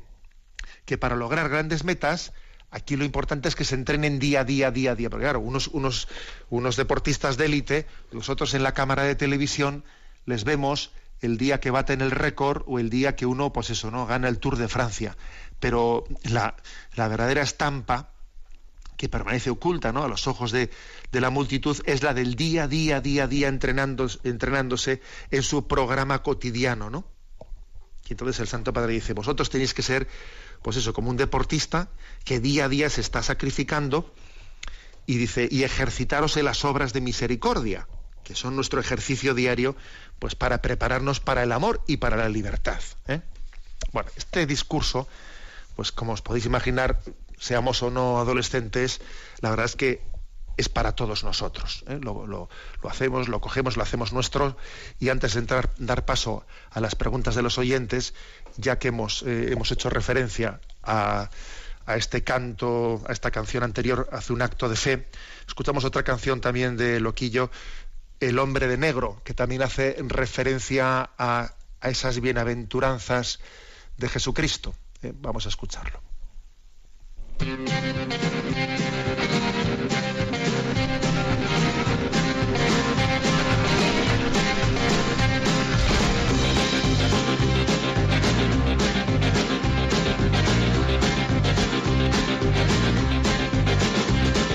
que 0.85 0.97
para 0.97 1.15
lograr 1.15 1.49
grandes 1.49 1.83
metas, 1.83 2.33
aquí 2.71 2.95
lo 2.95 3.05
importante 3.05 3.47
es 3.47 3.55
que 3.55 3.65
se 3.65 3.75
entrenen 3.75 4.19
día 4.19 4.41
a 4.41 4.43
día, 4.43 4.71
día 4.71 4.91
a 4.91 4.95
día. 4.95 5.09
Porque 5.09 5.25
claro, 5.25 5.39
unos, 5.39 5.67
unos, 5.67 6.07
unos 6.49 6.75
deportistas 6.75 7.37
de 7.37 7.45
élite, 7.45 7.87
nosotros 8.11 8.53
en 8.53 8.63
la 8.63 8.73
cámara 8.73 9.03
de 9.03 9.15
televisión 9.15 9.83
les 10.25 10.43
vemos 10.43 10.91
el 11.23 11.37
día 11.37 11.59
que 11.59 11.71
baten 11.71 12.01
el 12.01 12.11
récord 12.11 12.63
o 12.67 12.79
el 12.79 12.89
día 12.89 13.15
que 13.15 13.25
uno, 13.25 13.53
pues 13.53 13.69
eso, 13.69 13.91
¿no? 13.91 14.05
Gana 14.05 14.27
el 14.27 14.39
Tour 14.39 14.57
de 14.57 14.67
Francia. 14.67 15.17
Pero 15.59 16.03
la, 16.23 16.55
la 16.95 17.07
verdadera 17.07 17.41
estampa 17.41 18.09
que 18.97 19.09
permanece 19.09 19.49
oculta 19.49 19.91
¿no? 19.91 20.03
a 20.03 20.07
los 20.07 20.27
ojos 20.27 20.51
de, 20.51 20.69
de, 21.11 21.21
la 21.21 21.29
multitud 21.29 21.77
es 21.85 22.03
la 22.03 22.13
del 22.13 22.35
día, 22.35 22.67
día, 22.67 23.01
día, 23.01 23.27
día 23.27 23.47
entrenando, 23.47 24.07
entrenándose 24.23 25.01
en 25.31 25.43
su 25.43 25.67
programa 25.67 26.21
cotidiano, 26.21 26.89
¿no? 26.89 27.05
Y 28.07 28.13
entonces 28.13 28.39
el 28.39 28.47
Santo 28.47 28.73
Padre 28.73 28.93
dice, 28.93 29.13
vosotros 29.13 29.49
tenéis 29.49 29.73
que 29.73 29.81
ser, 29.81 30.07
pues 30.61 30.77
eso, 30.77 30.93
como 30.93 31.09
un 31.09 31.17
deportista 31.17 31.89
que 32.25 32.39
día 32.39 32.65
a 32.65 32.69
día 32.69 32.89
se 32.89 33.01
está 33.01 33.23
sacrificando 33.23 34.13
y 35.05 35.17
dice, 35.17 35.47
y 35.49 35.63
ejercitaros 35.63 36.37
en 36.37 36.45
las 36.45 36.65
obras 36.65 36.93
de 36.93 37.01
misericordia, 37.01 37.87
que 38.23 38.35
son 38.35 38.55
nuestro 38.55 38.79
ejercicio 38.79 39.33
diario, 39.33 39.75
pues 40.19 40.35
para 40.35 40.61
prepararnos 40.61 41.19
para 41.19 41.43
el 41.43 41.51
amor 41.51 41.81
y 41.87 41.97
para 41.97 42.17
la 42.17 42.29
libertad. 42.29 42.79
¿eh? 43.07 43.21
Bueno, 43.91 44.09
este 44.15 44.45
discurso, 44.45 45.07
pues 45.75 45.91
como 45.91 46.13
os 46.13 46.21
podéis 46.21 46.45
imaginar, 46.45 46.99
seamos 47.39 47.83
o 47.83 47.91
no 47.91 48.19
adolescentes, 48.19 49.01
la 49.41 49.49
verdad 49.49 49.65
es 49.65 49.75
que 49.75 50.01
es 50.57 50.69
para 50.69 50.93
todos 50.93 51.23
nosotros. 51.23 51.83
¿eh? 51.87 51.99
Lo, 52.01 52.49
hacemos, 52.89 53.27
lo 53.27 53.41
cogemos, 53.41 53.77
lo 53.77 53.83
hacemos 53.83 54.13
nuestro 54.13 54.55
y 54.99 55.09
antes 55.09 55.33
de 55.33 55.39
entrar, 55.39 55.71
dar 55.77 56.05
paso 56.05 56.45
a 56.71 56.79
las 56.79 56.95
preguntas 56.95 57.35
de 57.35 57.41
los 57.41 57.57
oyentes, 57.57 58.13
ya 58.57 58.77
que 58.79 58.89
hemos, 58.89 59.23
eh, 59.23 59.51
hemos 59.51 59.71
hecho 59.71 59.89
referencia 59.89 60.59
a, 60.83 61.29
a, 61.85 61.95
este 61.95 62.23
canto, 62.23 63.01
a 63.07 63.11
esta 63.11 63.31
canción 63.31 63.63
anterior, 63.63 64.07
hace 64.11 64.33
un 64.33 64.41
acto 64.41 64.69
de 64.69 64.75
fe, 64.75 65.07
escuchamos 65.47 65.85
otra 65.85 66.03
canción 66.03 66.39
también 66.39 66.77
de 66.77 66.99
Loquillo, 66.99 67.49
El 68.19 68.39
hombre 68.39 68.67
de 68.67 68.77
negro, 68.77 69.21
que 69.23 69.33
también 69.33 69.61
hace 69.61 69.95
referencia 69.99 71.09
a, 71.17 71.53
esas 71.81 72.21
bienaventuranzas 72.21 73.39
de 73.97 74.07
Jesucristo. 74.07 74.73
¿eh? 75.01 75.11
Vamos 75.15 75.45
a 75.45 75.49
escucharlo. 75.49 76.01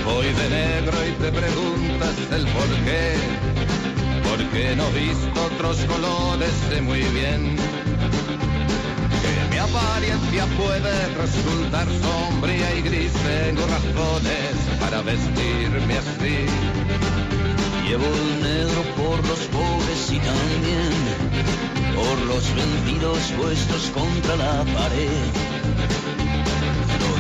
Voy 0.05 0.33
de 0.33 0.49
negro 0.49 1.07
y 1.07 1.13
te 1.13 1.33
preguntas 1.33 1.88
el 2.09 2.47
por 2.47 2.69
qué, 2.85 3.17
porque 4.31 4.75
no 4.77 4.87
he 4.89 5.01
visto 5.01 5.45
otros 5.45 5.77
colores, 5.85 6.51
sé 6.71 6.81
muy 6.81 7.03
bien. 7.03 7.57
Que 9.23 9.51
mi 9.51 9.59
apariencia 9.59 10.47
puede 10.57 11.09
resultar 11.17 11.87
sombría 12.01 12.75
y 12.77 12.83
gris, 12.83 13.13
tengo 13.13 13.67
razones 13.67 14.55
para 14.81 15.03
vestirme 15.03 15.99
así. 15.99 16.47
Llevo 17.87 18.07
el 18.07 18.43
negro 18.43 18.83
por 18.97 19.19
los 19.29 19.41
pobres 19.49 20.11
y 20.11 20.19
también 20.19 20.93
por 21.95 22.19
los 22.27 22.45
vencidos 22.55 23.19
puestos 23.37 23.91
contra 23.95 24.37
la 24.37 24.65
pared 24.65 25.58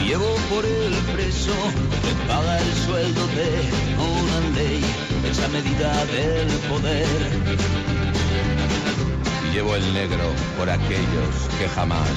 llevo 0.09 0.34
por 0.48 0.64
el 0.64 0.94
preso 1.12 1.52
que 2.02 2.26
paga 2.26 2.59
el 2.59 2.72
sueldo 2.86 3.26
de 3.26 3.48
una 4.14 4.38
ley, 4.56 4.80
esa 5.30 5.48
medida 5.48 5.92
del 6.06 6.48
poder. 6.70 7.06
Llevo 9.52 9.76
el 9.76 9.92
negro 9.92 10.32
por 10.56 10.70
aquellos 10.70 11.34
que 11.59 11.68
jamás 11.68 12.09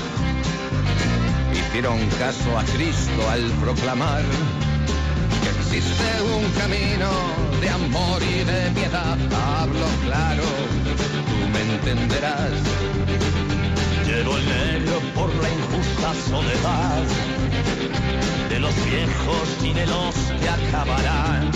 hicieron 1.51 1.99
caso 2.17 2.57
a 2.57 2.63
Cristo 2.63 3.29
al 3.29 3.43
proclamar 3.63 4.23
que 5.41 5.49
existe 5.49 6.09
un 6.37 6.49
camino 6.61 7.09
de 7.59 7.69
amor 7.71 8.23
y 8.23 8.43
de 8.45 8.71
piedad. 8.71 9.17
Hablo 9.59 9.87
claro, 10.05 10.43
tú 11.27 11.49
me 11.51 11.61
entenderás. 11.73 12.53
Llevo 14.07 14.37
el 14.37 14.45
negro 14.45 15.01
por 15.13 15.29
la 15.35 15.49
injusta 15.49 16.13
soledad 16.29 17.50
de 18.49 18.59
los 18.59 18.75
viejos 18.85 19.47
y 19.63 19.73
de 19.73 19.85
los 19.87 20.15
que 20.39 20.49
acabarán. 20.49 21.51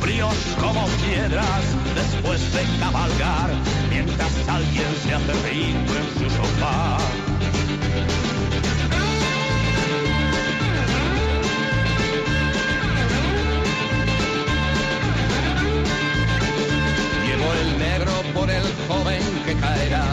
Fríos 0.00 0.36
como 0.60 0.86
piedras 1.04 1.62
después 1.94 2.52
de 2.52 2.62
cabalgar, 2.78 3.50
mientras 3.90 4.32
alguien 4.48 4.88
se 5.02 5.14
hace 5.14 5.32
rico 5.48 5.92
en 5.94 6.08
su 6.18 6.30
sofá. 6.36 6.98
Llevo 17.26 17.52
el 17.52 17.78
negro 17.78 18.12
por 18.34 18.50
el 18.50 18.64
joven 18.88 19.22
que 19.44 19.54
caerá 19.54 20.06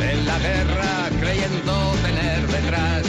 en 0.00 0.26
la 0.26 0.38
guerra 0.38 1.10
creyendo 1.20 1.83
detrás 2.54 3.02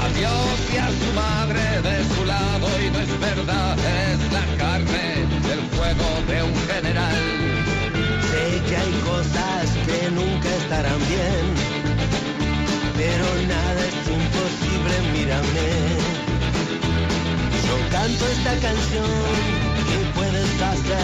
a 0.00 0.08
Dios 0.18 0.54
y 0.74 0.76
a 0.76 0.88
su 1.00 1.08
madre 1.14 1.64
de 1.88 1.96
su 2.14 2.24
lado 2.24 2.68
y 2.84 2.90
no 2.90 3.00
es 3.00 3.20
verdad, 3.20 3.76
es 3.78 4.32
la 4.32 4.46
carne 4.58 5.08
del 5.48 5.60
fuego 5.74 6.08
de 6.28 6.42
un 6.42 6.56
general. 6.70 7.22
Sé 8.30 8.44
que 8.68 8.76
hay 8.76 8.92
cosas 9.12 9.64
que 9.86 10.10
nunca 10.10 10.48
estarán 10.60 11.00
bien, 11.14 11.44
pero 13.00 13.24
nada 13.54 13.80
es 13.90 14.00
imposible, 14.20 14.94
mírame. 15.14 15.70
Yo 17.66 17.76
canto 17.90 18.22
esta 18.36 18.54
canción 18.66 19.12
que 19.88 19.98
puedes 20.16 20.50
hacer 20.72 21.01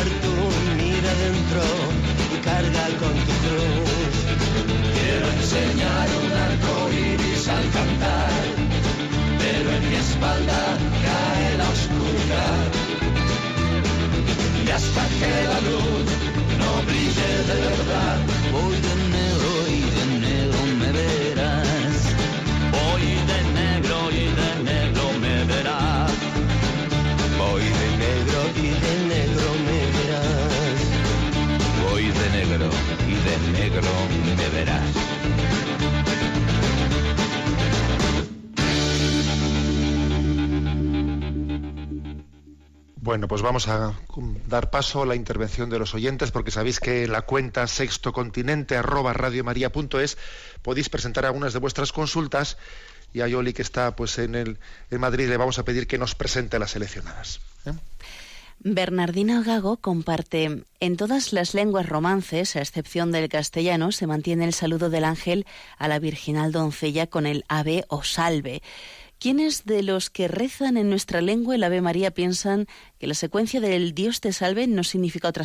que 15.21 15.31
la 15.53 15.61
luz 15.69 16.07
no 16.61 16.71
brille 16.87 17.31
de 17.51 17.57
verdad, 17.69 18.19
voy 18.53 18.77
de 18.87 18.95
negro 19.17 19.51
y 19.77 19.81
de 19.97 20.05
negro 20.27 20.59
me 20.81 20.91
verás. 20.93 21.99
Voy 22.79 23.07
de 23.31 23.41
negro 23.61 23.99
y 24.13 24.25
de 24.41 24.51
negro 24.71 25.05
me 25.21 25.45
verás. 25.45 26.13
Voy 27.39 27.65
de 27.81 27.89
negro 28.05 28.41
y 28.57 28.71
de 28.85 28.95
negro 29.15 29.49
me 29.67 29.81
verás. 29.97 30.81
Voy 31.83 32.05
de 32.21 32.27
negro 32.39 32.69
y 33.13 33.15
de 33.27 33.35
negro 33.59 33.91
me 34.37 34.49
verás. 34.57 35.08
Bueno, 43.09 43.27
pues 43.27 43.41
vamos 43.41 43.69
a 43.69 43.95
dar 44.49 44.69
paso 44.69 45.01
a 45.01 45.07
la 45.07 45.15
intervención 45.15 45.71
de 45.71 45.79
los 45.79 45.95
oyentes, 45.95 46.31
porque 46.31 46.51
sabéis 46.51 46.79
que 46.79 47.05
en 47.05 47.13
la 47.13 47.23
cuenta 47.23 47.67
sextocontinente 47.67 48.77
arroba 48.77 49.15
radiomaria.es 49.15 50.19
podéis 50.61 50.91
presentar 50.91 51.25
algunas 51.25 51.55
de 51.55 51.59
vuestras 51.59 51.91
consultas 51.91 52.59
y 53.15 53.23
a 53.23 53.27
Yoli 53.27 53.55
que 53.55 53.63
está 53.63 53.97
pues 53.97 54.19
en 54.19 54.35
el 54.35 54.59
en 54.91 55.01
Madrid 55.01 55.27
le 55.27 55.39
vamos 55.39 55.59
a 55.59 55.65
pedir 55.65 55.87
que 55.87 55.97
nos 55.97 56.15
presente 56.15 56.59
las 56.59 56.73
seleccionadas. 56.73 57.41
¿eh? 57.65 57.73
Bernardino 58.61 59.43
Gago 59.43 59.79
comparte, 59.79 60.65
en 60.81 60.97
todas 60.99 61.33
las 61.33 61.55
lenguas 61.55 61.89
romances, 61.89 62.57
a 62.57 62.61
excepción 62.61 63.11
del 63.11 63.31
castellano, 63.31 63.91
se 63.91 64.07
mantiene 64.07 64.45
el 64.45 64.53
saludo 64.53 64.91
del 64.91 65.05
ángel 65.05 65.47
a 65.79 65.89
la 65.89 65.99
virginal 65.99 66.53
doncella 66.53 67.07
con 67.07 67.25
el 67.25 67.47
ave 67.49 67.85
o 67.89 68.03
salve. 68.03 68.61
¿Quiénes 69.19 69.65
de 69.65 69.83
los 69.83 70.11
que 70.11 70.29
rezan 70.29 70.77
en 70.77 70.91
nuestra 70.91 71.21
lengua 71.21 71.57
el 71.57 71.65
Ave 71.65 71.81
María 71.81 72.13
piensan 72.13 72.67
que 73.01 73.09
la 73.09 73.15
secuencia 73.15 73.61
del 73.61 73.93
Dios 73.93 74.21
te 74.21 74.33
salve 74.33 74.69
no 74.69 74.85
significa 74.85 75.27
otra, 75.27 75.45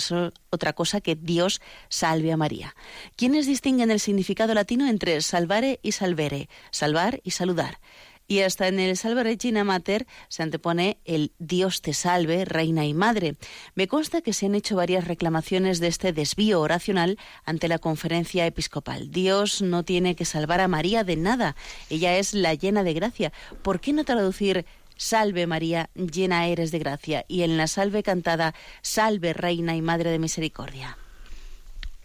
otra 0.51 0.73
cosa 0.73 1.01
que 1.01 1.15
Dios 1.15 1.59
salve 1.89 2.31
a 2.31 2.37
María? 2.37 2.75
¿Quiénes 3.15 3.47
distinguen 3.47 3.89
el 3.89 3.99
significado 3.99 4.53
latino 4.53 4.87
entre 4.87 5.19
salvare 5.21 5.79
y 5.81 5.93
salvere, 5.93 6.49
salvar 6.69 7.19
y 7.23 7.31
saludar? 7.31 7.79
Y 8.27 8.39
hasta 8.39 8.67
en 8.67 8.79
el 8.79 8.97
Salve 8.97 9.23
Regina 9.23 9.63
Mater 9.63 10.07
se 10.29 10.43
antepone 10.43 10.97
el 11.05 11.33
Dios 11.39 11.81
te 11.81 11.93
salve, 11.93 12.45
Reina 12.45 12.85
y 12.85 12.93
Madre. 12.93 13.35
Me 13.75 13.87
consta 13.87 14.21
que 14.21 14.33
se 14.33 14.45
han 14.45 14.55
hecho 14.55 14.75
varias 14.75 15.07
reclamaciones 15.07 15.79
de 15.79 15.87
este 15.87 16.13
desvío 16.13 16.61
oracional 16.61 17.17
ante 17.45 17.67
la 17.67 17.79
conferencia 17.79 18.45
episcopal. 18.45 19.11
Dios 19.11 19.61
no 19.61 19.83
tiene 19.83 20.15
que 20.15 20.25
salvar 20.25 20.61
a 20.61 20.67
María 20.67 21.03
de 21.03 21.15
nada, 21.15 21.55
ella 21.89 22.17
es 22.17 22.33
la 22.33 22.53
llena 22.53 22.83
de 22.83 22.93
gracia. 22.93 23.33
¿Por 23.61 23.79
qué 23.79 23.93
no 23.93 24.03
traducir 24.03 24.65
Salve 24.95 25.47
María, 25.47 25.89
llena 25.95 26.47
eres 26.47 26.71
de 26.71 26.79
gracia 26.79 27.25
y 27.27 27.41
en 27.41 27.57
la 27.57 27.67
salve 27.67 28.03
cantada 28.03 28.53
Salve 28.81 29.33
Reina 29.33 29.75
y 29.75 29.81
Madre 29.81 30.11
de 30.11 30.19
Misericordia? 30.19 30.97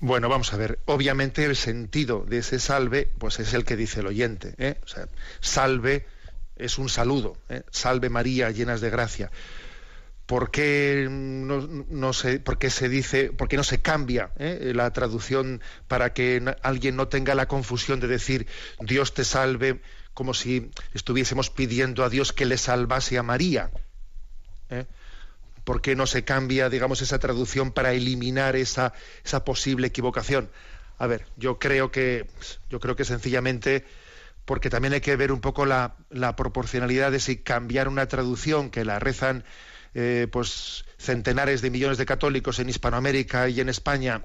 Bueno, 0.00 0.28
vamos 0.28 0.52
a 0.52 0.56
ver. 0.56 0.78
Obviamente 0.84 1.44
el 1.44 1.56
sentido 1.56 2.24
de 2.24 2.38
ese 2.38 2.60
salve, 2.60 3.10
pues 3.18 3.40
es 3.40 3.52
el 3.54 3.64
que 3.64 3.76
dice 3.76 4.00
el 4.00 4.06
oyente. 4.06 4.54
¿eh? 4.58 4.76
O 4.84 4.86
sea, 4.86 5.08
salve 5.40 6.06
es 6.56 6.78
un 6.78 6.88
saludo. 6.88 7.36
¿eh? 7.48 7.62
Salve 7.70 8.08
María, 8.08 8.50
llenas 8.50 8.80
de 8.80 8.90
gracia. 8.90 9.30
¿Por 10.26 10.50
qué 10.50 11.08
no, 11.10 12.12
se, 12.12 12.42
se 12.68 12.88
dice, 12.90 13.32
por 13.32 13.52
no 13.54 13.64
se 13.64 13.80
cambia 13.80 14.30
eh, 14.36 14.72
la 14.74 14.92
traducción 14.92 15.62
para 15.88 16.12
que 16.12 16.54
alguien 16.62 16.96
no 16.96 17.08
tenga 17.08 17.34
la 17.34 17.48
confusión 17.48 17.98
de 17.98 18.08
decir 18.08 18.46
Dios 18.78 19.14
te 19.14 19.24
salve, 19.24 19.80
como 20.12 20.34
si 20.34 20.70
estuviésemos 20.92 21.48
pidiendo 21.48 22.04
a 22.04 22.10
Dios 22.10 22.34
que 22.34 22.44
le 22.44 22.58
salvase 22.58 23.16
a 23.16 23.22
María? 23.22 23.70
¿Eh? 24.68 24.84
¿Por 25.68 25.82
qué 25.82 25.94
no 25.94 26.06
se 26.06 26.24
cambia, 26.24 26.70
digamos, 26.70 27.02
esa 27.02 27.18
traducción 27.18 27.72
para 27.72 27.92
eliminar 27.92 28.56
esa, 28.56 28.94
esa 29.22 29.44
posible 29.44 29.88
equivocación? 29.88 30.48
A 30.96 31.06
ver, 31.06 31.26
yo 31.36 31.58
creo 31.58 31.90
que, 31.90 32.26
yo 32.70 32.80
creo 32.80 32.96
que 32.96 33.04
sencillamente 33.04 33.84
porque 34.46 34.70
también 34.70 34.94
hay 34.94 35.02
que 35.02 35.14
ver 35.14 35.30
un 35.30 35.42
poco 35.42 35.66
la, 35.66 35.94
proporcionalidad 36.38 37.12
de 37.12 37.20
si 37.20 37.36
cambiar 37.36 37.88
una 37.88 38.08
traducción 38.08 38.70
que 38.70 38.86
la 38.86 38.98
rezan 38.98 39.44
eh, 39.92 40.26
pues 40.32 40.86
centenares 40.96 41.60
de 41.60 41.68
millones 41.68 41.98
de 41.98 42.06
católicos 42.06 42.60
en 42.60 42.70
Hispanoamérica 42.70 43.50
y 43.50 43.60
en 43.60 43.68
España 43.68 44.24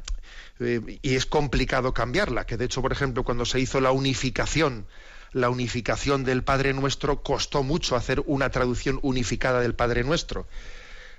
eh, 0.62 0.80
y 1.02 1.16
es 1.16 1.26
complicado 1.26 1.94
cambiarla 1.94 2.46
que 2.46 2.56
de 2.56 2.64
hecho 2.64 2.82
por 2.82 2.94
ejemplo 2.94 3.26
cuando 3.26 3.44
se 3.44 3.60
hizo 3.60 3.82
la 3.82 3.91
unificación 3.91 4.88
la 5.34 5.50
unificación 5.50 6.24
del 6.24 6.46
Padre 6.46 6.74
Nuestro 6.74 7.22
costó 7.22 7.64
mucho 7.64 7.98
hacer 7.98 8.24
una 8.26 8.50
traducción 8.50 9.00
unificada 9.02 9.60
del 9.60 9.76
Padre 9.76 10.06
Nuestro 10.06 10.48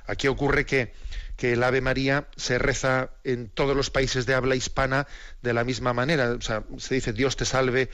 aquí 0.06 0.28
ocurre 0.28 0.66
que 0.66 0.92
el 1.38 1.62
Ave 1.62 1.80
María 1.80 2.28
se 2.36 2.58
reza 2.58 3.10
en 3.24 3.48
todos 3.48 3.76
los 3.76 3.90
países 3.90 4.26
de 4.26 4.34
habla 4.34 4.56
hispana 4.56 5.06
de 5.42 5.52
la 5.52 5.64
misma 5.64 5.92
manera. 5.92 6.32
O 6.32 6.40
sea, 6.40 6.64
se 6.78 6.94
dice 6.94 7.12
Dios 7.12 7.36
te 7.36 7.44
salve, 7.44 7.90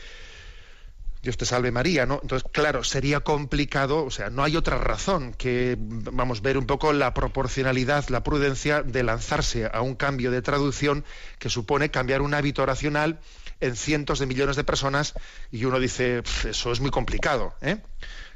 Dios 1.23 1.37
te 1.37 1.45
salve 1.45 1.71
María, 1.71 2.07
¿no? 2.07 2.21
Entonces, 2.23 2.49
claro, 2.53 2.85
sería 2.85 3.21
complicado, 3.21 4.05
o 4.05 4.11
sea, 4.11 4.31
no 4.31 4.43
hay 4.43 4.57
otra 4.57 4.79
razón 4.79 5.35
que, 5.35 5.77
vamos, 5.79 6.43
ver 6.43 6.57
un 6.57 6.67
poco 6.67 6.93
la 6.93 7.13
proporcionalidad, 7.13 8.09
la 8.09 8.23
prudencia 8.23 8.83
de 8.83 9.03
lanzarse 9.03 9.69
a 9.73 9.83
un 9.83 9.97
cambio 9.97 10.31
de 10.31 10.43
traducción 10.43 11.05
que 11.39 11.51
supone 11.51 11.91
cambiar 11.91 12.23
un 12.23 12.35
hábito 12.35 12.63
oracional 12.63 13.19
en 13.61 13.77
cientos 13.77 14.19
de 14.19 14.27
millones 14.27 14.57
de 14.57 14.65
personas 14.65 15.15
y 15.51 15.65
uno 15.65 15.79
dice, 15.79 16.23
eso 16.49 16.73
es 16.73 16.81
muy 16.81 16.91
complicado, 16.91 17.55
¿eh? 17.61 17.79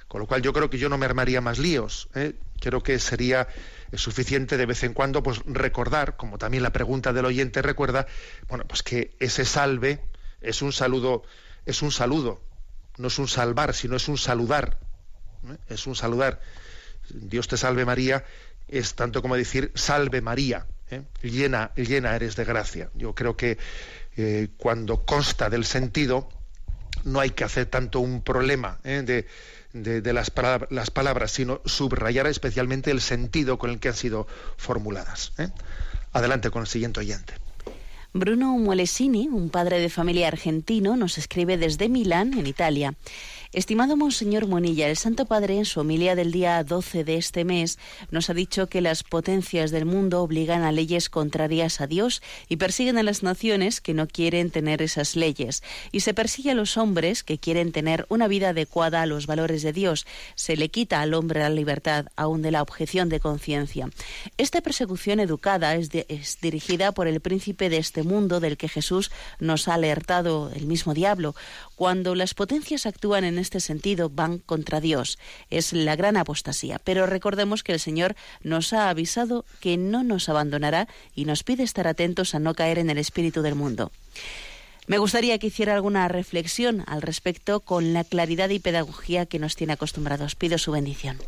Con 0.08 0.20
lo 0.20 0.26
cual 0.26 0.42
yo 0.42 0.52
creo 0.52 0.68
que 0.68 0.78
yo 0.78 0.88
no 0.88 0.98
me 0.98 1.06
armaría 1.06 1.40
más 1.40 1.58
líos, 1.58 2.08
¿eh? 2.14 2.34
Creo 2.64 2.82
que 2.82 2.98
sería 2.98 3.46
suficiente 3.92 4.56
de 4.56 4.64
vez 4.64 4.82
en 4.84 4.94
cuando 4.94 5.22
pues 5.22 5.40
recordar, 5.44 6.16
como 6.16 6.38
también 6.38 6.62
la 6.62 6.72
pregunta 6.72 7.12
del 7.12 7.26
oyente 7.26 7.60
recuerda, 7.60 8.06
bueno, 8.48 8.64
pues 8.66 8.82
que 8.82 9.14
ese 9.20 9.44
salve 9.44 10.00
es 10.40 10.62
un 10.62 10.72
saludo, 10.72 11.24
es 11.66 11.82
un 11.82 11.92
saludo, 11.92 12.40
no 12.96 13.08
es 13.08 13.18
un 13.18 13.28
salvar, 13.28 13.74
sino 13.74 13.96
es 13.96 14.08
un 14.08 14.16
saludar. 14.16 14.78
¿eh? 15.50 15.58
Es 15.68 15.86
un 15.86 15.94
saludar. 15.94 16.40
Dios 17.10 17.48
te 17.48 17.58
salve 17.58 17.84
María 17.84 18.24
es 18.66 18.94
tanto 18.94 19.20
como 19.20 19.36
decir 19.36 19.70
salve 19.74 20.22
María, 20.22 20.66
¿eh? 20.90 21.02
llena, 21.22 21.72
llena 21.76 22.16
eres 22.16 22.34
de 22.34 22.46
gracia. 22.46 22.90
Yo 22.94 23.14
creo 23.14 23.36
que 23.36 23.58
eh, 24.16 24.48
cuando 24.56 25.04
consta 25.04 25.50
del 25.50 25.66
sentido, 25.66 26.30
no 27.04 27.20
hay 27.20 27.30
que 27.30 27.44
hacer 27.44 27.66
tanto 27.66 28.00
un 28.00 28.22
problema 28.22 28.78
de, 28.82 29.26
de, 29.72 30.12
las, 30.12 30.32
las, 30.70 30.90
palabras, 30.90 31.30
sino 31.32 31.60
subrayar 31.64 32.26
especialmente 32.26 32.90
el 32.90 33.00
sentido 33.00 33.58
con 33.58 33.70
el 33.70 33.78
que 33.78 33.88
han 33.88 33.94
sido 33.94 34.26
formuladas. 34.56 35.32
Adelante 36.12 36.50
con 36.50 36.62
el 36.62 36.68
siguiente 36.68 37.00
oyente. 37.00 37.34
Bruno 38.16 38.56
Molesini, 38.58 39.26
un 39.26 39.50
padre 39.50 39.80
de 39.80 39.90
familia 39.90 40.28
argentino, 40.28 40.96
nos 40.96 41.18
escribe 41.18 41.58
desde 41.58 41.88
Milán, 41.88 42.38
en 42.38 42.46
Italia. 42.46 42.94
Estimado 43.54 43.96
Monseñor 43.96 44.48
Monilla, 44.48 44.88
el 44.88 44.96
Santo 44.96 45.26
Padre 45.26 45.56
en 45.56 45.64
su 45.64 45.78
homilía 45.78 46.16
del 46.16 46.32
día 46.32 46.64
12 46.64 47.04
de 47.04 47.16
este 47.16 47.44
mes 47.44 47.78
nos 48.10 48.28
ha 48.28 48.34
dicho 48.34 48.66
que 48.66 48.80
las 48.80 49.04
potencias 49.04 49.70
del 49.70 49.86
mundo 49.86 50.22
obligan 50.22 50.64
a 50.64 50.72
leyes 50.72 51.08
contrarias 51.08 51.80
a 51.80 51.86
Dios 51.86 52.20
y 52.48 52.56
persiguen 52.56 52.98
a 52.98 53.04
las 53.04 53.22
naciones 53.22 53.80
que 53.80 53.94
no 53.94 54.08
quieren 54.08 54.50
tener 54.50 54.82
esas 54.82 55.14
leyes. 55.14 55.62
Y 55.92 56.00
se 56.00 56.14
persigue 56.14 56.50
a 56.50 56.54
los 56.56 56.76
hombres 56.76 57.22
que 57.22 57.38
quieren 57.38 57.70
tener 57.70 58.06
una 58.08 58.26
vida 58.26 58.48
adecuada 58.48 59.02
a 59.02 59.06
los 59.06 59.28
valores 59.28 59.62
de 59.62 59.72
Dios. 59.72 60.04
Se 60.34 60.56
le 60.56 60.68
quita 60.68 61.00
al 61.00 61.14
hombre 61.14 61.38
la 61.38 61.48
libertad, 61.48 62.06
aún 62.16 62.42
de 62.42 62.50
la 62.50 62.60
objeción 62.60 63.08
de 63.08 63.20
conciencia. 63.20 63.88
Esta 64.36 64.62
persecución 64.62 65.20
educada 65.20 65.76
es 65.76 66.40
dirigida 66.40 66.90
por 66.90 67.06
el 67.06 67.20
príncipe 67.20 67.68
de 67.68 67.76
este 67.76 68.02
mundo 68.02 68.40
del 68.40 68.56
que 68.56 68.68
Jesús 68.68 69.12
nos 69.38 69.68
ha 69.68 69.74
alertado 69.74 70.50
el 70.56 70.66
mismo 70.66 70.92
diablo. 70.92 71.36
Cuando 71.76 72.14
las 72.14 72.34
potencias 72.34 72.86
actúan 72.86 73.24
en 73.24 73.38
este 73.38 73.60
sentido 73.60 74.08
van 74.10 74.38
contra 74.38 74.80
Dios. 74.80 75.18
Es 75.50 75.72
la 75.72 75.96
gran 75.96 76.16
apostasía. 76.16 76.78
Pero 76.78 77.06
recordemos 77.06 77.62
que 77.62 77.72
el 77.72 77.80
Señor 77.80 78.14
nos 78.42 78.72
ha 78.72 78.88
avisado 78.88 79.44
que 79.60 79.76
no 79.76 80.04
nos 80.04 80.28
abandonará 80.28 80.88
y 81.14 81.24
nos 81.24 81.42
pide 81.42 81.62
estar 81.62 81.86
atentos 81.86 82.34
a 82.34 82.38
no 82.38 82.54
caer 82.54 82.78
en 82.78 82.90
el 82.90 82.98
espíritu 82.98 83.42
del 83.42 83.54
mundo. 83.54 83.90
Me 84.86 84.98
gustaría 84.98 85.38
que 85.38 85.46
hiciera 85.46 85.74
alguna 85.74 86.06
reflexión 86.08 86.84
al 86.86 87.00
respecto 87.00 87.60
con 87.60 87.94
la 87.94 88.04
claridad 88.04 88.50
y 88.50 88.58
pedagogía 88.58 89.24
que 89.24 89.38
nos 89.38 89.56
tiene 89.56 89.72
acostumbrados. 89.72 90.34
Pido 90.34 90.58
su 90.58 90.72
bendición. 90.72 91.18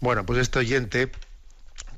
Bueno, 0.00 0.24
pues 0.24 0.38
este 0.38 0.60
oyente, 0.60 1.10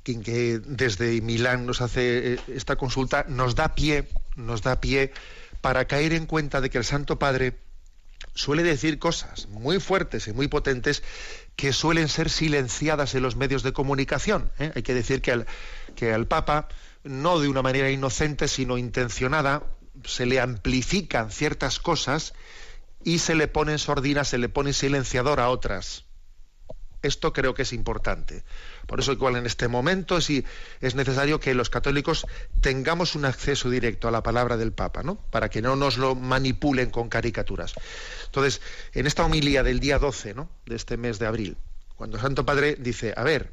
que 0.03 0.61
desde 0.64 1.20
Milán 1.20 1.66
nos 1.66 1.82
hace 1.82 2.34
eh, 2.34 2.38
esta 2.49 2.76
consulta, 2.76 3.26
nos 3.28 3.55
da 3.55 3.74
pie, 3.74 4.09
nos 4.36 4.62
da 4.62 4.80
pie 4.80 5.12
para 5.61 5.84
caer 5.86 6.14
en 6.14 6.26
cuenta 6.26 6.61
de 6.62 6.70
que 6.70 6.78
el 6.78 6.84
Santo 6.84 7.18
Padre 7.18 7.55
suele 8.35 8.62
decir 8.62 8.99
cosas 8.99 9.49
muy 9.49 9.80
fuertes 9.80 10.26
y 10.26 10.32
muy 10.32 10.49
potentes 10.49 11.03
que 11.57 11.72
suelen 11.72 12.09
ser 12.09 12.30
silenciadas 12.30 13.14
en 13.14 13.22
los 13.22 13.37
medios 13.37 13.62
de 13.62 13.72
comunicación. 13.72 14.51
¿eh? 14.59 14.72
Hay 14.74 14.82
que 14.82 14.95
decir 14.95 15.22
que 15.22 16.12
al, 16.12 16.26
Papa, 16.26 16.68
no 17.05 17.39
de 17.39 17.49
una 17.49 17.62
manera 17.62 17.91
inocente, 17.91 18.49
sino 18.49 18.76
intencionada, 18.76 19.62
se 20.05 20.26
le 20.26 20.41
amplifican 20.41 21.30
ciertas 21.30 21.78
cosas 21.78 22.35
y 23.05 23.18
se 23.18 23.35
le 23.35 23.47
pone 23.47 23.72
en 23.72 23.78
sordina, 23.78 24.24
se 24.24 24.39
le 24.39 24.49
pone 24.49 24.72
silenciador 24.72 25.39
a 25.39 25.49
otras. 25.49 26.04
Esto 27.05 27.33
creo 27.33 27.55
que 27.55 27.63
es 27.63 27.73
importante. 27.73 28.45
Por 28.87 29.01
eso 29.01 29.13
igual 29.13 29.37
en 29.37 29.47
este 29.47 29.69
momento 29.69 30.21
sí 30.21 30.45
es 30.81 30.95
necesario 30.95 31.39
que 31.39 31.55
los 31.55 31.71
católicos 31.71 32.27
tengamos 32.61 33.15
un 33.15 33.25
acceso 33.25 33.69
directo 33.71 34.09
a 34.09 34.11
la 34.11 34.23
palabra 34.23 34.57
del 34.57 34.73
Papa, 34.73 35.03
¿no? 35.03 35.17
Para 35.31 35.51
que 35.51 35.63
no 35.63 35.77
nos 35.77 35.99
lo 35.99 36.15
manipulen 36.15 36.91
con 36.91 37.09
caricaturas. 37.09 37.75
Entonces, 38.27 38.61
en 38.93 39.07
esta 39.07 39.25
homilía 39.25 39.63
del 39.63 39.81
día 39.81 39.99
12, 39.99 40.35
¿no? 40.35 40.49
De 40.67 40.77
este 40.77 40.97
mes 40.97 41.19
de 41.19 41.27
abril, 41.27 41.57
cuando 41.97 42.19
Santo 42.19 42.45
Padre 42.45 42.77
dice, 42.79 43.15
a 43.17 43.23
ver, 43.23 43.53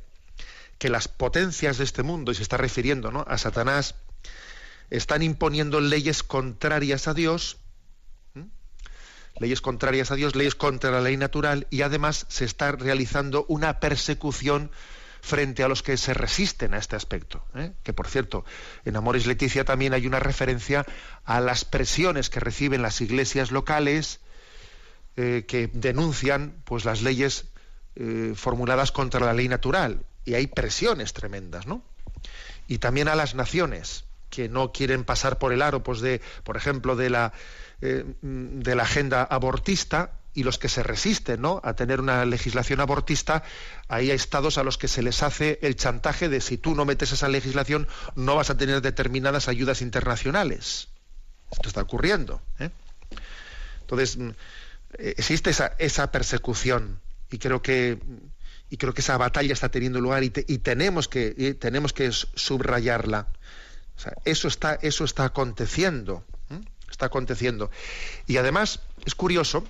que 0.78 0.90
las 0.90 1.08
potencias 1.08 1.78
de 1.78 1.84
este 1.84 2.02
mundo, 2.02 2.32
y 2.32 2.36
se 2.36 2.42
está 2.42 2.58
refiriendo 2.58 3.12
¿no? 3.12 3.24
a 3.28 3.38
Satanás, 3.38 3.96
están 4.90 5.22
imponiendo 5.22 5.80
leyes 5.80 6.24
contrarias 6.24 7.08
a 7.08 7.14
Dios, 7.14 7.58
leyes 9.40 9.62
contrarias 9.62 10.12
a 10.12 10.16
Dios, 10.16 10.36
leyes 10.36 10.56
contra 10.56 10.92
la 10.92 11.02
ley 11.02 11.18
natural 11.18 11.68
y 11.70 11.82
además 11.82 12.26
se 12.30 12.46
está 12.46 12.72
realizando 12.72 13.46
una 13.48 13.80
persecución 13.80 14.72
frente 15.22 15.64
a 15.64 15.68
los 15.68 15.84
que 15.84 15.98
se 15.98 16.14
resisten 16.14 16.74
a 16.74 16.78
este 16.78 16.96
aspecto. 16.96 17.44
¿eh? 17.56 17.74
Que 17.84 17.94
por 17.94 18.08
cierto, 18.08 18.44
en 18.86 18.96
Amores 18.96 19.28
Leticia 19.28 19.64
también 19.64 19.94
hay 19.94 20.08
una 20.08 20.20
referencia 20.20 20.86
a 21.24 21.40
las 21.40 21.64
presiones 21.64 22.30
que 22.30 22.40
reciben 22.40 22.82
las 22.82 23.02
iglesias 23.02 23.52
locales 23.52 24.20
eh, 25.18 25.46
que 25.48 25.70
denuncian 25.74 26.62
pues 26.66 26.86
las 26.86 27.02
leyes 27.02 27.46
eh, 27.96 28.34
formuladas 28.36 28.92
contra 28.92 29.26
la 29.26 29.34
ley 29.34 29.48
natural. 29.48 30.06
Y 30.26 30.34
hay 30.36 30.48
presiones 30.48 31.14
tremendas, 31.14 31.68
¿no? 31.68 31.84
Y 32.68 32.78
también 32.78 33.08
a 33.08 33.16
las 33.16 33.36
naciones 33.36 34.06
que 34.32 34.50
no 34.50 34.72
quieren 34.72 35.04
pasar 35.04 35.38
por 35.38 35.54
el 35.54 35.62
aro, 35.62 35.84
pues 35.84 36.02
de, 36.02 36.22
por 36.44 36.58
ejemplo, 36.58 36.96
de 36.96 37.12
la 37.12 37.34
eh, 37.84 38.06
de 38.22 38.76
la 38.76 38.84
agenda 38.84 39.24
abortista 39.24 40.12
y 40.36 40.44
los 40.44 40.60
que 40.60 40.70
se 40.70 40.84
resisten 40.84 41.42
¿no? 41.42 41.60
a 41.64 41.74
tener 41.74 42.00
una 42.00 42.26
legislación 42.26 42.80
abortista, 42.80 43.44
ahí 43.88 44.12
hay 44.12 44.16
estados 44.16 44.60
a 44.60 44.64
los 44.64 44.78
que 44.78 44.88
se 44.88 45.02
les 45.02 45.24
hace 45.24 45.58
el 45.64 45.76
chantaje 45.76 46.30
de 46.30 46.42
si 46.42 46.58
tú 46.58 46.76
no 46.76 46.86
metes 46.86 47.12
esa 47.12 47.28
legislación 47.28 47.88
no 48.16 48.36
vas 48.36 48.52
a 48.52 48.58
tener 48.58 48.82
determinadas 48.82 49.48
ayudas 49.48 49.82
internacionales. 49.82 50.90
Esto 51.52 51.70
está 51.70 51.82
ocurriendo. 51.82 52.40
¿eh? 52.60 52.70
Entonces, 53.82 54.18
mm, 54.18 54.30
existe 55.00 55.50
esa, 55.50 55.76
esa, 55.80 56.12
persecución 56.12 57.00
y 57.32 57.40
creo 57.40 57.64
que 57.64 57.98
y 58.70 58.78
creo 58.78 58.94
que 58.94 59.02
esa 59.02 59.18
batalla 59.18 59.54
está 59.54 59.70
teniendo 59.70 60.00
lugar 60.00 60.24
y, 60.24 60.30
tenemos 60.30 61.08
que 61.08 61.56
tenemos 61.60 61.94
que 61.94 62.12
subrayarla. 62.12 63.28
Eso 64.26 64.48
está 64.48 64.80
eso 64.82 65.04
está 65.04 65.26
aconteciendo 65.26 66.24
está 66.92 67.08
aconteciendo. 67.08 67.72
Y 68.28 68.38
además 68.38 68.82
es 69.06 69.16
curioso 69.16 69.64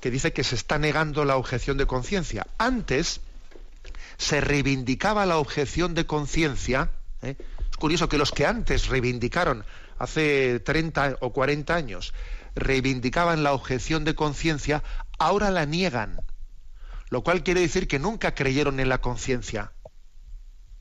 que 0.00 0.10
dice 0.10 0.32
que 0.32 0.44
se 0.44 0.54
está 0.54 0.78
negando 0.78 1.24
la 1.24 1.36
objeción 1.36 1.76
de 1.76 1.86
conciencia. 1.86 2.46
Antes 2.56 3.20
se 4.16 4.40
reivindicaba 4.40 5.26
la 5.26 5.36
objeción 5.36 5.94
de 5.94 6.06
conciencia. 6.06 6.90
¿eh? 7.22 7.36
Es 7.70 7.76
curioso 7.76 8.08
que 8.08 8.18
los 8.18 8.32
que 8.32 8.46
antes 8.46 8.88
reivindicaron, 8.88 9.64
hace 9.98 10.60
30 10.60 11.18
o 11.20 11.32
40 11.32 11.74
años, 11.74 12.14
reivindicaban 12.54 13.42
la 13.42 13.52
objeción 13.52 14.04
de 14.04 14.14
conciencia, 14.14 14.82
ahora 15.18 15.50
la 15.50 15.66
niegan. 15.66 16.20
Lo 17.10 17.22
cual 17.22 17.42
quiere 17.42 17.60
decir 17.60 17.88
que 17.88 17.98
nunca 17.98 18.34
creyeron 18.34 18.80
en 18.80 18.88
la 18.88 19.00
conciencia. 19.00 19.72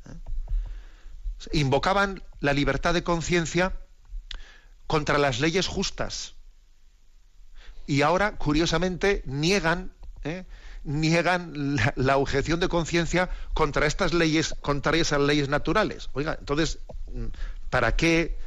¿eh? 0.06 0.14
invocaban 1.52 2.22
la 2.40 2.54
libertad 2.54 2.94
de 2.94 3.04
conciencia 3.04 3.74
contra 4.88 5.18
las 5.18 5.40
leyes 5.40 5.68
justas. 5.68 6.36
Y 7.86 8.02
ahora, 8.02 8.38
curiosamente, 8.38 9.24
niegan, 9.26 9.92
¿eh? 10.24 10.46
niegan 10.84 11.78
la, 11.96 12.18
objeción 12.18 12.60
de 12.60 12.68
conciencia 12.68 13.30
contra 13.54 13.88
estas 13.88 14.14
leyes, 14.14 14.56
contrarias 14.62 15.12
a 15.12 15.18
las 15.18 15.28
leyes 15.28 15.50
naturales. 15.50 16.10
Oiga, 16.14 16.38
entonces, 16.40 16.80
¿para 17.70 17.96
qué, 17.96 18.38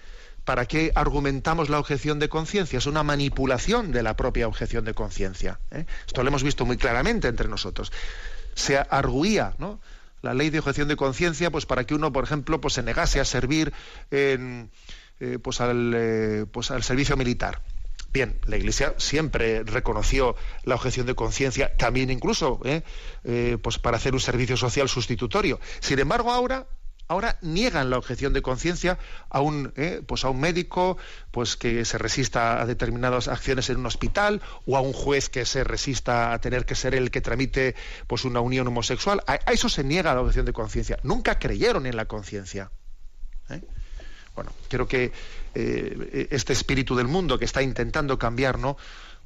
¿para 0.45 0.67
qué 0.67 0.93
argumentamos 0.95 1.69
la 1.69 1.79
objeción 1.79 2.19
de 2.19 2.29
conciencia? 2.29 2.79
Es 2.79 2.87
una 2.87 3.03
manipulación 3.03 3.93
de 3.93 4.03
la 4.03 4.17
propia 4.17 4.49
objeción 4.49 4.85
de 4.85 4.95
conciencia. 4.95 5.61
¿eh? 5.71 5.87
Esto 6.07 6.23
lo 6.23 6.29
hemos 6.29 6.43
visto 6.43 6.65
muy 6.65 6.77
claramente 6.77 7.29
entre 7.29 7.49
nosotros. 7.49 7.93
Se 8.55 8.79
arguía, 8.79 9.55
¿no? 9.59 9.81
La 10.23 10.35
ley 10.35 10.51
de 10.51 10.61
objeción 10.61 10.89
de 10.89 10.97
conciencia, 10.97 11.51
pues 11.51 11.67
para 11.67 11.85
que 11.85 11.95
uno, 11.95 12.13
por 12.13 12.25
ejemplo, 12.25 12.61
pues 12.61 12.75
se 12.75 12.83
negase 12.83 13.21
a 13.21 13.25
servir 13.25 13.73
en, 14.11 14.71
eh, 15.21 15.39
pues, 15.43 15.61
al, 15.61 15.93
eh, 15.95 16.47
pues 16.51 16.71
al 16.71 16.83
servicio 16.83 17.17
militar. 17.17 17.63
Bien, 18.13 18.39
la 18.47 18.57
Iglesia 18.57 18.95
siempre 18.99 19.63
reconoció 19.65 20.37
la 20.65 20.75
objeción 20.75 21.07
de 21.07 21.15
conciencia, 21.15 21.77
también 21.77 22.11
incluso 22.11 22.61
eh, 22.65 23.57
pues 23.63 23.79
para 23.79 23.97
hacer 23.97 24.13
un 24.13 24.21
servicio 24.21 24.57
social 24.57 24.89
sustitutorio. 24.89 25.59
Sin 25.81 25.99
embargo, 25.99 26.31
ahora 26.31 26.67
ahora 27.13 27.39
niegan 27.43 27.91
la 27.91 27.99
objeción 27.99 28.33
de 28.33 28.43
conciencia 28.43 28.99
a 29.29 29.41
un 29.41 29.73
eh, 29.77 30.03
pues 30.07 30.25
a 30.25 30.31
un 30.31 30.41
médico 30.41 30.97
pues 31.31 31.57
que 31.57 31.85
se 31.85 31.99
resista 31.99 32.61
a 32.61 32.67
determinadas 32.67 33.29
acciones 33.29 33.69
en 33.71 33.79
un 33.79 33.87
hospital 33.87 34.41
o 34.67 34.77
a 34.77 34.81
un 34.81 34.93
juez 34.93 35.29
que 35.29 35.45
se 35.45 35.63
resista 35.63 36.33
a 36.33 36.41
tener 36.41 36.65
que 36.65 36.75
ser 36.75 36.95
el 36.95 37.11
que 37.11 37.21
tramite 37.21 37.75
pues 38.07 38.25
una 38.25 38.41
unión 38.41 38.67
homosexual. 38.67 39.23
A, 39.27 39.35
eso 39.53 39.69
se 39.69 39.85
niega 39.85 40.15
la 40.15 40.23
objeción 40.23 40.47
de 40.47 40.53
conciencia. 40.53 40.99
Nunca 41.03 41.39
creyeron 41.39 41.87
en 41.87 41.97
la 41.97 42.07
conciencia 42.07 42.71
¿eh? 43.51 43.61
bueno 44.35 44.51
creo 44.69 44.89
que 44.89 45.13
eh, 45.55 46.29
este 46.31 46.55
espíritu 46.55 46.97
del 46.97 47.09
mundo 47.09 47.39
que 47.39 47.45
está 47.45 47.63
intentando 47.63 48.19
cambiar 48.19 48.59
no 48.59 48.79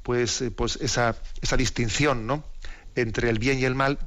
pues 0.03 0.43
pues 0.55 0.77
esa 0.81 1.15
esa 1.41 1.55
distinción 1.55 2.27
no 2.27 2.43
entre 2.95 3.29
el 3.29 3.39
bien 3.39 3.59
y 3.59 3.65
el 3.65 3.75
mal 3.75 3.97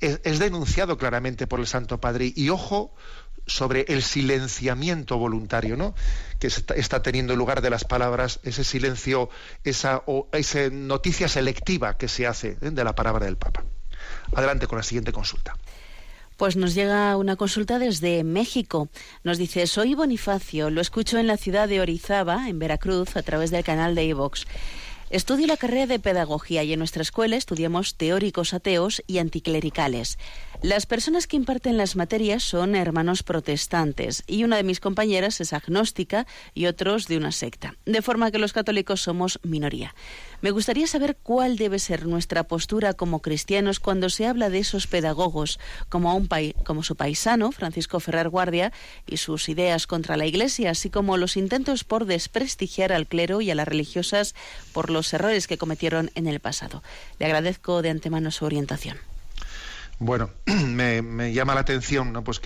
es, 0.00 0.38
denunciado 0.38 0.96
claramente 0.96 1.46
por 1.46 1.60
el 1.60 1.66
Santo 1.66 2.00
Padre. 2.00 2.32
Y 2.34 2.50
ojo 2.50 2.94
sobre 3.46 3.86
el 3.88 4.02
silenciamiento 4.02 5.16
voluntario, 5.16 5.76
¿no? 5.76 5.94
Que 6.38 6.48
está, 6.48 7.02
teniendo 7.02 7.34
lugar 7.34 7.62
de 7.62 7.70
las 7.70 7.84
palabras, 7.84 8.40
ese 8.42 8.62
silencio, 8.62 9.30
esa, 9.64 10.02
o, 10.06 10.28
esa 10.32 10.68
noticia 10.70 11.28
selectiva 11.28 11.96
que 11.96 12.08
se 12.08 12.26
hace 12.26 12.58
¿eh? 12.60 12.70
de 12.70 12.84
la 12.84 12.94
palabra 12.94 13.24
del 13.24 13.36
Papa. 13.36 13.64
Adelante 14.34 14.66
con 14.66 14.78
la 14.78 14.84
siguiente 14.84 15.12
consulta. 15.12 15.56
Pues 16.36 16.54
nos 16.54 16.74
llega 16.74 17.16
una 17.16 17.34
consulta 17.34 17.80
desde 17.80 18.22
México. 18.22 18.88
Nos 19.24 19.38
dice, 19.38 19.66
soy 19.66 19.94
Bonifacio, 19.94 20.70
lo 20.70 20.80
escucho 20.80 21.18
en 21.18 21.26
la 21.26 21.36
ciudad 21.36 21.68
de 21.68 21.80
Orizaba, 21.80 22.48
en 22.48 22.60
Veracruz, 22.60 23.16
a 23.16 23.22
través 23.22 23.50
del 23.50 23.64
canal 23.64 23.96
de 23.96 24.04
iVox. 24.04 24.46
Estudio 25.10 25.46
la 25.46 25.56
carrera 25.56 25.86
de 25.86 25.98
pedagogía 25.98 26.62
y 26.64 26.74
en 26.74 26.80
nuestra 26.80 27.00
escuela 27.00 27.36
estudiamos 27.36 27.94
teóricos 27.94 28.52
ateos 28.52 29.02
y 29.06 29.18
anticlericales. 29.18 30.18
Las 30.60 30.84
personas 30.84 31.26
que 31.26 31.36
imparten 31.36 31.78
las 31.78 31.96
materias 31.96 32.42
son 32.42 32.74
hermanos 32.74 33.22
protestantes 33.22 34.22
y 34.26 34.44
una 34.44 34.56
de 34.56 34.64
mis 34.64 34.80
compañeras 34.80 35.40
es 35.40 35.54
agnóstica 35.54 36.26
y 36.52 36.66
otros 36.66 37.08
de 37.08 37.16
una 37.16 37.32
secta, 37.32 37.76
de 37.86 38.02
forma 38.02 38.30
que 38.30 38.38
los 38.38 38.52
católicos 38.52 39.00
somos 39.00 39.40
minoría. 39.42 39.94
Me 40.40 40.52
gustaría 40.52 40.86
saber 40.86 41.16
cuál 41.20 41.56
debe 41.56 41.80
ser 41.80 42.06
nuestra 42.06 42.44
postura 42.44 42.94
como 42.94 43.20
cristianos 43.20 43.80
cuando 43.80 44.08
se 44.08 44.24
habla 44.24 44.50
de 44.50 44.60
esos 44.60 44.86
pedagogos, 44.86 45.58
como, 45.88 46.22
como 46.64 46.84
su 46.84 46.94
paisano, 46.94 47.50
Francisco 47.50 47.98
Ferrer 47.98 48.28
Guardia, 48.28 48.72
y 49.04 49.16
sus 49.16 49.48
ideas 49.48 49.88
contra 49.88 50.16
la 50.16 50.26
Iglesia, 50.26 50.70
así 50.70 50.90
como 50.90 51.16
los 51.16 51.36
intentos 51.36 51.82
por 51.82 52.04
desprestigiar 52.04 52.92
al 52.92 53.08
clero 53.08 53.40
y 53.40 53.50
a 53.50 53.56
las 53.56 53.66
religiosas 53.66 54.36
por 54.72 54.90
los 54.90 55.12
errores 55.12 55.48
que 55.48 55.58
cometieron 55.58 56.12
en 56.14 56.28
el 56.28 56.38
pasado. 56.38 56.84
Le 57.18 57.26
agradezco 57.26 57.82
de 57.82 57.90
antemano 57.90 58.30
su 58.30 58.44
orientación. 58.44 58.96
Bueno, 59.98 60.30
me, 60.46 61.32
llama 61.32 61.54
la 61.54 61.62
atención 61.62 62.12
pues 62.12 62.40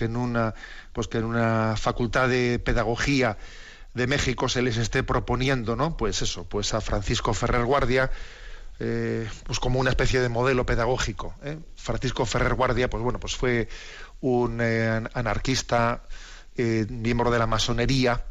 pues 0.93 1.07
que 1.07 1.17
en 1.17 1.25
una 1.25 1.75
facultad 1.77 2.27
de 2.27 2.57
pedagogía 2.57 3.37
de 3.93 4.07
México 4.07 4.49
se 4.49 4.61
les 4.61 4.77
esté 4.77 5.03
proponiendo, 5.03 5.75
¿no? 5.75 5.97
Pues 5.97 6.21
eso, 6.21 6.45
pues 6.45 6.73
a 6.73 6.81
Francisco 6.81 7.33
Ferrer 7.33 7.65
Guardia, 7.65 8.11
eh, 8.79 9.29
pues 9.45 9.59
como 9.59 9.79
una 9.79 9.91
especie 9.91 10.19
de 10.19 10.29
modelo 10.29 10.65
pedagógico. 10.65 11.35
¿eh? 11.43 11.59
Francisco 11.75 12.25
Ferrer 12.25 12.55
Guardia, 12.55 12.89
pues 12.89 13.03
bueno, 13.03 13.19
pues 13.19 13.35
fue 13.35 13.67
un 14.21 14.59
eh, 14.61 15.03
anarquista, 15.13 16.03
miembro 16.55 17.31
de 17.31 17.39
la 17.39 17.47
masonería, 17.47 18.25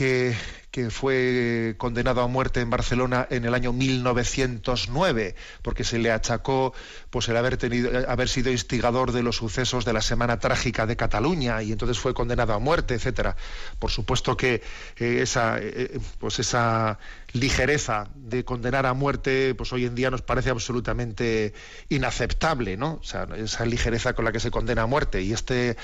que, 0.00 0.88
fue 0.88 1.74
condenado 1.76 2.22
a 2.22 2.26
muerte 2.26 2.60
en 2.60 2.70
Barcelona 2.70 3.26
en 3.28 3.44
el 3.44 3.52
año 3.52 3.74
1909, 3.74 5.34
porque 5.60 5.84
se 5.84 5.98
le 5.98 6.10
achacó 6.10 6.72
pues, 7.10 7.28
el 7.28 7.36
haber, 7.36 7.58
tenido, 7.58 7.90
haber 8.08 8.28
sido 8.30 8.50
instigador 8.50 9.12
de 9.12 9.22
los 9.22 9.36
sucesos 9.36 9.84
de 9.84 9.92
la 9.92 10.00
Semana 10.00 10.38
Trágica 10.38 10.86
de 10.86 10.96
Cataluña, 10.96 11.62
y 11.62 11.72
entonces 11.72 11.98
fue 11.98 12.14
condenado 12.14 12.54
a 12.54 12.58
muerte, 12.58 12.94
etcétera. 12.94 13.36
Por 13.78 13.90
supuesto 13.90 14.38
que 14.38 14.62
eh, 14.96 15.18
esa, 15.20 15.58
eh, 15.60 16.00
pues 16.18 16.38
esa 16.38 16.98
ligereza 17.32 18.08
de 18.14 18.44
condenar 18.44 18.86
a 18.86 18.94
muerte, 18.94 19.54
pues 19.54 19.70
hoy 19.74 19.84
en 19.84 19.94
día 19.94 20.10
nos 20.10 20.22
parece 20.22 20.48
absolutamente 20.48 21.52
inaceptable, 21.90 22.78
¿no? 22.78 23.00
O 23.02 23.04
sea, 23.04 23.28
esa 23.36 23.66
ligereza 23.66 24.14
con 24.14 24.24
la 24.24 24.32
que 24.32 24.40
se 24.40 24.50
condena 24.50 24.82
a 24.82 24.86
muerte. 24.86 25.20
Y 25.20 25.34
este 25.34 25.76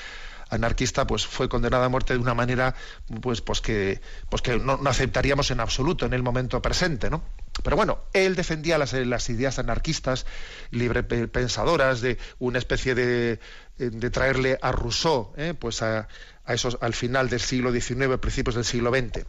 anarquista 0.49 1.05
pues 1.07 1.25
fue 1.25 1.49
condenada 1.49 1.85
a 1.85 1.89
muerte 1.89 2.13
de 2.13 2.19
una 2.19 2.33
manera 2.33 2.75
pues 3.21 3.41
pues 3.41 3.61
que 3.61 4.01
pues 4.29 4.41
que 4.41 4.57
no, 4.57 4.79
aceptaríamos 4.85 5.51
en 5.51 5.59
absoluto 5.59 6.05
en 6.05 6.13
el 6.13 6.23
momento 6.23 6.61
presente 6.61 7.09
no 7.09 7.23
pero 7.63 7.75
bueno 7.75 7.99
él 8.13 8.35
defendía 8.35 8.77
las, 8.77 8.93
ideas 9.29 9.59
anarquistas 9.59 10.25
libre 10.71 11.03
pensadoras 11.03 12.01
de 12.01 12.17
una 12.39 12.59
especie 12.59 12.95
de, 12.95 13.39
de 13.77 14.09
traerle 14.09 14.57
a 14.61 14.71
Rousseau 14.71 15.33
¿eh? 15.37 15.53
pues 15.57 15.81
a, 15.81 16.07
a, 16.45 16.53
esos 16.53 16.77
al 16.81 16.93
final 16.93 17.29
del 17.29 17.41
siglo 17.41 17.71
XIX 17.71 18.17
principios 18.19 18.55
del 18.55 18.65
siglo 18.65 18.91
XX 18.91 19.25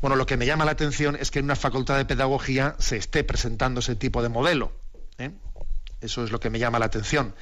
bueno 0.00 0.16
lo 0.16 0.26
que 0.26 0.36
me 0.36 0.46
llama 0.46 0.64
la 0.64 0.72
atención 0.72 1.16
es 1.16 1.30
que 1.30 1.40
en 1.40 1.46
una 1.46 1.56
facultad 1.56 1.96
de 1.96 2.04
pedagogía 2.04 2.76
se 2.78 2.96
esté 2.96 3.24
presentando 3.24 3.80
ese 3.80 3.96
tipo 3.96 4.22
de 4.22 4.28
modelo 4.28 4.72
¿eh? 5.18 5.32
eso 6.00 6.24
es 6.24 6.30
lo 6.30 6.38
que 6.38 6.50
me 6.50 6.58
llama 6.58 6.78
la 6.78 6.86
atención 6.86 7.34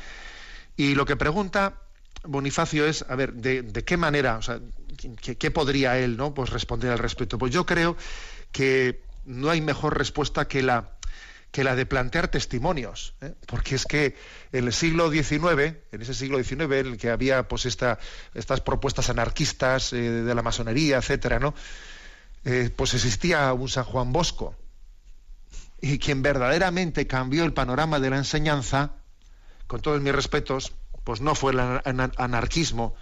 y 0.76 0.94
lo 0.94 1.04
que 1.04 1.16
pregunta 1.16 1.82
Bonifacio 2.24 2.86
es, 2.86 3.04
a 3.08 3.16
ver, 3.16 3.32
de, 3.34 3.84
qué 3.84 3.96
manera, 3.96 4.36
o 4.36 4.42
sea, 4.42 4.60
¿qué, 5.20 5.50
podría 5.50 5.98
él 5.98 6.16
¿no? 6.16 6.34
pues 6.34 6.50
responder 6.50 6.90
al 6.90 6.98
respecto? 6.98 7.38
Pues 7.38 7.52
yo 7.52 7.66
creo 7.66 7.96
que 8.52 9.02
no 9.24 9.50
hay 9.50 9.60
mejor 9.60 9.98
respuesta 9.98 10.46
que 10.46 10.62
la, 10.62 10.90
que 11.50 11.64
la 11.64 11.74
de 11.74 11.84
plantear 11.84 12.28
testimonios, 12.28 13.14
¿eh? 13.20 13.34
porque 13.46 13.74
es 13.74 13.86
que 13.86 14.16
en 14.52 14.66
el 14.66 14.72
siglo 14.72 15.10
XIX, 15.10 15.76
en 15.92 16.02
ese 16.02 16.14
siglo 16.14 16.42
XIX 16.42 16.60
en 16.60 16.86
el 16.86 16.96
que 16.96 17.10
había 17.10 17.48
pues 17.48 17.66
esta, 17.66 17.98
estas 18.34 18.60
propuestas 18.60 19.10
anarquistas 19.10 19.92
eh, 19.92 20.00
de 20.00 20.34
la 20.34 20.42
masonería, 20.42 20.98
etcétera, 20.98 21.38
¿no? 21.38 21.54
Eh, 22.44 22.70
pues 22.74 22.94
existía 22.94 23.52
un 23.52 23.68
San 23.68 23.84
Juan 23.84 24.12
Bosco 24.12 24.56
y 25.80 25.98
quien 25.98 26.22
verdaderamente 26.22 27.06
cambió 27.06 27.44
el 27.44 27.52
panorama 27.52 28.00
de 28.00 28.10
la 28.10 28.16
enseñanza, 28.16 28.92
con 29.66 29.80
todos 29.80 30.00
mis 30.00 30.14
respetos, 30.14 30.72
pues 31.04 31.20
no 31.20 31.34
fue 31.34 31.52
el 31.52 31.60
anarquismo. 32.16 32.94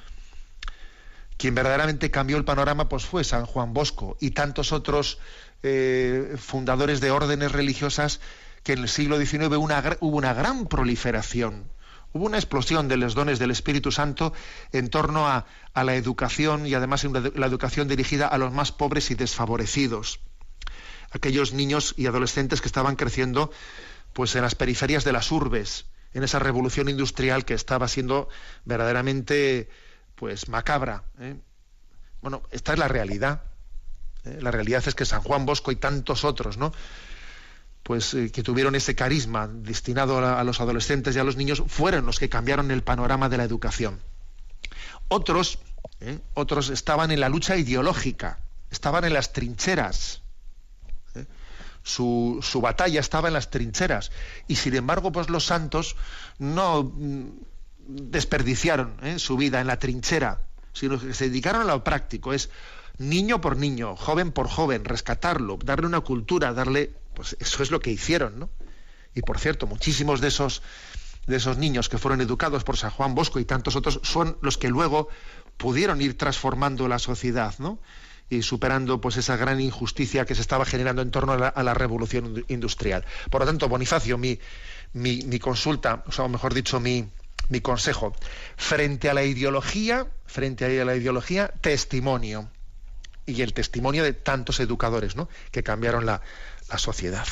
Quien 1.37 1.55
verdaderamente 1.55 2.11
cambió 2.11 2.37
el 2.37 2.45
panorama 2.45 2.89
pues 2.89 3.07
fue 3.07 3.25
San 3.25 3.47
Juan 3.47 3.73
Bosco 3.73 4.17
y 4.21 4.33
tantos 4.33 4.73
otros 4.73 5.19
eh, 5.63 6.37
fundadores 6.39 7.01
de 7.01 7.11
órdenes 7.11 7.53
religiosas 7.53 8.21
que 8.63 8.75
en 8.75 8.81
el 8.81 8.89
siglo 8.89 9.19
XIX 9.19 9.47
hubo 10.01 10.17
una 10.17 10.35
gran 10.35 10.67
proliferación. 10.67 11.65
Hubo 12.13 12.27
una 12.27 12.39
explosión 12.39 12.89
de 12.89 12.97
los 12.97 13.15
dones 13.15 13.39
del 13.39 13.53
Espíritu 13.53 13.93
Santo 13.93 14.33
en 14.73 14.91
torno 14.91 15.29
a, 15.29 15.47
la 15.75 15.95
educación 15.95 16.67
y 16.67 16.75
además 16.75 17.05
la 17.05 17.47
educación 17.47 17.89
dirigida 17.89 18.27
a 18.27 18.37
los 18.37 18.53
más 18.53 18.73
pobres 18.73 19.11
y 19.11 19.15
desfavorecidos. 19.15 20.21
Aquellos 21.13 21.53
niños 21.53 21.95
y 21.97 22.07
adolescentes 22.07 22.61
que 22.61 22.69
estaban 22.69 22.97
creciendo 22.97 23.51
pues 24.13 24.35
en 24.35 24.43
las 24.43 24.57
periferias 24.57 25.05
de 25.05 25.13
las 25.13 25.31
urbes, 25.31 25.87
en 26.13 26.23
esa 26.25 26.39
revolución 26.39 26.89
industrial 26.89 27.45
que 27.45 27.55
estaba 27.55 27.89
siendo 27.89 28.29
verdaderamente 28.65 29.69
pues 30.15 30.49
macabra. 30.49 31.05
¿eh? 31.19 31.37
Bueno, 32.21 32.43
esta 32.51 32.73
es 32.73 32.79
la 32.79 32.89
realidad. 32.89 33.43
¿eh? 34.25 34.39
La 34.41 34.51
realidad 34.51 34.83
es 34.87 34.95
que 34.95 35.05
San 35.05 35.23
Juan 35.23 35.47
Bosco 35.47 35.73
y 35.73 35.77
tantos 35.77 36.25
otros, 36.25 36.59
¿no? 36.59 36.73
Pues 37.83 38.13
eh, 38.15 38.31
que 38.31 38.43
tuvieron 38.43 38.75
ese 38.75 38.95
carisma 38.95 39.49
destinado 39.49 40.19
a, 40.19 40.45
los 40.45 40.61
adolescentes 40.61 41.17
y 41.17 41.19
a 41.19 41.25
los 41.25 41.37
niños, 41.37 41.63
fueron 41.67 42.07
los 42.07 42.19
que 42.19 42.29
cambiaron 42.29 42.71
el 42.71 42.83
panorama 42.83 43.29
de 43.29 43.39
la 43.39 43.45
educación. 43.45 44.01
Otros, 45.09 45.59
otros 46.35 46.69
estaban 46.69 47.11
en 47.11 47.21
la 47.21 47.29
lucha 47.29 47.57
ideológica, 47.57 48.39
estaban 48.71 49.05
en 49.05 49.15
las 49.15 49.33
trincheras 49.33 50.23
su, 51.83 52.41
su, 52.43 52.61
batalla 52.61 53.01
estaba 53.01 53.29
en 53.29 53.35
las 53.35 53.51
trincheras 53.51 54.11
y 54.49 54.57
sin 54.57 54.75
embargo 54.75 55.13
pues 55.13 55.31
los 55.31 55.47
santos 55.47 55.97
no 56.39 56.83
mm, 56.83 57.29
desperdiciaron 57.89 58.97
¿eh? 59.03 59.19
su 59.19 59.37
vida 59.37 59.61
en 59.61 59.67
la 59.67 59.79
trinchera 59.79 60.41
sino 60.73 60.99
que 60.99 61.15
se 61.15 61.29
dedicaron 61.29 61.63
a 61.63 61.73
lo 61.73 61.85
práctico, 61.85 62.33
es 62.33 62.51
niño 62.99 63.41
por 63.41 63.57
niño, 63.57 63.97
joven 63.97 64.33
por 64.33 64.49
joven, 64.49 64.85
rescatarlo, 64.85 65.59
darle 65.65 65.87
una 65.87 66.01
cultura, 66.01 66.53
darle, 66.53 66.93
pues 67.15 67.37
eso 67.41 67.63
es 67.63 67.71
lo 67.71 67.81
que 67.81 67.91
hicieron, 67.91 68.39
¿no? 68.39 68.51
Y 69.15 69.23
por 69.23 69.39
cierto, 69.39 69.67
muchísimos 69.67 70.21
de 70.21 70.29
esos 70.29 70.63
de 71.27 71.37
esos 71.37 71.59
niños 71.59 71.89
que 71.89 71.99
fueron 71.99 72.21
educados 72.23 72.65
por 72.65 72.77
San 72.77 72.91
Juan 72.91 73.15
Bosco 73.15 73.39
y 73.39 73.45
tantos 73.45 73.77
otros 73.77 74.01
son 74.03 74.39
los 74.41 74.57
que 74.57 74.69
luego 74.69 75.09
pudieron 75.59 76.01
ir 76.01 76.17
transformando 76.17 76.89
la 76.89 76.99
sociedad, 76.99 77.55
¿no? 77.59 77.79
Y 78.31 78.43
superando 78.43 79.01
pues 79.01 79.17
esa 79.17 79.37
gran 79.37 79.61
injusticia 79.61 80.25
que 80.25 80.37
se 80.37 80.41
estaba 80.41 80.65
generando 80.65 81.03
en 81.03 81.11
torno 81.11 81.33
a 81.33 81.63
la, 81.63 81.75
revolución 81.75 82.45
industrial. 82.49 83.05
Por 83.29 83.41
lo 83.41 83.47
tanto, 83.47 83.69
Bonifacio, 83.69 84.17
mi, 84.17 84.39
mi, 84.93 85.39
consulta, 85.41 86.05
o 86.07 86.13
sea, 86.13 86.29
mejor 86.29 86.55
dicho, 86.55 86.79
mi, 86.79 87.09
mi 87.49 87.61
consejo, 87.61 88.15
frente 88.57 89.11
a 89.11 89.15
la 89.15 89.25
ideología, 89.25 90.07
frente 90.27 90.81
a 90.81 90.85
la 90.85 90.95
ideología, 90.95 91.49
testimonio. 91.61 92.49
Y 93.27 93.43
el 93.43 93.53
testimonio 93.53 94.05
de 94.05 94.13
tantos 94.13 94.61
educadores 94.61 95.17
¿no? 95.17 95.29
que 95.51 95.63
cambiaron 95.63 96.07
la, 96.07 96.23
la 96.69 96.79
sociedad. 96.79 97.27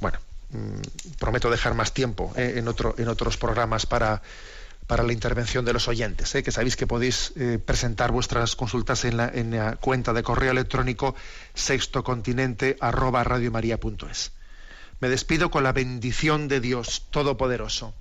Bueno, 0.00 0.18
mm, 0.50 1.16
prometo 1.18 1.50
dejar 1.50 1.74
más 1.74 1.92
tiempo 1.92 2.32
¿eh? 2.36 2.54
en, 2.56 2.68
otro, 2.68 2.94
en 2.98 3.08
otros 3.08 3.36
programas 3.36 3.86
para 3.86 4.22
para 4.90 5.04
la 5.04 5.12
intervención 5.12 5.64
de 5.64 5.72
los 5.72 5.86
oyentes, 5.86 6.34
¿eh? 6.34 6.42
que 6.42 6.50
sabéis 6.50 6.74
que 6.74 6.88
podéis 6.88 7.32
eh, 7.36 7.60
presentar 7.64 8.10
vuestras 8.10 8.56
consultas 8.56 9.04
en 9.04 9.18
la, 9.18 9.76
cuenta 9.76 10.12
de 10.12 10.24
correo 10.24 10.50
electrónico 10.50 11.14
sextocontinente 11.54 12.76
arroba 12.80 13.24
Me 14.98 15.08
despido 15.08 15.48
con 15.52 15.62
la 15.62 15.72
bendición 15.72 16.48
de 16.48 16.58
Dios 16.58 17.06
Todopoderoso. 17.10 17.94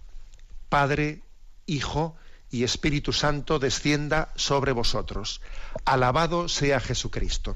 Padre, 0.68 1.22
Hijo 1.68 2.16
y 2.50 2.64
Espíritu 2.64 3.14
Santo 3.14 3.60
descienda 3.60 4.30
sobre 4.36 4.72
vosotros. 4.72 5.42
Alabado 5.86 6.50
sea 6.50 6.80
Jesucristo. 6.80 7.56